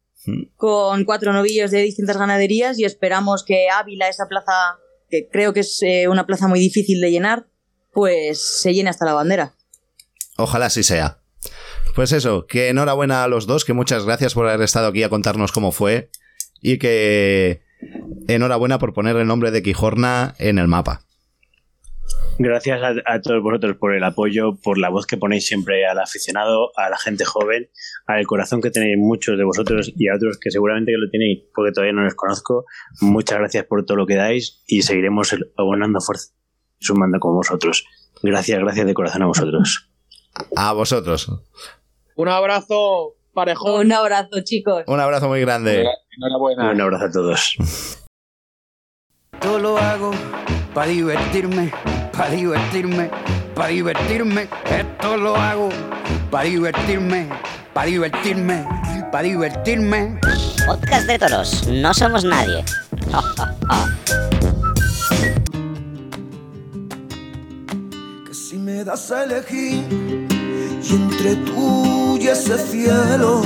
[0.57, 4.79] con cuatro novillos de distintas ganaderías y esperamos que Ávila, esa plaza,
[5.11, 7.47] que creo que es eh, una plaza muy difícil de llenar,
[7.93, 9.55] pues se llene hasta la bandera.
[10.37, 11.19] Ojalá así sea.
[11.95, 15.09] Pues eso, que enhorabuena a los dos, que muchas gracias por haber estado aquí a
[15.09, 16.11] contarnos cómo fue
[16.61, 17.63] y que
[18.29, 21.05] enhorabuena por poner el nombre de Quijorna en el mapa.
[22.43, 25.99] Gracias a, a todos vosotros por el apoyo, por la voz que ponéis siempre al
[25.99, 27.69] aficionado, a la gente joven,
[28.07, 31.43] al corazón que tenéis muchos de vosotros y a otros que seguramente que lo tenéis
[31.55, 32.65] porque todavía no los conozco.
[33.03, 36.33] Muchas gracias por todo lo que dais y seguiremos abonando fuerza
[36.79, 37.85] y sumando con vosotros.
[38.23, 39.91] Gracias, gracias de corazón a vosotros.
[40.57, 41.31] A vosotros.
[42.17, 43.85] Un abrazo parejón.
[43.85, 44.85] Un abrazo, chicos.
[44.87, 45.85] Un abrazo muy grande.
[46.17, 46.71] Enhorabuena.
[46.71, 47.99] Un abrazo a todos.
[49.39, 50.13] Todo lo hago
[50.73, 51.73] para divertirme,
[52.21, 53.11] para divertirme,
[53.55, 54.47] para divertirme.
[54.67, 55.71] Esto lo hago
[56.31, 57.31] para divertirme,
[57.73, 58.67] para divertirme,
[59.11, 60.21] para divertirme.
[60.67, 62.63] Podcast de toros, no somos nadie.
[68.27, 69.83] que si me das a elegir
[70.83, 73.41] y entre tú y ese cielo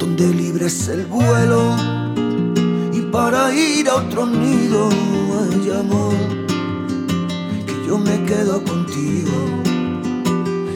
[0.00, 1.76] donde libre es el vuelo
[2.92, 4.88] y para ir a otro nido
[5.52, 6.47] hay amor
[7.88, 9.32] yo me quedo contigo.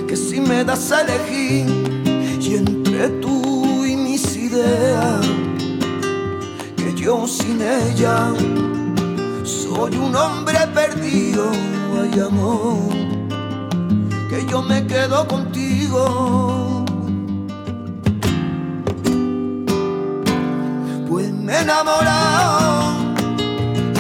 [0.09, 1.67] Que si me das a elegir
[2.41, 5.21] y entre tú y mis ideas
[6.75, 8.33] que yo sin ella
[9.45, 11.51] soy un hombre perdido,
[12.01, 12.79] ay amor,
[14.31, 16.85] que yo me quedo contigo.
[21.11, 22.95] Pues me enamorado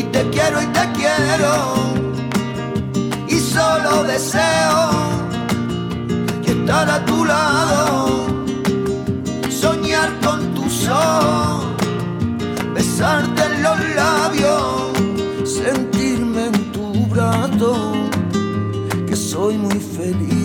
[0.01, 2.02] y te quiero y te quiero
[3.53, 4.81] solo deseo
[6.43, 8.27] que estar a tu lado,
[9.51, 11.67] soñar con tus ojos,
[12.75, 14.93] besarte en los labios,
[15.45, 17.93] sentirme en tu brazo,
[19.07, 20.42] que soy muy feliz,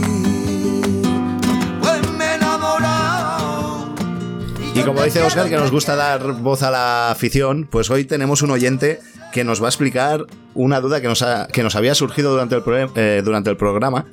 [4.78, 8.41] Y como dice Oscar, que nos gusta dar voz a la afición, pues hoy tenemos
[8.44, 8.99] un oyente
[9.34, 12.56] que nos va a explicar una duda que nos, ha- que nos había surgido durante
[12.56, 14.06] el, pro- eh, durante el programa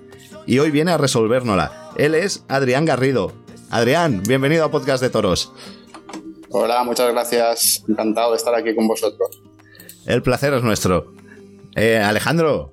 [0.46, 1.90] y hoy viene a resolvérnosla.
[1.96, 3.32] Él es Adrián Garrido.
[3.70, 5.52] Adrián, bienvenido a Podcast de Toros.
[6.48, 7.84] Hola, muchas gracias.
[7.88, 9.42] Encantado de estar aquí con vosotros.
[10.06, 11.12] El placer es nuestro.
[11.76, 12.72] Eh, Alejandro,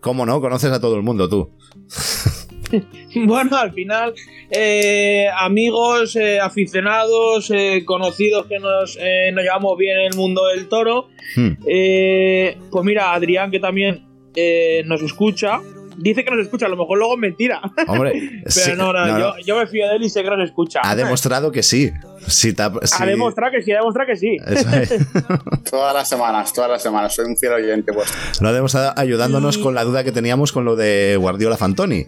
[0.00, 0.40] ¿cómo no?
[0.40, 1.50] Conoces a todo el mundo tú.
[3.26, 4.14] Bueno, al final,
[4.50, 10.46] eh, amigos, eh, aficionados, eh, conocidos que nos, eh, nos llevamos bien en el mundo
[10.54, 11.08] del toro.
[11.36, 11.50] Hmm.
[11.66, 15.60] Eh, pues mira, Adrián, que también eh, nos escucha,
[15.98, 17.60] dice que nos escucha, a lo mejor luego es mentira.
[17.86, 18.12] Hombre,
[18.44, 20.40] Pero sí, no, no, no, yo, yo me fío de él y sé que nos
[20.48, 20.80] escucha.
[20.82, 21.90] Ha demostrado que sí.
[22.56, 23.04] Ta- Ha sí.
[23.04, 24.36] demostrado que sí, ha demostrado que sí.
[24.46, 24.66] Es.
[25.70, 27.14] Todas las semanas, todas las semanas.
[27.14, 28.16] Soy un fiel oyente vuestro.
[28.40, 32.06] Lo ha demostrado ayudándonos con la duda que teníamos con lo de Guardiola Fantoni.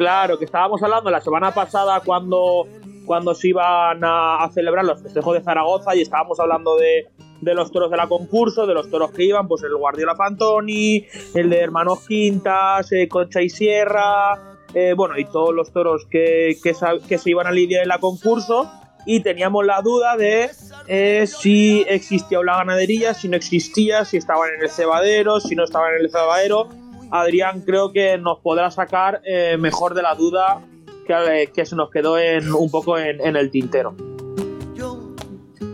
[0.00, 2.66] Claro, que estábamos hablando la semana pasada cuando,
[3.04, 7.08] cuando se iban a, celebrar los festejos de Zaragoza y estábamos hablando de,
[7.42, 11.04] de los toros de la concurso, de los toros que iban, pues el Guardiola Fantoni,
[11.34, 16.56] el de Hermanos Quintas, eh, Concha y Sierra, eh, bueno, y todos los toros que,
[16.62, 18.70] que se iban a lidiar en la concurso.
[19.04, 20.48] Y teníamos la duda de
[20.86, 25.64] eh, si existía una ganadería, si no existía, si estaban en el cebadero, si no
[25.64, 26.70] estaban en el cebadero.
[27.10, 30.64] Adrián creo que nos podrá sacar eh, mejor de la duda
[31.06, 33.94] que, que se nos quedó en, un poco en, en el tintero.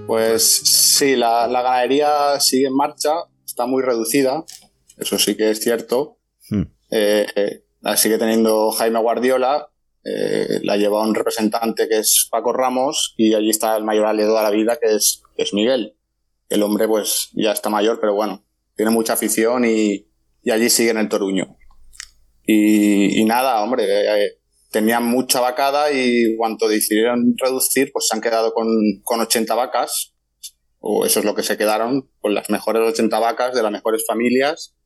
[0.07, 0.61] Pues
[0.97, 3.11] sí, la, la ganadería sigue en marcha,
[3.45, 4.45] está muy reducida,
[4.97, 6.19] eso sí que es cierto.
[6.49, 6.63] Hmm.
[6.91, 9.69] Eh, eh, la sigue teniendo Jaime Guardiola,
[10.05, 14.25] eh, la lleva un representante que es Paco Ramos y allí está el mayoral de
[14.25, 15.97] toda la vida que es, que es Miguel.
[16.49, 18.45] El hombre pues ya está mayor, pero bueno,
[18.77, 20.07] tiene mucha afición y,
[20.47, 21.57] y allí sigue en el Toruño.
[22.45, 24.39] Y, y nada, hombre, eh,
[24.71, 28.69] tenían mucha vacada y cuando decidieron reducir, pues se han quedado con,
[29.03, 30.15] con 80 vacas,
[30.79, 34.05] o eso es lo que se quedaron, con las mejores 80 vacas de las mejores
[34.07, 34.77] familias,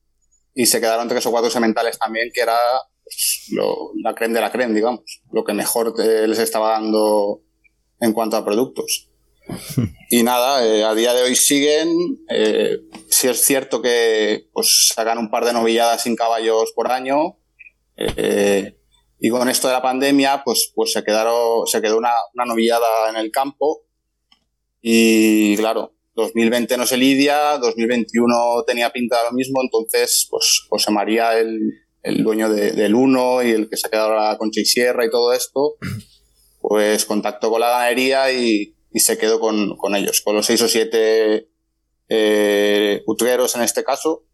[0.55, 2.57] y se quedaron tres o cuatro sementales también, que era
[3.05, 7.43] pues, lo- la creme de la creme, digamos, lo que mejor eh, les estaba dando
[8.01, 9.10] en cuanto a productos.
[10.11, 11.89] Y nada, eh, a día de hoy siguen.
[12.31, 12.79] Eh,
[13.09, 17.39] sí es cierto que pues sacan un par de novilladas sin caballos por año.
[17.97, 18.77] Eh,
[19.19, 23.11] y con esto de la pandemia, pues, pues se quedaron, se quedó una, una novillada
[23.11, 23.83] en el campo.
[24.81, 30.91] Y claro, 2020 no se lidia, 2021 tenía pinta de lo mismo, entonces, pues José
[30.91, 31.59] María, el,
[32.03, 35.11] el dueño de- del Uno y el que se ha quedado Concha y Sierra y
[35.11, 35.75] todo esto,
[36.61, 40.61] pues contactó con la ganadería y, y se quedó con, con ellos, con los seis
[40.63, 41.49] o siete
[42.09, 44.25] eh, utreros en este caso.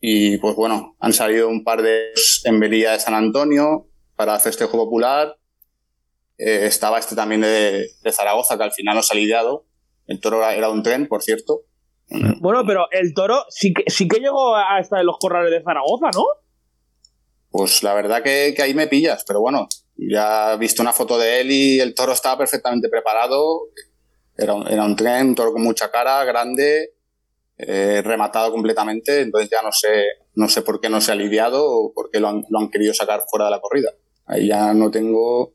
[0.00, 2.12] Y pues bueno, han salido un par de
[2.44, 5.38] en Velilla de San Antonio para festejo popular.
[6.36, 9.66] Eh, estaba este también de, de Zaragoza, que al final no se ha lidiado.
[10.06, 11.62] El toro era, era un tren, por cierto.
[12.40, 15.62] Bueno, pero el toro sí que, sí que llegó a estar en los corrales de
[15.62, 16.24] Zaragoza, ¿no?
[17.50, 21.18] Pues la verdad que, que ahí me pillas, pero bueno, ya he visto una foto
[21.18, 23.68] de él y el toro estaba perfectamente preparado.
[24.36, 26.94] Era un, era un tren, un toro con mucha cara, grande,
[27.58, 29.20] eh, rematado completamente.
[29.20, 30.04] Entonces ya no sé,
[30.34, 32.70] no sé por qué no se ha lidiado o por qué lo han, lo han
[32.70, 33.90] querido sacar fuera de la corrida.
[34.26, 35.54] Ahí ya no tengo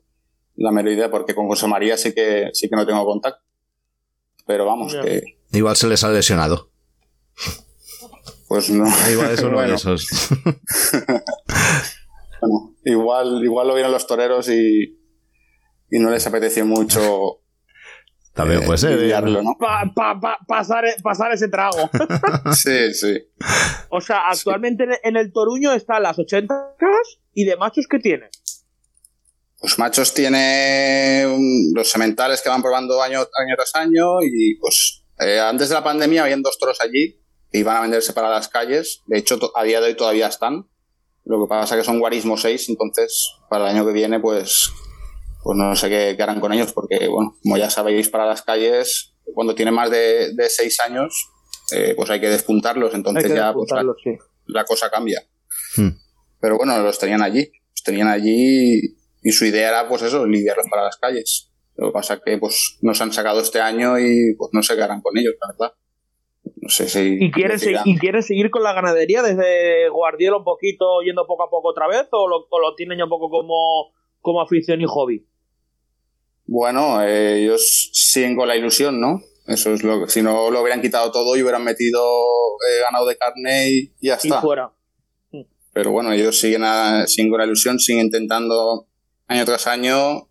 [0.56, 3.42] la menor idea, porque con José María sí que, sí que no tengo contacto.
[4.46, 5.02] Pero vamos, Ya.
[5.02, 5.22] que
[5.52, 6.70] Igual se les ha lesionado.
[8.48, 8.86] pues no.
[9.10, 9.68] Igual es uno Bueno.
[9.70, 10.06] de esos.
[12.40, 14.98] Bueno, igual, igual lo vieron los toreros y,
[15.90, 17.42] y no les apeteció mucho
[18.34, 18.92] También puede ser.
[18.92, 18.96] ¿eh?
[19.02, 19.56] lidiarlo, ¿no?
[19.58, 21.90] Pa- pa- pa- pasar, pasar ese trago.
[22.54, 23.18] Sí, sí.
[23.90, 27.98] o sea, actualmente en- en el Toruño están las 80 vacas y de machos que
[27.98, 28.28] tiene.
[29.62, 35.04] Los machos tiene un- los sementales que van probando año, año tras año y pues
[35.18, 37.20] eh, antes de la pandemia habían dos toros allí
[37.52, 39.02] que iban a venderse para las calles.
[39.06, 40.66] De hecho, a día de hoy todavía están.
[41.24, 44.70] Lo que pasa es que son guarismo 6, entonces para el año que viene pues,
[45.42, 48.42] pues no sé qué, qué harán con ellos porque, bueno, como ya sabéis, para las
[48.42, 51.30] calles, cuando tiene más de, de 6 años,
[51.72, 54.10] eh, pues hay que despuntarlos, entonces que ya pues, la, despuntarlos, sí.
[54.46, 55.22] la cosa cambia.
[55.76, 55.90] Hmm.
[56.40, 57.50] Pero bueno, los tenían allí.
[57.70, 58.80] Los tenían allí
[59.22, 61.50] y su idea era, pues eso, lidiarlos para las calles.
[61.76, 64.76] Lo que pasa es que pues nos han sacado este año y pues no sé
[64.76, 65.76] qué harán con ellos, la verdad.
[66.62, 67.16] No sé si.
[67.24, 67.66] ¿Y quieres.
[67.84, 71.88] ¿Y quieres seguir con la ganadería desde Guardiola un poquito, yendo poco a poco otra
[71.88, 72.06] vez?
[72.12, 75.26] ¿O lo, o lo tienen ya un poco como, como afición y hobby?
[76.46, 79.22] Bueno, eh, ellos siguen con la ilusión, ¿no?
[79.46, 80.10] Eso es lo que.
[80.10, 82.00] Si no lo hubieran quitado todo y hubieran metido
[82.68, 84.40] eh, ganado de carne y ya Y está.
[84.40, 84.72] fuera.
[85.72, 88.86] Pero bueno, ellos siguen, a- siguen con la ilusión, siguen intentando
[89.28, 90.28] año tras año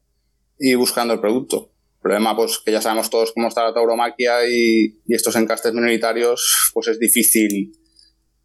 [0.59, 1.71] y buscando el producto.
[1.99, 5.73] El problema, pues, que ya sabemos todos cómo está la tauromaquia y, y estos encastes
[5.73, 7.73] minoritarios, pues es difícil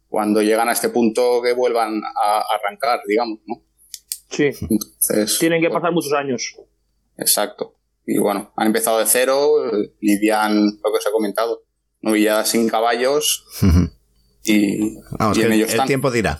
[0.09, 3.63] cuando llegan a este punto que vuelvan a arrancar, digamos, ¿no?
[4.29, 4.49] Sí.
[4.69, 6.55] Entonces, Tienen que pasar muchos años.
[7.17, 7.75] Exacto.
[8.05, 11.63] Y bueno, han empezado de cero, eh, lidian lo que os he comentado,
[12.01, 13.45] novilladas sin caballos
[14.43, 15.87] y, Vamos, y en el, ello el están.
[15.87, 16.39] tiempo dirá.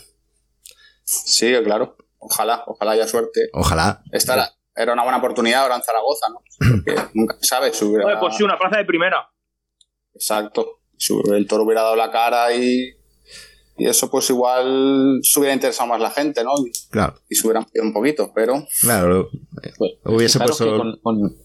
[1.03, 1.95] Sí, claro.
[2.19, 3.49] Ojalá, ojalá haya suerte.
[3.53, 4.03] Ojalá.
[4.11, 6.39] Esta era, una buena oportunidad ahora en Zaragoza, ¿no?
[6.85, 8.05] Porque nunca se sabe si hubiera...
[8.07, 9.29] Oye, pues sí, una plaza de primera.
[10.13, 10.79] Exacto.
[10.97, 12.89] Si el toro hubiera dado la cara y,
[13.77, 16.51] y eso pues igual se hubiera interesado más la gente, ¿no?
[16.65, 18.65] Y, Claro, y se hubieran pedido un poquito, pero...
[18.81, 19.29] claro.
[20.05, 20.77] Hubiese Fijaros puesto.
[20.77, 21.35] con- con-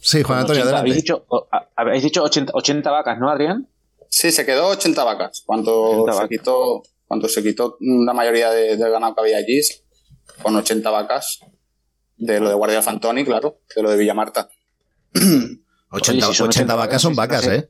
[0.00, 0.80] sí, Juan con Antonio, 80, adelante.
[0.80, 3.68] Habéis dicho, o- a- habéis dicho 80, 80 vacas, ¿no, Adrián?
[4.10, 5.42] Sí, se quedó 80 vacas.
[5.46, 6.28] Cuando 80 se vacas.
[6.38, 9.60] quitó, cuando se quitó la mayoría de- del ganado que había allí,
[10.42, 11.40] con 80 vacas,
[12.20, 14.48] de lo de Guardia Fantoni, claro, de lo de Villamarta.
[15.92, 17.50] 80, Oye, si son 80 80 vacas son vacas, sí.
[17.50, 17.68] ¿eh?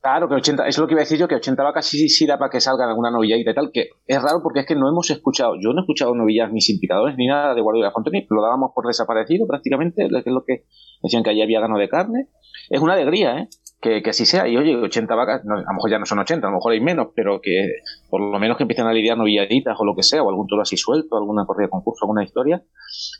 [0.00, 2.08] Claro, que 80, eso es lo que iba a decir yo, que 80 vacas sí,
[2.08, 4.74] sí da para que salgan alguna novilladita y tal, que es raro porque es que
[4.74, 7.92] no hemos escuchado, yo no he escuchado novillas ni sin picadores ni nada de Guardiola
[7.92, 10.64] Fontoni, lo dábamos por desaparecido prácticamente, que es lo que
[11.02, 12.28] decían que allí había gano de carne.
[12.70, 13.48] Es una alegría, ¿eh?
[13.82, 16.20] Que, que así sea, y oye, 80 vacas, no, a lo mejor ya no son
[16.20, 17.68] 80, a lo mejor hay menos, pero que
[18.08, 20.62] por lo menos que empiecen a lidiar novilladitas o lo que sea, o algún toro
[20.62, 22.62] así suelto, alguna corrida de concurso, alguna historia,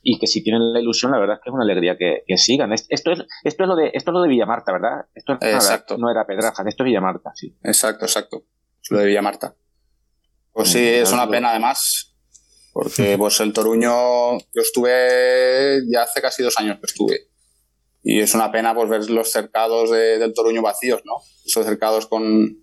[0.05, 2.39] y que si tienen la ilusión, la verdad es que es una alegría que, que
[2.39, 2.73] sigan.
[2.73, 5.07] Es- Esto es, esto es lo de, esto es lo de Villamarta, ¿verdad?
[5.17, 5.99] Esto no, era- Exacto.
[5.99, 7.57] no era Pedraja, esto es Villamarta, sí.
[7.65, 8.45] Exacto, exacto.
[8.81, 9.57] Es lo de Villamarta.
[10.53, 12.15] Pues sí, es una pena además,
[12.73, 17.32] porque pues el Toruño, yo estuve ya hace casi dos años que estuve.
[18.03, 21.15] Y es una pena pues ver los cercados de- del Toruño vacíos, ¿no?
[21.45, 22.59] Esos cercados con,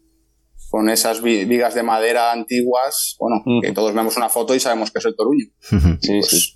[0.70, 4.91] con esas vi- vigas de madera antiguas, bueno, que todos vemos una foto y sabemos
[4.91, 5.45] que es el Toruño.
[6.02, 6.56] Sí, sí.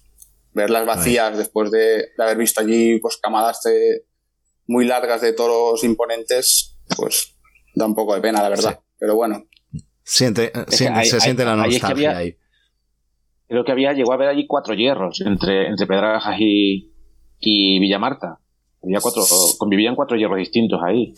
[0.52, 1.80] Verlas vacías después de,
[2.18, 4.06] de haber visto allí pues camadas de,
[4.68, 7.36] muy largas de toros imponentes, pues
[7.76, 8.80] da un poco de pena, la verdad.
[9.00, 9.46] Pero bueno,
[10.06, 12.38] Siente, siente- se siente la ahí es que nostalgia había- ahí.
[13.48, 16.94] Creo que había, llegó a haber allí cuatro hierros entre, entre Pedrajas y,
[17.40, 18.40] y Villamarta.
[18.84, 19.24] Había cuatro,
[19.58, 21.14] convivían cuatro hierros distintos ahí.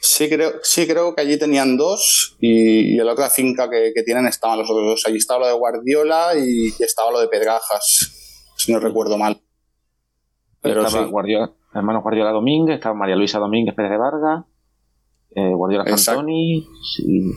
[0.00, 3.92] sí creo, sí creo que allí tenían dos y, y en la otra finca que,
[3.94, 5.06] que tienen estaban los otros dos.
[5.06, 9.40] Allí estaba lo de Guardiola y, y estaba lo de Pedrajas, si no recuerdo mal.
[10.60, 11.10] Pero estaba sí.
[11.10, 14.44] Guardiola, hermano Guardiola Domínguez, estaba María Luisa Domínguez Pérez de Vargas,
[15.34, 17.32] eh, Guardiola sí,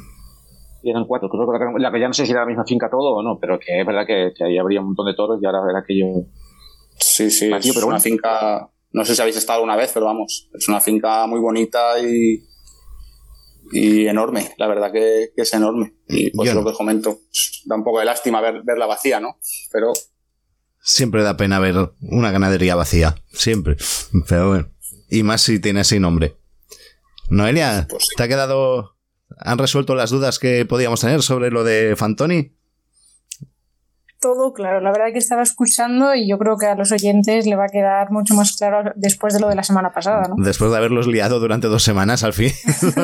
[0.81, 1.29] y eran cuatro.
[1.29, 3.37] Creo que la, que ya no sé si era la misma finca todo o no,
[3.39, 5.79] pero que es verdad que, que ahí habría un montón de toros y ahora era
[5.79, 6.05] aquello.
[6.97, 8.03] Sí, sí, Vacío, es pero una bueno.
[8.03, 11.99] finca, no sé si habéis estado alguna vez, pero vamos, es una finca muy bonita
[11.99, 12.43] y,
[13.71, 15.95] y enorme, la verdad que, que es enorme.
[16.07, 19.19] Y pues lo que os comento, pues, da un poco de lástima ver, verla vacía,
[19.19, 19.37] ¿no?
[19.71, 19.93] Pero
[20.81, 23.15] Siempre da pena ver una ganadería vacía.
[23.31, 23.77] Siempre.
[24.27, 24.69] Pero bueno.
[25.09, 26.37] Y más si tiene así nombre.
[27.29, 28.95] Noelia, Pues ¿te ha quedado.
[29.37, 32.55] ¿Han resuelto las dudas que podíamos tener sobre lo de Fantoni?
[34.19, 37.55] Todo claro, la verdad que estaba escuchando y yo creo que a los oyentes le
[37.55, 40.35] va a quedar mucho más claro después de lo de la semana pasada, ¿no?
[40.43, 42.51] Después de haberlos liado durante dos semanas al fin.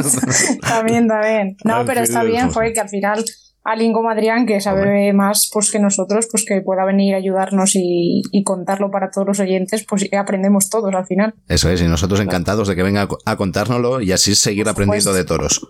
[0.62, 1.56] También, también.
[1.64, 3.24] No, Al pero está bien, fue que al final
[3.66, 7.76] alguien como Adrián, que sabe más pues que nosotros, pues que pueda venir a ayudarnos
[7.76, 11.34] y, y contarlo para todos los oyentes, pues aprendemos todos al final.
[11.48, 15.24] Eso es, y nosotros encantados de que venga a contárnoslo y así seguir aprendiendo de
[15.24, 15.68] toros.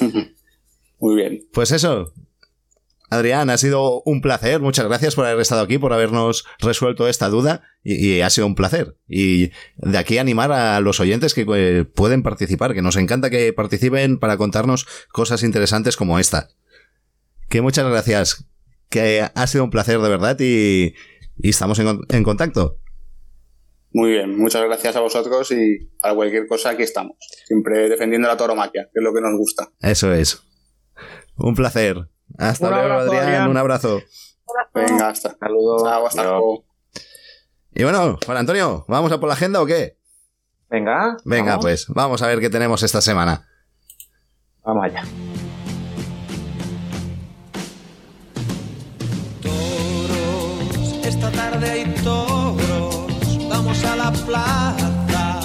[0.98, 1.40] muy bien.
[1.52, 2.12] Pues eso.
[3.14, 4.60] Adrián, ha sido un placer.
[4.60, 7.62] Muchas gracias por haber estado aquí, por habernos resuelto esta duda.
[7.82, 8.96] Y, y ha sido un placer.
[9.08, 13.52] Y de aquí animar a los oyentes que eh, pueden participar, que nos encanta que
[13.52, 16.48] participen para contarnos cosas interesantes como esta.
[17.48, 18.46] Que muchas gracias.
[18.88, 20.94] Que ha sido un placer de verdad y,
[21.38, 22.78] y estamos en, en contacto.
[23.96, 27.16] Muy bien, muchas gracias a vosotros y para cualquier cosa aquí estamos.
[27.46, 29.70] Siempre defendiendo la tauromaquia, que es lo que nos gusta.
[29.80, 30.42] Eso es.
[31.36, 32.08] Un placer.
[32.38, 33.24] Hasta Un luego, abrazo, Adrián.
[33.26, 33.50] Adrián.
[33.50, 34.00] Un abrazo.
[34.74, 35.36] Venga, hasta.
[35.38, 35.82] Saludos.
[35.82, 36.64] Chao, hasta luego.
[37.74, 39.98] Y bueno, Juan Antonio, ¿vamos a por la agenda o qué?
[40.68, 41.16] Venga.
[41.24, 41.64] Venga, vamos.
[41.64, 43.48] pues, vamos a ver qué tenemos esta semana.
[44.64, 45.02] Vamos allá.
[51.04, 55.40] Esta tarde hay toros, vamos a la plaza,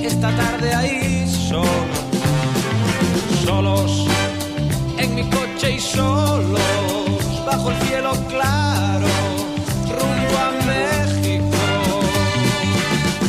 [0.00, 1.66] esta tarde ahí solo,
[3.44, 4.06] solos
[4.98, 6.60] en mi coche y solos,
[7.46, 9.06] bajo el cielo claro,
[9.88, 11.56] rumbo a México.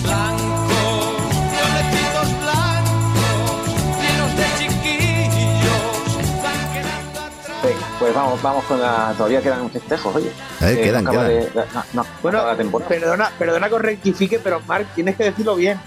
[0.03, 1.15] Blancos,
[1.51, 3.67] violetitos blancos,
[4.01, 7.21] llenos de chiquillos, van quedando
[7.63, 9.13] Venga, pues vamos, vamos con la.
[9.17, 10.29] Todavía quedan festejos, oye.
[10.29, 11.27] Eh, Eh, quedan, quedan.
[11.27, 12.43] de- no, no, Bueno,
[12.87, 15.79] perdona, perdona que os rectifique, pero Mark, tienes que decirlo bien.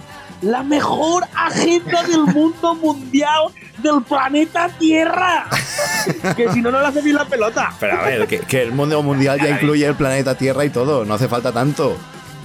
[0.45, 3.45] La mejor agenda del mundo mundial
[3.79, 5.47] del planeta Tierra.
[6.37, 7.73] que si no, no le hace bien la pelota.
[7.81, 11.05] Pero a ver, que, que el mundo mundial ya incluye el planeta Tierra y todo,
[11.05, 11.97] no hace falta tanto.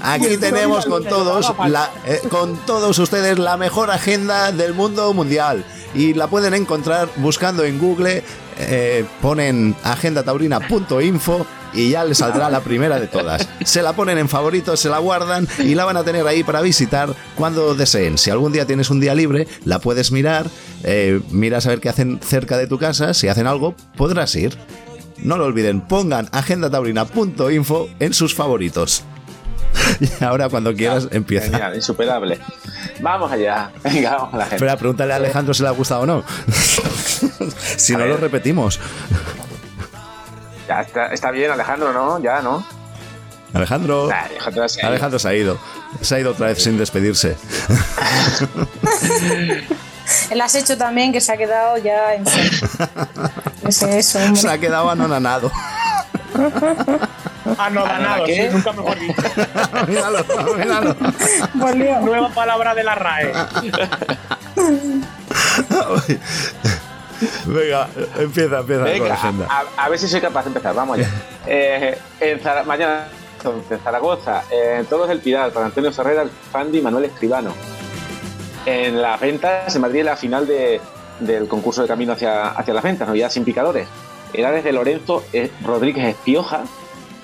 [0.01, 5.65] Aquí tenemos con todos, la- eh, con todos ustedes la mejor agenda del mundo mundial.
[5.93, 8.23] Y la pueden encontrar buscando en Google,
[8.59, 13.47] eh, ponen agendataurina.info y ya les saldrá la primera de todas.
[13.63, 16.61] Se la ponen en favoritos, se la guardan y la van a tener ahí para
[16.61, 18.17] visitar cuando deseen.
[18.17, 20.47] Si algún día tienes un día libre, la puedes mirar,
[20.83, 24.57] eh, miras a ver qué hacen cerca de tu casa, si hacen algo, podrás ir.
[25.19, 29.03] No lo olviden, pongan agendataurina.info en sus favoritos.
[29.99, 31.51] Y ahora cuando quieras empieza.
[31.51, 32.39] Genial, insuperable.
[33.01, 33.71] Vamos allá.
[33.83, 34.55] Venga, vamos a la gente.
[34.55, 36.23] Espera, pregúntale a Alejandro si le ha gustado o no.
[37.77, 38.79] si no lo repetimos.
[40.67, 42.19] Ya está, está bien, Alejandro, ¿no?
[42.21, 42.63] Ya, ¿no?
[43.53, 44.07] Alejandro.
[44.09, 44.89] Nah, Alejandro se ha ido.
[44.89, 45.57] Alejandro se ha ido.
[46.01, 47.35] Se ha ido otra vez sin despedirse.
[50.29, 52.23] Él has hecho también que se ha quedado ya en
[53.67, 54.41] Ese eso, hombre.
[54.41, 55.51] Se ha quedado anonanado.
[57.57, 58.35] Anodanado, ¿Qué?
[58.49, 59.13] sí, nunca mejor dicho.
[59.87, 60.25] míralo,
[60.57, 60.95] míralo.
[62.01, 63.33] Nueva palabra de la RAE.
[67.53, 69.47] Venga, empieza, empieza con la Venga, agenda.
[69.49, 70.75] a, a ver si soy capaz de empezar.
[70.75, 71.09] Vamos allá.
[71.47, 73.07] Eh, en Zara- mañana,
[73.43, 77.53] en Zaragoza, en Todos del Pilar, para Antonio Ferrera, Fandi y Manuel Escribano.
[78.65, 80.79] En las ventas, en Madrid, la final de-
[81.19, 83.87] del concurso de camino hacia, hacia las ventas, Navidad sin picadores.
[84.33, 86.61] Era desde Lorenzo eh, Rodríguez Espioja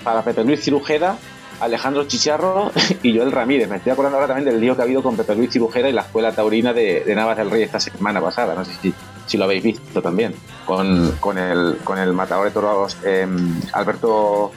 [0.02, 1.16] para Pepe Luis Cirujeda,
[1.60, 2.72] Alejandro Chicharro
[3.02, 3.68] y Joel Ramírez.
[3.68, 5.92] Me estoy acordando ahora también del lío que ha habido con Pepe Luis Cirujeda y
[5.92, 8.54] la escuela taurina de, de Navas del Rey esta semana pasada.
[8.54, 8.92] No sé si,
[9.26, 10.34] si lo habéis visto también.
[10.64, 13.26] Con, con, el, con el matador de toros eh,
[13.72, 14.52] Alberto.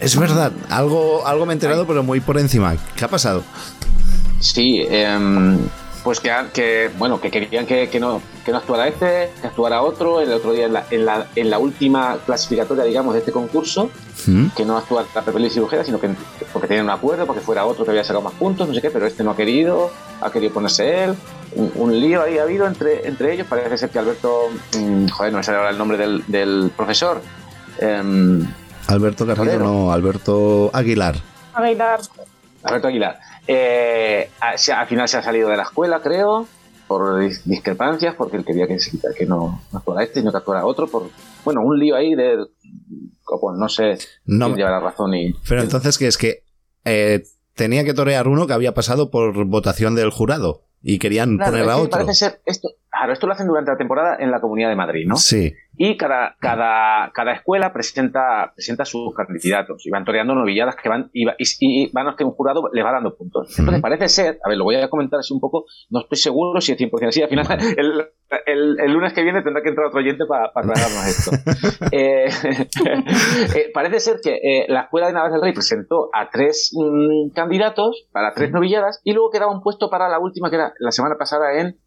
[0.00, 2.74] Es verdad, algo, algo me he enterado, pero muy por encima.
[2.96, 3.44] ¿Qué ha pasado?
[4.40, 5.58] Sí, em,
[6.02, 9.82] pues que, que, bueno, que querían que, que no, que no actuara este, que actuara
[9.82, 10.20] otro.
[10.20, 13.90] El otro día, en la, en la, en la última clasificatoria, digamos, de este concurso,
[14.26, 14.46] ¿Mm?
[14.56, 16.10] que no actuara Pepe Luis Cirujeda, sino que
[16.52, 18.90] porque tenían un acuerdo, porque fuera otro que había sacado más puntos, no sé qué,
[18.90, 21.14] pero este no ha querido, ha querido ponerse él.
[21.54, 23.46] Un, un lío ahí ha habido entre, entre ellos.
[23.48, 24.48] Parece ser que Alberto,
[24.78, 27.20] mm, joder, no me sale ahora el nombre del, del profesor.
[27.78, 28.46] em,
[28.88, 29.58] Alberto Torero.
[29.64, 31.16] no, Alberto Aguilar.
[31.54, 32.00] A bailar.
[32.64, 33.18] Alberto Aguilar.
[33.46, 36.46] Eh, al final se ha salido de la escuela, creo,
[36.86, 38.78] por dis- discrepancias, porque él quería que,
[39.16, 41.10] que no, no actuara este, sino que actuara otro, por,
[41.44, 42.36] bueno, un lío ahí de,
[43.40, 45.32] bueno, no sé No quién lleva la razón y...
[45.48, 46.44] Pero entonces, ¿qué es que
[46.84, 47.22] eh,
[47.54, 51.68] tenía que torear uno que había pasado por votación del jurado y querían Claro, poner
[51.68, 51.90] a otro?
[51.90, 55.06] parece ser esto, claro, esto lo hacen durante la temporada en la Comunidad de Madrid,
[55.06, 55.16] ¿no?
[55.16, 55.54] Sí.
[55.74, 61.08] Y cada, cada, cada escuela presenta, presenta sus candidatos y van toreando novilladas que van
[61.14, 63.58] y, y, y van a que un jurado les va dando puntos.
[63.58, 66.60] Entonces parece ser, a ver, lo voy a comentar así un poco, no estoy seguro
[66.60, 67.46] si es 100% así, al final
[67.78, 68.06] el,
[68.46, 71.30] el- el lunes que viene tendrá que entrar otro oyente para aclararnos esto.
[71.94, 72.26] Eh,
[73.54, 77.30] eh, parece ser que eh, la escuela de Navas del Rey presentó a tres mm,
[77.34, 80.90] candidatos para tres novilladas y luego quedaba un puesto para la última que era la
[80.90, 81.78] semana pasada en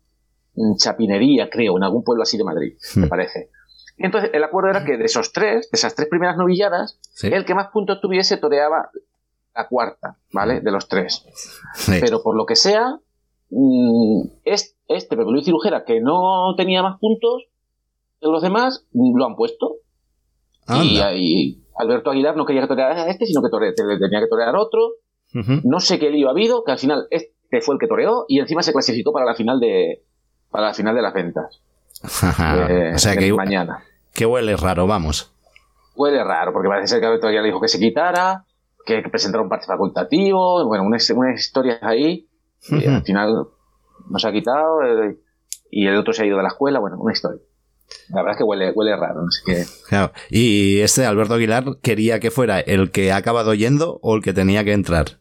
[0.56, 3.50] mm, Chapinería, creo, en algún pueblo así de Madrid, me parece.
[3.98, 7.00] Entonces el acuerdo era que de esos tres, de esas tres primeras novilladas,
[7.34, 8.90] el que más puntos tuviese toreaba
[9.56, 10.60] la cuarta, ¿vale?
[10.62, 11.26] De los tres.
[12.02, 13.00] Pero por lo que sea,
[13.50, 17.46] mm, es- este Pepe Luis Cirujera, que no tenía más puntos
[18.22, 19.76] de los demás, lo han puesto.
[20.68, 21.14] Y, Anda.
[21.16, 24.28] y Alberto Aguilar no quería que toreara a este, sino que tore- te- tenía que
[24.28, 24.94] torear otro.
[25.64, 28.40] No sé qué lío ha habido, que al final este fue el que toreó y
[28.40, 30.04] encima se clasificó para la final de
[30.50, 31.62] para la final de las ventas.
[32.68, 33.84] De- o sea de que, mañana.
[34.14, 35.32] que huele raro, vamos.
[35.96, 38.44] Huele raro, porque parece ser que Alberto Aguilar le dijo que se quitara,
[38.86, 42.28] que, que presentara un parte facultativo, bueno, unas, unas historias ahí,
[42.70, 43.48] y al final
[44.10, 45.18] no se ha quitado, eh,
[45.72, 47.40] y el otro se ha ido de la escuela, bueno, una historia.
[48.10, 49.22] La verdad es que huele, huele raro.
[49.88, 50.12] Claro.
[50.30, 54.34] Y este Alberto Aguilar quería que fuera el que ha acabado yendo o el que
[54.34, 55.20] tenía que entrar.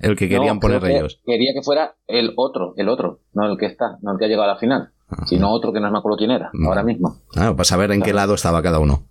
[0.00, 1.20] El que querían No, poner que ellos.
[1.24, 4.28] Quería que fuera el otro, el otro, no el que está, no el que ha
[4.28, 4.90] llegado a la final,
[5.26, 7.18] sino otro que no me acuerdo quién era, ahora mismo.
[7.30, 9.04] Claro, para saber en qué lado estaba cada uno.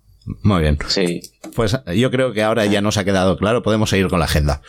[0.44, 0.78] Muy bien.
[0.86, 1.20] Sí.
[1.56, 4.62] Pues yo creo que ahora ya nos ha quedado claro, podemos seguir con la agenda.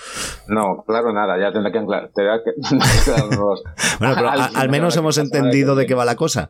[0.47, 2.09] No, claro, nada, ya tendrá que anclar.
[2.15, 2.53] tendrá que-.
[3.99, 6.49] Bueno, pero a- al menos hemos entendido de qué va la cosa.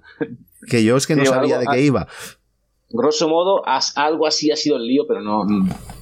[0.70, 2.08] Que yo es que no Sí, sabía algo- de qué ah, iba.
[2.96, 3.64] Grosso modo,
[3.96, 5.44] algo así ha sido el lío, pero no,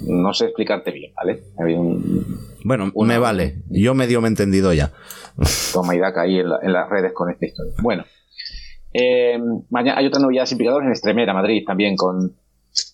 [0.02, 1.42] no sé explicarte bien, ¿vale?
[1.58, 2.26] Un
[2.66, 3.64] Bueno, me vale.
[3.70, 4.92] Yo medio me he entendido ya.
[5.74, 7.74] toma y daca ahí en, la- en las redes con esta historia.
[7.82, 8.04] Bueno,
[8.94, 9.40] eh,
[9.70, 12.36] mañana hay otra novedad sin picadores en Extremera, Madrid, también con,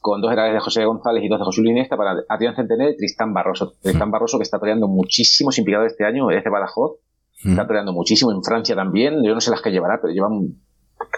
[0.01, 2.91] con dos herales de José González y dos de José Luis Iniesta para Adrián Centener
[2.91, 3.73] y Tristán Barroso.
[3.81, 6.99] Tristán Barroso que está toreando muchísimo sin picadores este año, es de Badajoz,
[7.43, 10.55] está toreando muchísimo en Francia también, yo no sé las que llevará, pero llevan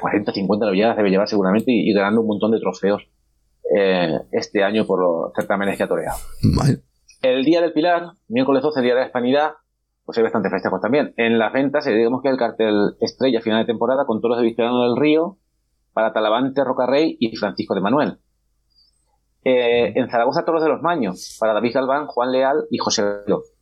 [0.01, 3.03] 40, 50 novedades debe llevar seguramente y, y ganando un montón de trofeos
[3.75, 6.17] eh, este año por los certámenes que ha toreado.
[7.21, 9.51] El día del Pilar, miércoles 12, día de la Hispanidad,
[10.09, 11.13] pues hay bastante festejos también.
[11.17, 14.43] En las ventas, eh, digamos que el cartel estrella final de temporada con toros de
[14.43, 15.37] Victoriano del Río
[15.93, 18.17] para Talavante, Rocarrey y Francisco de Manuel.
[19.43, 23.53] Eh, en Zaragoza, toros de los Maños para David Galván, Juan Leal y José Veloz.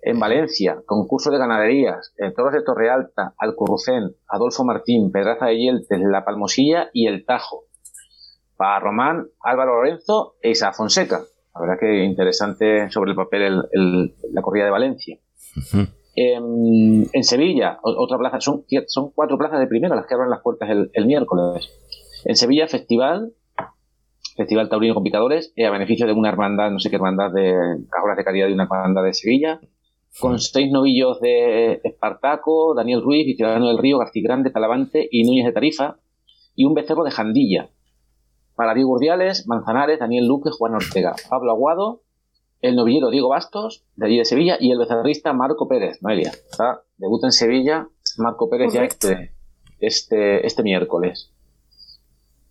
[0.00, 6.24] En Valencia, concurso de ganaderías, toros de Torrealta, Alcurrucén, Adolfo Martín, Pedraza de Yeltes, La
[6.24, 7.64] Palmosilla y El Tajo.
[8.56, 11.20] Para Román, Álvaro Lorenzo e Isa Fonseca.
[11.52, 15.18] La verdad que interesante sobre el papel el- el- la corrida de Valencia.
[16.16, 20.42] En, en Sevilla, otra plaza, son, son cuatro plazas de primera las que abren las
[20.42, 21.68] puertas el, el miércoles.
[22.24, 23.32] En Sevilla, festival,
[24.36, 27.54] festival taurino con picadores, eh, a beneficio de una hermandad, no sé qué hermandad de
[27.90, 29.60] cajolas de caridad de una hermandad de Sevilla,
[30.20, 35.46] con seis novillos de Espartaco, Daniel Ruiz, Victoriano del Río, García Grande, Talavante y Núñez
[35.46, 35.96] de Tarifa,
[36.54, 37.70] y un becerro de Jandilla.
[38.54, 42.02] Para Diego Urdiales, Manzanares, Daniel Luque, Juan Ortega, Pablo Aguado,
[42.64, 46.30] el novillero Diego Bastos, de allí de Sevilla, y el becerrista Marco Pérez, Noelia.
[46.50, 49.34] Está, debuta en Sevilla, Marco Pérez ya este,
[49.80, 51.30] este, este miércoles.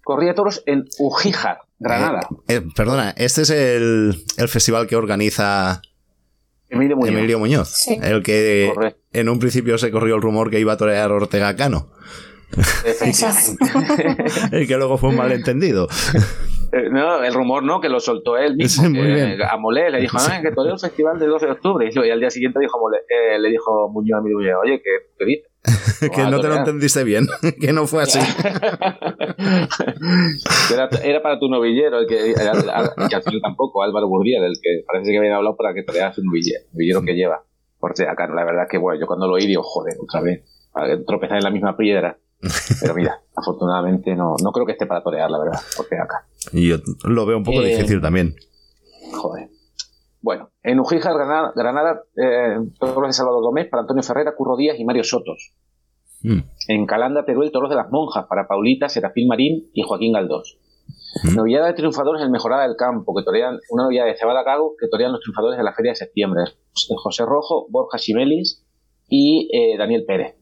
[0.04, 2.28] Corría toros en Ujíjar, Granada.
[2.48, 5.82] Eh, perdona, este es el, el festival que organiza
[6.70, 7.16] Emilio Muñoz.
[7.16, 8.72] Emilio Muñoz, el que
[9.14, 11.90] en un principio se corrió el rumor que iba a torear Ortega Cano,
[14.52, 15.88] el que luego fue un malentendido.
[16.72, 18.84] Eh, no, el rumor no, que lo soltó él mismo.
[18.84, 19.42] Sí, muy que, bien.
[19.44, 21.90] A Molé le dijo, ah, que todo el festival del 12 de octubre.
[21.94, 24.90] Y al día siguiente dijo Molé, eh, le dijo Muñoz a Emilio Muñoz, oye, ¿qué,
[25.20, 25.50] qué dices?
[26.14, 27.26] que no te lo entendiste bien,
[27.62, 28.20] que no fue así.
[30.68, 34.08] Que Era, era para tu novillero, el que, era- era- que al final tampoco, Álvaro
[34.08, 37.44] Burdiel, el que parece que habían hablado para que toreara su novillero, novillero que lleva.
[37.80, 41.02] Porque acá, la verdad que bueno, yo cuando lo oí digo, joder, otra vez, para
[41.06, 42.18] tropezar en la misma piedra.
[42.82, 46.28] Pero mira, afortunadamente no, no creo que esté para torear, la verdad, porque acá.
[46.52, 48.36] Y yo lo veo un poco Eh, difícil también.
[49.14, 49.50] Joder.
[50.22, 54.80] Bueno, en Ujíjar, Granada, Granada eh, toros de Salvador Gómez para Antonio Ferrera, Curro Díaz
[54.80, 55.54] y Mario Sotos.
[56.22, 56.40] Mm.
[56.70, 60.58] En Calanda, Teruel, toros de las monjas para Paulita, Serafín Marín y Joaquín Galdós.
[61.36, 64.88] Novillada de triunfadores en Mejorada del Campo, que torean una novillada de Cebada Gago, que
[64.88, 66.44] torean los triunfadores de la Feria de Septiembre.
[66.74, 68.66] José Rojo, Borja Chimelis
[69.08, 70.36] y eh, Daniel Pérez.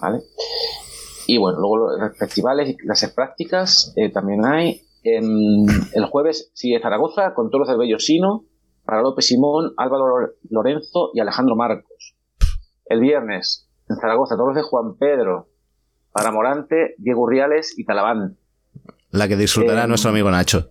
[0.00, 0.20] ¿Vale?
[1.26, 4.82] Y bueno, luego los festivales y clases prácticas eh, también hay.
[5.02, 8.44] En- el jueves sigue Zaragoza con toros del Bellosino
[8.84, 12.14] para López Simón, Álvaro Lorenzo y Alejandro Marcos.
[12.86, 15.48] El viernes en Zaragoza, toros de Juan Pedro
[16.12, 18.36] para Morante, Diego Urriales y Talaván.
[19.10, 20.70] La que disfrutará eh, nuestro amigo Nacho.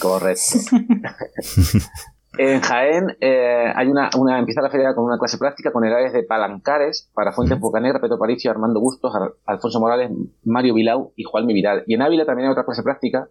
[0.00, 0.58] Correcto.
[2.38, 6.12] en Jaén eh, hay una, una, empieza la feria con una clase práctica con edades
[6.12, 10.10] de palancares para Fuentes Bocanegra, Pedro Paricio, Armando Bustos, Ar- Alfonso Morales,
[10.44, 11.84] Mario Vilau y Juan Vidal.
[11.86, 13.28] Y en Ávila también hay otra clase práctica.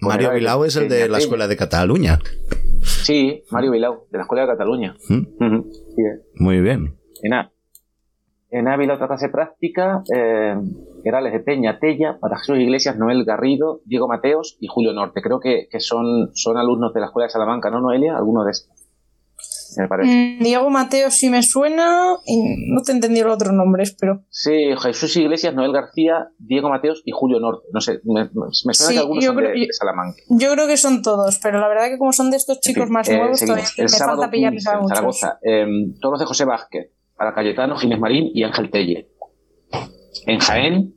[0.00, 1.18] Mario Vilau es el de la.
[1.18, 2.18] Escuela de Cataluña.
[2.82, 4.94] Sí, Mario Vilau, de la Escuela de Cataluña.
[5.08, 5.22] ¿Mm?
[5.72, 6.22] Sí, eh.
[6.36, 6.96] Muy bien.
[7.22, 7.50] En, A-
[8.50, 10.54] en Ávila otra clase práctica, eh,
[11.04, 15.20] Herales de Peña Tella, para Jesús Iglesias, Noel Garrido, Diego Mateos y Julio Norte.
[15.22, 18.16] Creo que, que son, son alumnos de la Escuela de Salamanca, ¿no, Noelia?
[18.16, 18.76] Algunos de estos.
[19.78, 20.08] Me parece.
[20.10, 24.70] Mm, Diego Mateo sí me suena y no te entendí los otros nombres, pero Sí,
[24.80, 27.66] Jesús Iglesias, Noel García, Diego Mateos y Julio Norte.
[27.74, 30.16] No sé, me, me suena Sí, que algunos son creo- de, de Salamanca.
[30.30, 33.08] yo creo que son todos, pero la verdad que como son de estos chicos más
[33.08, 34.96] Eh, nuevos, todavía me falta pillarles 15, a muchos.
[34.96, 35.66] Zaragoza, eh,
[36.00, 39.08] toros de José Vázquez, para Cayetano, Ginés Marín y Ángel Telle.
[40.26, 40.94] En Jaén,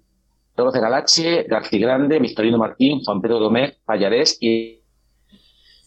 [0.55, 4.83] toros de Galache, García Grande, Victorino Martín, Juan Pedro Domecq, Payarés y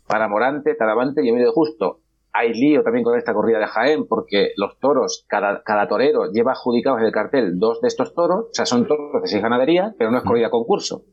[0.06, 2.00] para Morante, Talavante y Emilio de Justo.
[2.32, 6.52] Hay lío también con esta corrida de Jaén, porque los toros, cada, cada torero lleva
[6.52, 9.94] adjudicados en el cartel dos de estos toros, o sea, son toros de seis ganaderías,
[9.98, 11.04] pero no es corrida concurso.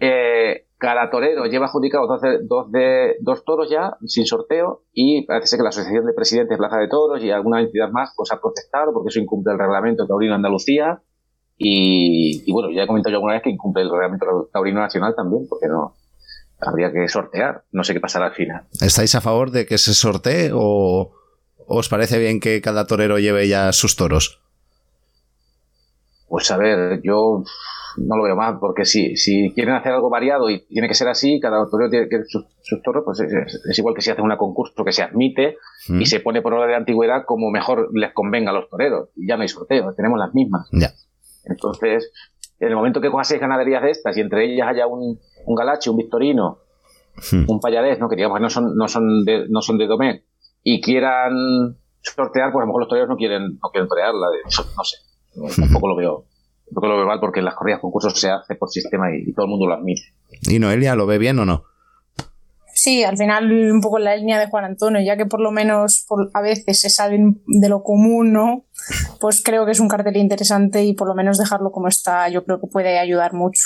[0.00, 5.26] Eh, cada torero lleva adjudicados dos de, dos de dos toros ya, sin sorteo, y
[5.26, 8.12] parece ser que la Asociación de Presidentes de Plaza de Toros y alguna entidad más
[8.16, 11.00] pues ha protestado porque eso incumple el reglamento taurino Andalucía.
[11.58, 15.14] Y, y bueno, ya he comentado yo alguna vez que incumple el reglamento taurino nacional
[15.16, 15.94] también, porque no,
[16.60, 17.64] habría que sortear.
[17.72, 18.64] No sé qué pasará al final.
[18.80, 21.12] ¿Estáis a favor de que se sortee o
[21.66, 24.42] os parece bien que cada torero lleve ya sus toros?
[26.28, 27.44] Pues a ver, yo
[27.98, 31.08] no lo veo mal, porque si, si quieren hacer algo variado y tiene que ser
[31.08, 34.36] así, cada torero tiene que sus, sus toros, pues es, igual que si hacen un
[34.36, 35.56] concurso que se admite
[35.88, 36.00] Mm.
[36.00, 39.10] y se pone por orden de antigüedad como mejor les convenga a los toreros.
[39.14, 40.68] Y ya no hay sorteo, tenemos las mismas.
[41.44, 42.10] Entonces,
[42.58, 45.54] en el momento que cojas seis ganaderías de estas y entre ellas haya un, un
[45.54, 46.58] galache, un victorino,
[47.32, 47.44] Hmm.
[47.48, 48.10] un payadés, ¿no?
[48.10, 50.24] que digamos que no son, no son de, no son de Domé,
[50.62, 54.84] y quieran sortear, pues a lo mejor los toreros no quieren, no quieren torearla, no
[54.84, 54.96] sé,
[55.34, 56.24] no, tampoco lo veo,
[56.66, 59.32] tampoco lo veo mal porque en las corridas concursos se hace por sistema y, y
[59.32, 60.02] todo el mundo lo admite.
[60.42, 61.64] ¿Y Noelia lo ve bien o no?
[62.78, 65.50] Sí, al final un poco en la línea de Juan Antonio, ya que por lo
[65.50, 68.66] menos por, a veces se salen de lo común, ¿no?
[69.18, 72.44] Pues creo que es un cartel interesante y por lo menos dejarlo como está, yo
[72.44, 73.62] creo que puede ayudar mucho.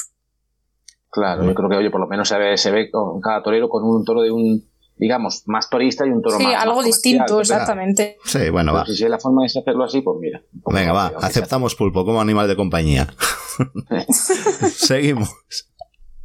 [1.11, 3.69] Claro, yo creo que, oye, por lo menos se ve, se ve con cada torero
[3.69, 4.70] con un toro de un,
[5.01, 6.63] digamos, más torista y un toro Sí, más.
[6.63, 7.59] algo más distinto, comercial.
[7.61, 8.19] Exactamente.
[8.25, 8.85] Sí, bueno, va.
[8.85, 10.43] pues si es la forma de hacerlo así, pues mira.
[10.67, 13.09] Venga, va, aceptamos pulpo como animal de compañía.
[14.11, 15.31] Seguimos.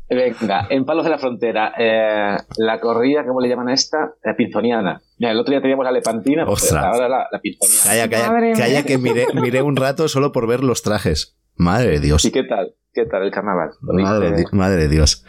[0.08, 4.14] Venga, en Palos de la Frontera, eh, la corrida, ¿cómo le llaman a esta?
[4.24, 5.02] La pinzoniana.
[5.18, 7.84] Mira, el otro día teníamos la lepantina, pues ahora la, la pinzoniana.
[7.84, 11.38] Calla, calla, Madre calla que miré, miré un rato solo por ver los trajes.
[11.56, 12.24] Madre de Dios.
[12.26, 12.76] ¿Y qué tal?
[12.96, 13.72] ¿Qué tal el carnaval?
[13.82, 15.26] ¿Lo Madre, madre Dios.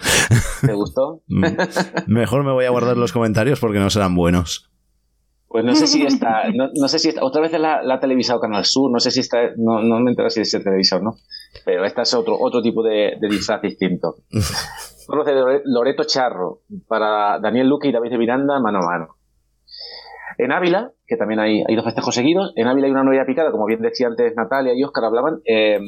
[0.65, 1.21] ¿Te gustó?
[1.29, 1.45] Mm.
[2.07, 4.71] Mejor me voy a guardar los comentarios porque no serán buenos.
[5.49, 8.01] Pues no sé si está, no, no sé si está, otra vez la, la ha
[8.01, 11.01] televisado Canal Sur, no sé si está, no, no me entero si se televisa o
[11.01, 11.17] no,
[11.65, 14.17] pero esta es otro, otro tipo de, de disfraz distinto.
[15.09, 19.09] De Loreto Charro, para Daniel Luque y David de Miranda, mano a mano.
[20.39, 23.51] En Ávila, que también hay, hay dos festejos seguidos, en Ávila hay una novia picada,
[23.51, 25.79] como bien decía antes Natalia y Óscar hablaban, eh,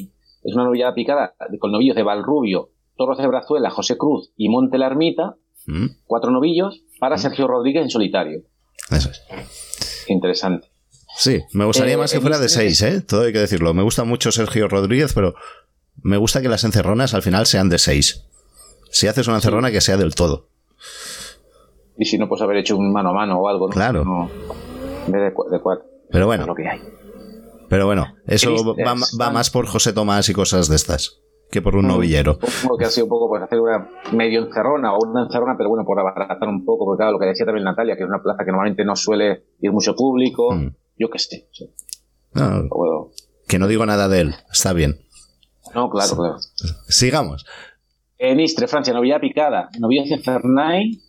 [0.50, 4.78] es una novia picada con novillos de Valrubio, Toros de Brazuela, José Cruz y Monte
[4.78, 8.40] la Ermita, Mm, cuatro novillos, para Sergio Rodríguez en solitario.
[8.90, 9.22] Eso es.
[10.08, 10.68] Interesante.
[11.14, 13.00] Sí, me gustaría Eh, más que fuera de este- seis, ¿eh?
[13.02, 13.74] Todo hay que decirlo.
[13.74, 15.34] Me gusta mucho Sergio Rodríguez, pero
[16.02, 18.24] me gusta que las encerronas al final sean de seis.
[18.90, 20.48] Si haces una encerrona, que sea del todo.
[21.98, 23.72] Y si no, pues haber hecho un mano a mano o algo, ¿no?
[23.74, 24.04] Claro.
[24.04, 24.30] No,
[25.06, 25.84] en vez de, de cuatro.
[26.10, 26.46] Pero bueno.
[26.46, 26.80] Lo que hay.
[27.68, 31.20] Pero bueno, eso va, va más por José Tomás y cosas de estas
[31.50, 31.88] que por un Mm.
[31.88, 32.38] novillero.
[32.42, 35.70] Supongo que ha sido un poco pues hacer una medio encerrona o una encerrona, pero
[35.70, 38.22] bueno, por abaratar un poco, porque claro, lo que decía también Natalia, que es una
[38.22, 40.74] plaza que normalmente no suele ir mucho público, Mm.
[40.98, 41.48] yo qué sé.
[41.52, 41.70] sí.
[42.34, 43.10] No, O-
[43.46, 45.00] que no digo nada de él, está bien.
[45.74, 46.36] No, claro, claro.
[46.88, 47.46] Sigamos.
[48.18, 51.00] En Istre, Francia, novilla picada, novilla de Fernay,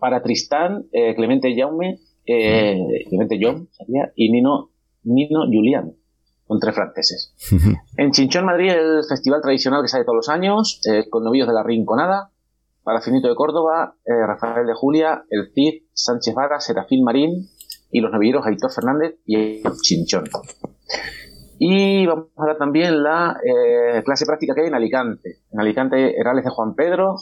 [0.00, 2.78] para Tristán, eh, Clemente Jaume, eh,
[3.08, 4.70] Clemente John, sería, y Nino,
[5.04, 5.92] Nino Julián,
[6.46, 7.34] con tres franceses.
[7.96, 11.54] En Chinchón, Madrid, el festival tradicional que sale todos los años, eh, con novillos de
[11.54, 12.30] la Rinconada,
[12.82, 17.48] para Finito de Córdoba, eh, Rafael de Julia, el Cid, Sánchez Vara, Serafín Marín
[17.90, 20.24] y los novilleros Aitor Fernández y Chinchón.
[21.58, 25.38] Y vamos a ver también la eh, clase práctica que hay en Alicante.
[25.52, 27.16] En Alicante, Herales de Juan Pedro.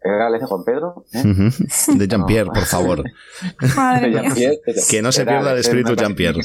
[0.00, 1.04] Herales de Juan Pedro.
[1.12, 1.50] ¿eh?
[1.96, 3.02] De Jean-Pierre, por favor.
[3.76, 4.22] Madre De mía.
[4.22, 6.40] Jean-Pierre, Que no se pierda el espíritu Jean-Pierre.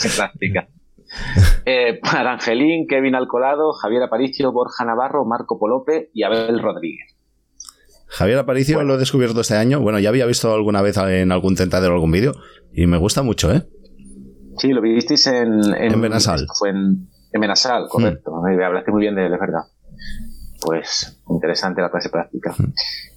[1.14, 1.54] Práctica.
[1.66, 7.16] Eh, para Angelín, Kevin Alcolado, Javier Aparicio, Borja Navarro, Marco Polope y Abel Rodríguez.
[8.08, 9.80] Javier Aparicio lo he descubierto este año.
[9.80, 12.34] Bueno, ya había visto alguna vez en algún tentadero algún vídeo
[12.74, 13.64] y me gusta mucho, ¿eh?
[14.58, 16.46] Sí, lo visteis en, En Benasal.
[16.60, 18.42] Fue en, en Benasal, correcto.
[18.42, 19.62] Me hablaste muy bien de él, es verdad.
[20.62, 22.54] Pues interesante la clase práctica.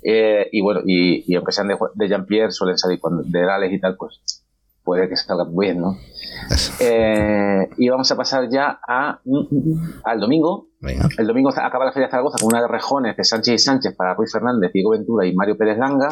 [0.02, 3.72] Eh, y bueno, y, y aunque sean de, de Jean-Pierre, suelen salir cuando, de Herales
[3.72, 4.45] y tal, pues
[4.86, 5.96] puede que salgan bien, ¿no?
[6.80, 9.20] Eh, y vamos a pasar ya a,
[10.04, 10.68] al domingo.
[10.80, 11.08] Venga.
[11.18, 13.96] El domingo acaba la Feria de Zaragoza con una de rejones de Sánchez y Sánchez
[13.96, 16.08] para Ruiz Fernández, Diego Ventura y Mario Pérez Langa.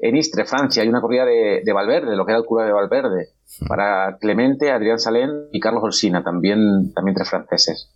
[0.00, 2.72] En Istre, Francia, hay una corrida de, de Valverde, lo que era el cura de
[2.72, 3.30] Valverde,
[3.66, 7.90] para Clemente, Adrián Salén y Carlos Olsina, también, también tres franceses.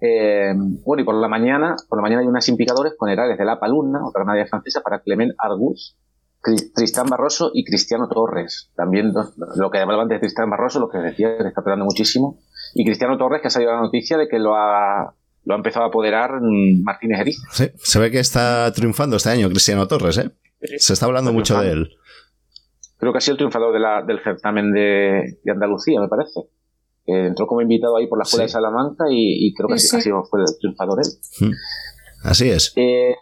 [0.00, 0.52] Eh,
[0.84, 3.58] bueno, y por la mañana, por la mañana hay unas impicadores con herales de la
[3.58, 5.96] Paluna, otra ganadería francesa, para Clement Argus,
[6.74, 8.70] Tristán Barroso y Cristiano Torres.
[8.74, 12.40] También dos- lo que hablaban de Tristán Barroso, lo que decía que está pegando muchísimo.
[12.74, 15.14] Y Cristiano Torres, que ha salido la noticia de que lo ha,
[15.44, 17.36] lo ha empezado a apoderar mm, Martínez Eriz.
[17.52, 20.30] Sí, se ve que está triunfando este año Cristiano Torres, ¿eh?
[20.78, 21.90] Se está hablando mucho de él.
[22.98, 26.40] Creo que ha sido el triunfador de la- del certamen de, de Andalucía, me parece.
[27.06, 28.48] Eh, entró como invitado ahí por la Escuela Sí.
[28.48, 30.04] de Salamanca y, y creo que Sí, ha sido- ha sí.
[30.04, 31.48] sido fue el triunfador él.
[31.48, 31.52] Mm.
[32.28, 32.72] Así es.
[32.76, 33.16] Eh,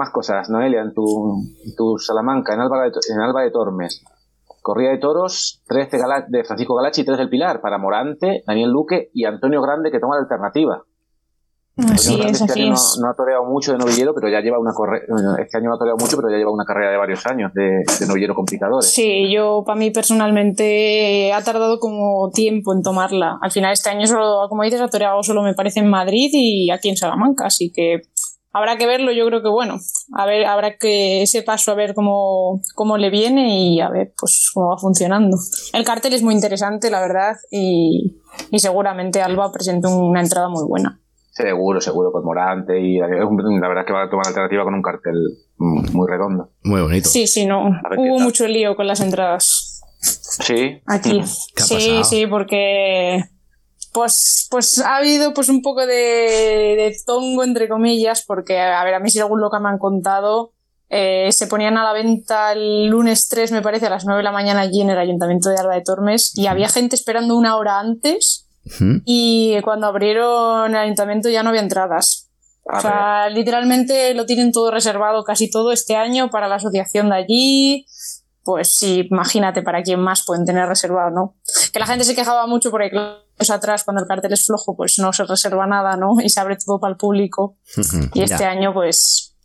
[0.00, 4.02] más cosas, Noelia, en tu, en tu Salamanca, en Alba, de, en Alba de Tormes.
[4.62, 8.42] Corrida de toros, tres de, Gala- de Francisco Galachi y tres del Pilar, para Morante,
[8.46, 10.82] Daniel Luque y Antonio Grande, que toma la alternativa.
[11.94, 12.96] Así Porque es, este así es.
[12.98, 15.70] No, no ha toreado mucho de novillero, pero ya lleva una corre- bueno, Este año
[15.70, 17.62] no ha toreado mucho, pero ya lleva una carrera de varios años de,
[17.98, 18.92] de novillero complicadores.
[18.92, 23.38] Sí, yo para mí personalmente ha tardado como tiempo en tomarla.
[23.40, 26.70] Al final este año solo, como dices, ha toreado solo me parece en Madrid y
[26.70, 28.02] aquí en Salamanca, así que
[28.52, 29.78] habrá que verlo, yo creo que bueno,
[30.16, 34.12] a ver, habrá que ese paso a ver cómo, cómo le viene y a ver
[34.18, 35.36] pues cómo va funcionando.
[35.72, 38.16] El cartel es muy interesante, la verdad, y,
[38.50, 41.00] y seguramente Alba presenta una entrada muy buena.
[41.32, 44.82] Seguro, seguro, con Morante y la verdad es que va a tomar alternativa con un
[44.82, 45.14] cartel
[45.56, 46.50] muy redondo.
[46.64, 47.08] Muy bonito.
[47.08, 47.70] Sí, sí, no.
[47.96, 49.80] Hubo mucho lío con las entradas.
[50.00, 50.80] Sí.
[50.86, 51.22] Aquí.
[51.54, 52.04] ¿Qué ha sí, pasado?
[52.04, 53.24] sí, porque
[53.92, 58.94] pues, pues ha habido pues un poco de, de tongo, entre comillas, porque, a ver,
[58.94, 60.52] a mí según lo que me han contado,
[60.88, 64.24] eh, se ponían a la venta el lunes 3, me parece, a las 9 de
[64.24, 67.56] la mañana allí en el Ayuntamiento de Alba de Tormes, y había gente esperando una
[67.56, 68.48] hora antes,
[69.04, 72.28] y cuando abrieron el Ayuntamiento ya no había entradas.
[72.64, 77.16] O sea, literalmente lo tienen todo reservado, casi todo este año para la asociación de
[77.16, 77.86] allí.
[78.50, 81.36] Pues sí, imagínate para quién más pueden tener reservado, ¿no?
[81.72, 84.98] Que la gente se quejaba mucho porque claro, atrás cuando el cartel es flojo pues
[84.98, 86.16] no se reserva nada, ¿no?
[86.20, 87.58] Y se abre todo para el público.
[88.12, 88.50] Y este Ya.
[88.50, 89.36] año pues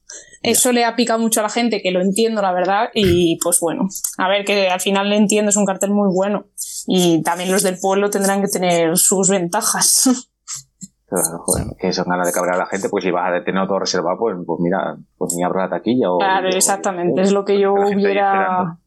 [0.41, 3.60] eso le ha picado mucho a la gente, que lo entiendo la verdad, y pues
[3.60, 3.88] bueno,
[4.18, 6.45] a ver que al final le entiendo, es un cartel muy bueno.
[6.88, 10.10] Y también los del pueblo tendrán que tener sus ventajas.
[11.07, 13.68] Claro, joder, que son ganas de cabrear a la gente, pues si vas a tener
[13.68, 16.18] todo reservado, pues, pues mira, pues ni abro la taquilla o...
[16.18, 18.80] Claro, exactamente, es lo que yo hubiera...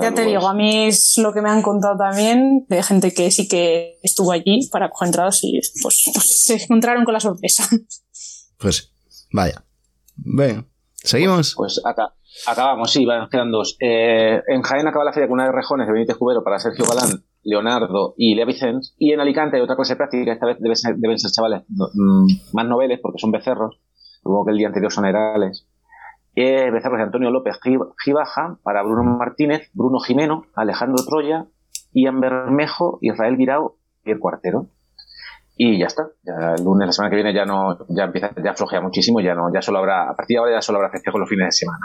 [0.00, 3.30] Ya te digo, a mí es lo que me han contado también de gente que
[3.30, 7.68] sí que estuvo allí para coger entradas y pues, pues se encontraron con la sorpresa.
[8.58, 8.92] Pues,
[9.32, 9.64] vaya.
[10.16, 11.54] Venga, ¿seguimos?
[11.56, 12.14] Pues acá,
[12.46, 13.76] acabamos, sí, nos quedan dos.
[13.80, 16.84] Eh, en Jaén acaba la feria con una de rejones de Benítez Cubero para Sergio
[16.84, 18.94] Galán, Leonardo y Lea Vicens.
[18.98, 21.86] Y en Alicante hay otra clase práctica, esta vez deben ser, deben ser chavales no,
[21.92, 23.80] mm, más noveles porque son becerros.
[24.24, 25.66] Luego que el día anterior son herales.
[26.36, 31.46] Eh, becerros de Antonio López Gi- Gibaja para Bruno Martínez, Bruno Jimeno, Alejandro Troya,
[31.92, 34.66] Ian Bermejo, Israel Guirao y el cuartero.
[35.56, 36.06] Y ya está.
[36.56, 39.52] El lunes, la semana que viene, ya no, ya empieza, ya flojea muchísimo, ya no,
[39.52, 41.78] ya solo habrá, a partir de ahora ya solo habrá festejo los fines de semana.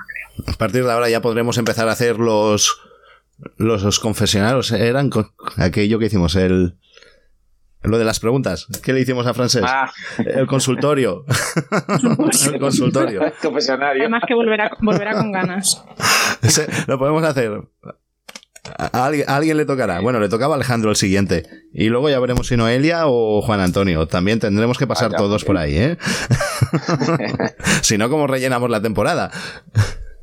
[0.47, 2.79] A partir de ahora ya podremos empezar a hacer los
[3.57, 4.71] los, los confesionarios.
[4.71, 6.77] Eran con- aquello que hicimos, el
[7.87, 8.67] lo de las preguntas.
[8.83, 9.63] ¿Qué le hicimos a Francés?
[9.65, 9.91] Ah.
[10.17, 11.25] El consultorio.
[12.51, 13.21] el consultorio.
[13.81, 15.83] Además que volverá, volverá con ganas.
[16.41, 17.61] Ese- lo podemos hacer.
[18.79, 19.99] A, alguien, a alguien le tocará.
[19.99, 21.43] Bueno, le tocaba a Alejandro el siguiente.
[21.71, 24.07] Y luego ya veremos si Noelia o Juan Antonio.
[24.07, 25.97] También tendremos que pasar Ah, todos por ahí, ¿eh?
[27.81, 29.29] si no, ¿cómo rellenamos la temporada?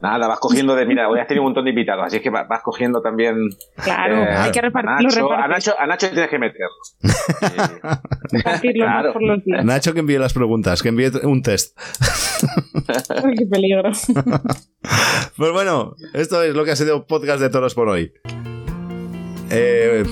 [0.02, 0.84] Nada, vas cogiendo de.
[0.84, 3.36] Mira, hoy has tenido un montón de invitados, así es que va- vas cogiendo también.
[3.84, 5.50] Claro, hay que a repartirlo, Nacho, a, repartir.
[5.54, 6.68] Nacho, a Nacho tienes que meterlo.
[8.32, 9.64] Repartirlo más por los días.
[9.64, 11.78] Nacho que envíe las preguntas, que envíe un test.
[13.24, 13.90] Ay, qué peligro.
[15.36, 18.12] Pues bueno, esto es lo que ha sido podcast de toros por hoy.
[19.50, 20.04] Eh,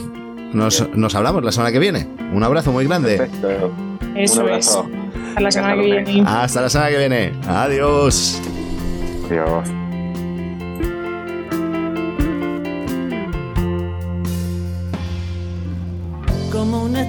[0.52, 2.06] nos, nos hablamos la semana que viene.
[2.32, 3.16] Un abrazo muy grande.
[3.16, 3.72] Perfecto.
[4.16, 4.74] Eso Un es.
[4.76, 4.90] abrazo.
[5.28, 6.24] Hasta la semana que viene.
[6.26, 7.32] Hasta la semana que viene.
[7.48, 8.40] Adiós.
[9.28, 9.79] Adiós.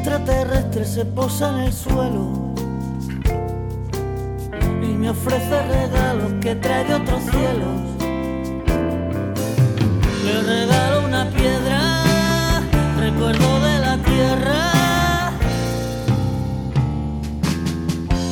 [0.01, 2.55] Extraterrestre se posa en el suelo
[4.81, 7.81] y me ofrece regalos que trae de otros cielos.
[10.25, 12.03] Le regalo una piedra,
[12.99, 15.33] recuerdo de la tierra.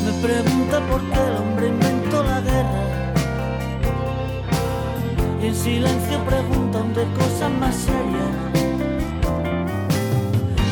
[0.06, 2.84] Me pregunta por qué el hombre inventó la guerra.
[5.40, 8.49] Y en silencio preguntan de cosas más serias.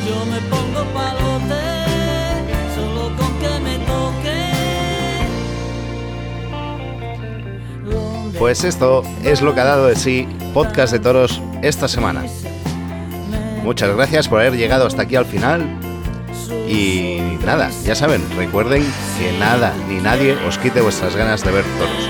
[0.08, 0.86] Yo me pongo
[2.76, 3.78] solo con que me.
[8.40, 12.24] Pues esto es lo que ha dado de sí Podcast de Toros esta semana.
[13.64, 15.66] Muchas gracias por haber llegado hasta aquí al final.
[16.68, 18.84] Y nada, ya saben, recuerden
[19.18, 22.10] que nada ni nadie os quite vuestras ganas de ver toros.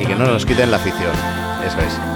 [0.00, 1.12] Y que no nos quiten la afición.
[1.66, 2.13] Eso es.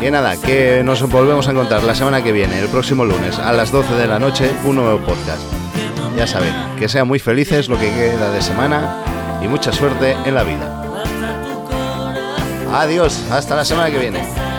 [0.00, 3.52] Que nada, que nos volvemos a encontrar la semana que viene, el próximo lunes, a
[3.52, 5.42] las 12 de la noche, un nuevo podcast.
[6.16, 9.04] Ya saben, que sean muy felices lo que queda de semana
[9.42, 10.82] y mucha suerte en la vida.
[12.72, 14.49] Adiós, hasta la semana que viene.